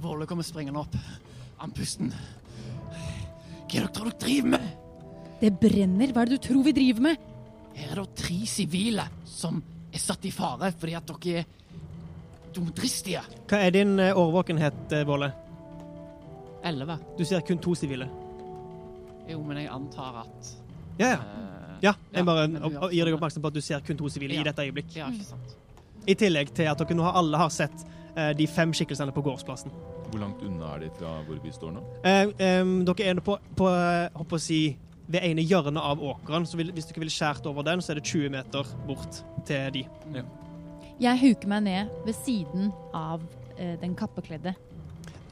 Våle 0.03 0.27
kommer 0.29 0.45
springende 0.45 0.83
opp. 0.83 0.95
Andpusten. 1.63 2.13
Hva 2.13 3.81
er 3.81 3.87
det 3.87 3.89
dere 3.89 3.91
tror 3.95 4.11
dere 4.11 4.21
driver 4.21 4.55
med? 4.55 4.71
Det 5.41 5.51
brenner. 5.59 6.13
Hva 6.13 6.23
er 6.23 6.29
det 6.29 6.39
du 6.39 6.47
tror 6.47 6.65
vi 6.67 6.75
driver 6.77 7.07
med? 7.09 7.29
Her 7.73 7.95
er 7.95 8.03
det 8.03 8.19
tre 8.21 8.39
sivile 8.47 9.07
som 9.27 9.61
er 9.93 10.01
satt 10.01 10.25
i 10.29 10.33
fare 10.33 10.69
fordi 10.77 10.97
at 10.97 11.09
dere 11.09 11.41
er 11.41 11.47
dumdristige. 12.53 13.23
Hva 13.49 13.63
er 13.65 13.73
din 13.73 13.97
eh, 13.99 14.13
årvåkenhet, 14.13 14.85
eh, 14.93 15.07
Våle? 15.09 15.31
Elleve. 16.63 16.97
Du 17.17 17.25
ser 17.25 17.41
kun 17.41 17.57
to 17.59 17.73
sivile. 17.75 18.07
Jo, 19.29 19.41
men 19.43 19.57
jeg 19.57 19.69
antar 19.71 20.21
at 20.25 20.53
Ja, 20.99 21.07
ja. 21.07 21.13
eh, 21.15 21.59
Ja, 21.83 21.93
jeg 22.13 22.25
bare 22.25 22.47
du 22.47 22.89
gir 22.91 23.05
deg 23.05 23.13
oppmerksom 23.17 23.41
på 23.43 23.47
at 23.47 23.53
du 23.57 23.61
ser 23.61 23.79
kun 23.83 23.97
to 23.97 24.07
sivile 24.09 24.33
Ja. 24.35 24.41
i 24.41 24.43
dette 24.43 24.63
øyeblikk. 24.63 24.95
Ja, 24.95 25.07
ikke 25.11 25.25
sant. 25.25 25.55
I 26.07 26.13
tillegg 26.15 26.53
til 26.55 26.67
at 26.67 26.77
dere 26.77 26.95
nå 26.95 27.03
har- 27.03 27.15
alle 27.19 27.37
har 27.37 27.49
sett 27.49 27.85
eh, 28.15 28.33
de 28.33 28.45
fem 28.47 28.71
skikkelsene 28.71 29.11
på 29.11 29.21
gårdsplassen. 29.23 29.71
Hvor 30.11 30.19
langt 30.19 30.41
unna 30.43 30.75
er 30.75 30.79
de 30.79 30.89
fra 30.99 31.23
hvor 31.23 31.39
vi 31.43 31.49
står 31.51 31.71
nå? 31.73 31.83
Eh, 32.05 32.27
em, 32.39 32.85
dere 32.85 33.07
er 33.09 33.13
nå 33.15 33.21
på, 33.21 33.37
på 33.55 33.67
eh, 33.67 34.09
håper 34.15 34.35
å 34.35 34.39
si, 34.39 34.77
ved 35.09 35.23
ene 35.23 35.41
hjørnet 35.41 35.81
av 35.81 35.99
åkeren, 35.99 36.45
så 36.45 36.55
vil, 36.55 36.71
hvis 36.71 36.85
dere 36.85 36.99
ville 36.99 37.11
skåret 37.11 37.45
over 37.45 37.63
den, 37.63 37.79
så 37.81 37.91
er 37.91 37.95
det 37.95 38.03
20 38.03 38.29
meter 38.29 38.63
bort 38.87 39.23
til 39.45 39.71
de. 39.71 39.85
Jeg 40.99 41.19
huker 41.19 41.47
meg 41.47 41.63
ned 41.63 41.89
ved 42.05 42.15
siden 42.15 42.71
av 42.93 43.21
eh, 43.57 43.75
den 43.81 43.95
kappekledde. 43.95 44.53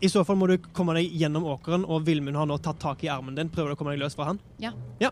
I 0.02 0.10
så 0.10 0.24
fall 0.26 0.38
må 0.42 0.48
du 0.50 0.56
komme 0.74 0.96
deg 0.98 1.14
gjennom 1.14 1.46
åkeren, 1.46 1.84
og 1.86 2.08
Vilmund 2.08 2.40
har 2.40 2.48
nå 2.50 2.58
tatt 2.64 2.80
tak 2.82 3.04
i 3.06 3.10
armen 3.14 3.38
din. 3.38 3.52
Prøver 3.54 3.72
du 3.72 3.76
å 3.76 3.80
komme 3.80 3.94
deg 3.94 4.02
løs 4.02 4.18
fra 4.18 4.32
han? 4.32 4.42
Ja. 4.62 4.74
ja. 5.02 5.12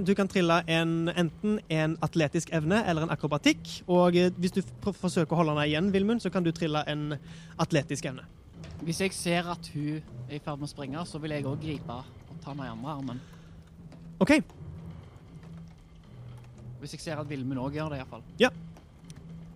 Du 0.00 0.14
kan 0.16 0.28
trille 0.30 0.62
en, 0.72 1.10
enten 1.12 1.58
en 1.68 1.96
atletisk 2.00 2.48
evne 2.56 2.78
eller 2.88 3.04
en 3.04 3.12
akrobatikk. 3.12 3.82
Og 3.92 4.16
eh, 4.16 4.30
hvis 4.40 4.54
du 4.56 4.62
forsøker 4.86 5.34
å 5.34 5.40
holde 5.42 5.52
henne 5.52 5.66
igjen, 5.68 5.90
Vilmund, 5.92 6.22
så 6.24 6.32
kan 6.32 6.46
du 6.46 6.48
trille 6.54 6.80
en 6.88 7.18
atletisk 7.60 8.08
evne. 8.08 8.24
Hvis 8.86 9.02
jeg 9.04 9.12
ser 9.16 9.50
at 9.52 9.68
hun 9.74 9.98
er 10.30 10.38
i 10.38 10.40
ferd 10.40 10.62
med 10.62 10.70
å 10.70 10.72
springe, 10.72 11.04
så 11.08 11.20
vil 11.20 11.36
jeg 11.36 11.44
òg 11.48 11.60
gripe 11.60 11.98
og 11.98 12.38
ta 12.40 12.54
henne 12.54 12.70
i 12.70 12.72
andre 12.72 12.94
armen. 12.94 13.20
OK. 14.24 14.32
Hvis 16.80 16.96
jeg 16.96 17.04
ser 17.04 17.20
at 17.20 17.28
Vilmund 17.28 17.60
òg 17.60 17.76
gjør 17.76 17.92
det, 17.92 18.00
iallfall. 18.00 18.24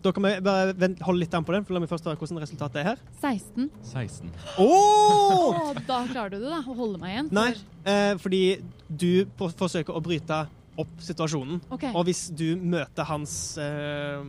Da 0.03 0.13
kan 0.17 0.25
vi 0.25 0.31
bare 0.41 0.73
vent, 0.81 1.01
holde 1.05 1.21
litt 1.21 1.35
an 1.37 1.45
på 1.45 1.53
den, 1.53 1.65
for 1.69 1.77
la 1.77 1.81
meg 1.83 1.91
først 1.91 2.07
høre 2.09 2.17
hvordan 2.17 2.41
resultatet 2.41 2.81
er 2.81 2.87
her. 2.95 3.01
16. 3.21 3.67
16. 3.85 4.31
Oh! 4.57 5.51
oh 5.53 5.75
da 5.87 5.99
klarer 6.09 6.33
du 6.33 6.39
det, 6.41 6.49
da. 6.49 6.63
Å 6.65 6.77
holde 6.79 7.01
meg 7.03 7.13
igjen. 7.13 7.29
Nei, 7.37 7.51
eh, 7.85 8.15
fordi 8.23 8.41
du 8.89 9.27
på- 9.37 9.51
forsøker 9.61 9.93
å 9.93 10.01
bryte 10.05 10.39
opp 10.81 10.95
situasjonen. 11.05 11.61
Okay. 11.77 11.93
Og 11.93 12.07
hvis 12.09 12.31
du 12.33 12.55
møter 12.57 13.05
hans 13.11 13.35
eh, 13.61 14.25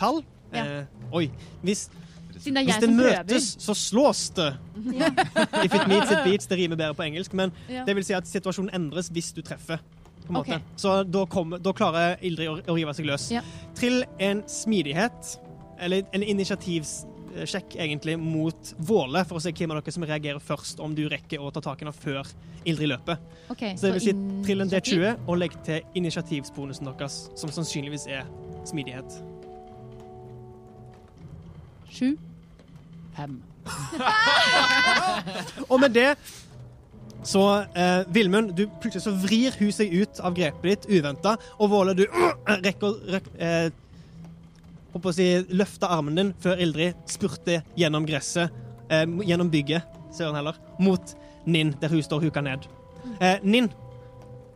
tall 0.00 0.22
Ja. 0.54 0.64
eh, 0.64 1.12
Oi. 1.12 1.26
Hvis, 1.62 1.88
Siden 2.40 2.56
det 2.56 2.62
er 2.62 2.66
hvis 2.70 2.80
det 2.80 2.88
som 2.88 2.96
møtes, 2.96 3.50
så 3.60 3.74
slås 3.76 4.22
det. 4.34 4.48
Ja. 4.96 5.10
If 5.66 5.74
it 5.76 5.84
meets 5.90 6.10
it 6.10 6.24
beats, 6.24 6.46
det 6.48 6.56
rimer 6.62 6.76
bedre 6.80 6.94
på 6.96 7.04
engelsk. 7.04 7.34
Men 7.36 7.52
Ja. 7.68 7.84
det 7.84 7.94
vil 7.98 8.04
si 8.08 8.14
at 8.16 8.24
situasjonen 8.26 8.72
endres 8.72 9.10
hvis 9.12 9.34
du 9.36 9.42
treffer. 9.42 9.82
På 10.30 10.34
en 10.34 10.40
Ok. 10.40 10.48
måte. 10.48 10.60
Så 10.80 11.02
da, 11.04 11.26
kom, 11.26 11.50
da 11.60 11.72
klarer 11.76 12.16
Ildrid 12.24 12.48
å, 12.48 12.58
å 12.70 12.74
rive 12.78 12.94
seg 12.94 13.06
løs. 13.10 13.28
Ja. 13.34 13.42
Trill 13.78 14.04
en 14.22 14.42
smidighet, 14.48 15.34
eller 15.80 16.02
en 16.14 16.22
initiativsjekk 16.22 17.76
egentlig, 17.80 18.16
mot 18.20 18.74
Våle, 18.78 19.24
for 19.28 19.36
å 19.38 19.40
se 19.42 19.52
hvem 19.52 19.70
av 19.74 19.80
dere 19.82 19.92
som 19.96 20.04
reagerer 20.06 20.40
først, 20.44 20.80
om 20.84 20.94
du 20.94 21.06
rekker 21.10 21.40
å 21.42 21.50
ta 21.54 21.60
tak 21.64 21.82
i 21.82 21.84
henne 21.86 21.96
før 21.96 22.26
Ildrid 22.68 22.88
løper. 22.92 23.16
Okay, 23.50 23.74
Så 23.76 23.86
det 23.88 23.92
vil 23.98 24.04
si 24.04 24.12
trill 24.46 24.60
en. 24.66 24.70
D20 24.70 25.16
og 25.26 25.38
legg 25.40 25.52
til 25.66 25.80
initiativsbonusen 25.96 26.86
deres, 26.90 27.22
som 27.40 27.50
sannsynligvis 27.50 28.06
er 28.12 28.24
smidighet. 28.68 29.22
Sju. 31.90 32.12
Fem. 33.16 33.40
Og 35.70 35.76
med 35.82 35.92
det 35.94 36.12
så 37.22 37.64
eh, 37.74 38.00
Vilmund, 38.08 38.54
du 38.56 38.64
plutselig 38.80 39.04
så 39.04 39.12
vrir 39.12 39.54
hun 39.60 39.72
seg 39.74 39.92
ut 39.92 40.20
av 40.24 40.34
grepet 40.36 40.86
ditt 40.86 40.88
uventa, 41.00 41.36
og 41.60 41.72
Våle, 41.72 41.94
du 41.96 42.06
rekker 42.66 42.96
rek, 43.12 43.28
eh, 43.38 43.68
å 44.96 45.12
si, 45.14 45.28
løfte 45.54 45.90
armen 45.90 46.16
din 46.18 46.32
før 46.42 46.60
Ildrid 46.64 46.98
spurter 47.10 47.64
gjennom 47.78 48.08
gresset, 48.08 48.54
eh, 48.88 49.04
gjennom 49.28 49.52
bygget, 49.52 49.98
søren 50.16 50.38
heller, 50.40 50.58
mot 50.80 51.16
Ninn, 51.50 51.74
der 51.80 51.92
hun 51.92 52.02
står 52.04 52.26
huka 52.26 52.42
ned. 52.44 52.66
Eh, 53.20 53.38
Ninn, 53.42 53.70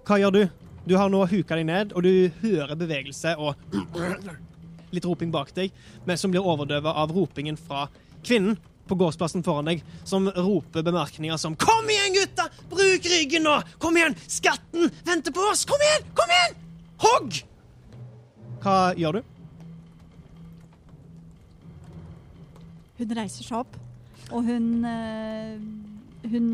hva 0.04 0.20
gjør 0.20 0.34
du? 0.34 0.42
Du 0.84 0.98
har 1.00 1.08
nå 1.08 1.22
huka 1.28 1.56
deg 1.56 1.68
ned, 1.68 1.94
og 1.96 2.04
du 2.04 2.28
hører 2.42 2.76
bevegelse 2.76 3.36
og 3.40 3.56
litt 4.94 5.06
roping 5.08 5.32
bak 5.32 5.52
deg, 5.56 5.72
men 6.04 6.20
som 6.20 6.32
blir 6.32 6.44
overdøvet 6.44 6.92
av 6.92 7.12
ropingen 7.12 7.56
fra 7.60 7.86
kvinnen 8.24 8.58
på 8.88 8.96
gårdsplassen 9.00 9.44
foran 9.44 9.68
deg, 9.70 9.82
som 10.04 10.28
roper 10.28 10.82
bemerkninger 10.84 11.36
som 11.40 11.56
'Kom 11.56 11.90
igjen, 11.90 12.14
gutta! 12.14 12.48
Bruk 12.70 13.04
ryggen 13.04 13.42
nå! 13.42 13.62
Kom 13.78 13.96
igjen! 13.96 14.16
Skatten 14.26 14.90
venter 15.04 15.32
på 15.32 15.40
oss! 15.40 15.64
Kom 15.64 15.80
igjen! 15.80 16.04
Kom 16.14 16.28
igjen! 16.30 16.54
Hogg!' 16.98 17.44
Hva 18.64 18.94
gjør 18.96 19.12
du? 19.18 19.22
Hun 22.98 23.10
reiser 23.18 23.44
seg 23.44 23.58
opp, 23.58 23.74
og 24.30 24.44
hun 24.46 24.84
eh, 24.88 25.58
Hun 26.30 26.46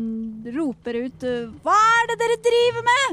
roper 0.51 0.97
ut 1.05 1.23
eh, 1.23 1.51
Hva 1.63 1.75
er 2.01 2.09
det 2.11 2.17
dere 2.19 2.37
driver 2.47 2.83
med?! 2.89 3.07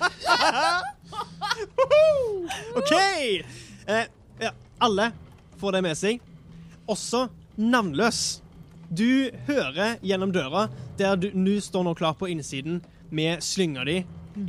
OK! 2.80 2.92
Eh, 3.86 4.06
ja, 4.40 4.52
alle 4.78 5.10
får 5.60 5.72
det 5.76 5.82
med 5.84 5.98
seg. 5.98 6.29
Også 6.90 7.28
navnløs. 7.60 8.40
Du 8.90 9.30
hører 9.46 10.00
gjennom 10.02 10.32
døra, 10.34 10.66
der 10.98 11.14
du, 11.14 11.28
du 11.30 11.60
står 11.62 11.84
nå 11.86 11.94
klar 11.94 12.16
på 12.18 12.26
innsiden 12.32 12.80
med 13.14 13.42
slynga 13.44 13.84
di 13.86 14.00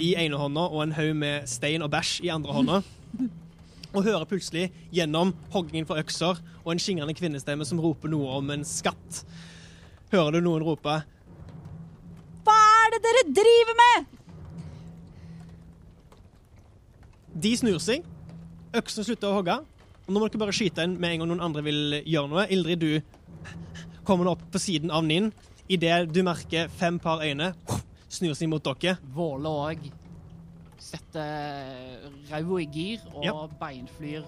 i 0.01 0.13
ene 0.17 0.37
hånda 0.37 0.63
og 0.69 0.81
en 0.83 0.95
haug 0.97 1.13
med 1.17 1.45
stein 1.49 1.83
og 1.85 1.91
bæsj 1.93 2.23
i 2.25 2.31
andre 2.33 2.55
hånda. 2.55 2.81
Og 3.91 4.05
hører 4.05 4.25
plutselig 4.25 4.69
gjennom 4.93 5.33
hoggingen 5.53 5.85
for 5.85 5.99
økser 6.01 6.39
og 6.63 6.71
en 6.73 6.81
skingrende 6.81 7.13
kvinnestemme 7.17 7.65
som 7.67 7.81
roper 7.83 8.09
noe 8.09 8.37
om 8.39 8.53
en 8.53 8.65
skatt. 8.65 9.21
Hører 10.13 10.37
du 10.37 10.45
noen 10.45 10.63
rope 10.65 11.01
Hva 12.45 12.57
er 12.85 12.95
det 12.95 13.01
dere 13.05 13.25
driver 13.41 13.77
med?! 13.83 14.09
De 17.41 17.51
snur 17.55 17.77
seg. 17.79 18.03
Øksen 18.75 19.05
slutter 19.07 19.29
å 19.29 19.37
hogge. 19.37 19.61
Og 20.07 20.13
nå 20.15 20.19
må 20.19 20.27
dere 20.27 20.41
bare 20.41 20.55
skyte 20.55 20.83
inn 20.87 20.97
med 20.99 21.13
en 21.15 21.21
gang 21.23 21.29
noen 21.31 21.43
andre 21.45 21.63
vil 21.65 22.01
gjøre 22.05 22.31
noe. 22.31 22.45
Ildrid, 22.51 22.81
du 22.81 24.01
kommer 24.07 24.25
nå 24.27 24.33
opp 24.35 24.43
på 24.51 24.59
siden 24.61 24.91
av 24.91 25.05
Ninn 25.07 25.29
idet 25.71 26.09
du 26.11 26.21
merker 26.25 26.67
fem 26.73 26.97
par 26.99 27.21
øyne 27.23 27.51
snur 28.11 28.33
seg 28.35 28.49
mot 28.51 28.63
dere. 28.65 28.97
Våle 29.15 29.51
òg 29.69 29.85
setter 30.81 32.09
ræva 32.31 32.57
i 32.59 32.65
gir 32.73 33.03
og 33.13 33.23
Ja. 33.25 33.35
beinflyr 33.61 34.25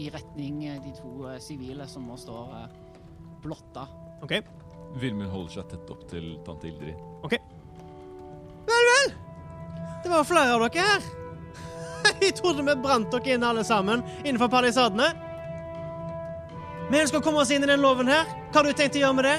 i 0.00 0.08
retning 0.10 0.64
eh, 0.64 0.78
de 0.80 0.92
to 0.96 1.26
eh, 1.28 1.38
sivile 1.38 1.84
som 1.86 2.06
nå 2.08 2.16
står 2.16 2.54
eh, 2.62 2.68
blotta. 3.44 3.84
OK? 4.24 4.38
Vilmund 4.98 5.30
holder 5.30 5.52
seg 5.58 5.68
tett 5.68 5.90
opp 5.92 6.06
til 6.08 6.38
tante 6.46 6.70
Ildrid. 6.70 6.96
Vel, 8.66 8.88
vel. 8.88 9.12
Det 10.02 10.10
var 10.10 10.24
flere 10.26 10.56
av 10.56 10.64
dere 10.64 10.86
her. 10.88 11.21
Jeg 12.22 12.34
trodde 12.38 12.64
vi 12.66 12.74
brant 12.82 13.10
dere 13.12 13.36
inn 13.36 13.44
alle 13.46 13.64
sammen 13.66 14.02
innenfor 14.22 14.50
palisadene. 14.52 15.10
Vi 16.90 17.00
ønsker 17.00 17.20
å 17.20 17.24
komme 17.24 17.42
oss 17.42 17.50
inn 17.54 17.64
i 17.64 17.70
den 17.70 17.82
loven 17.82 18.10
her. 18.10 18.26
Hva 18.50 18.60
har 18.60 18.68
du 18.68 18.76
tenkt 18.76 18.98
å 18.98 19.02
gjøre 19.02 19.18
med 19.18 19.28
det? 19.28 19.38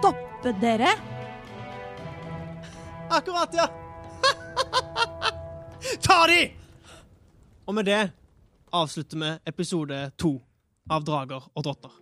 Stoppe 0.00 0.54
dere! 0.60 0.94
Akkurat, 3.10 3.54
ja. 3.54 3.66
Ta 6.06 6.26
de! 6.30 6.40
Og 7.66 7.74
med 7.74 7.86
det 7.86 8.02
avslutter 8.74 9.18
vi 9.20 9.30
episode 9.50 9.98
to 10.18 10.36
av 10.90 11.04
Drager 11.06 11.42
og 11.54 11.64
drotter. 11.66 11.92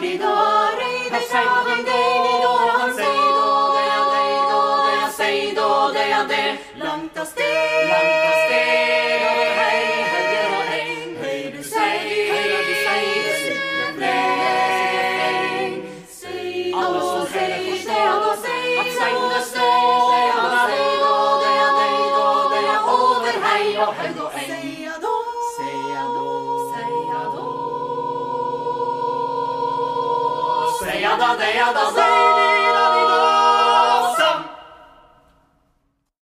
Di 0.00 0.43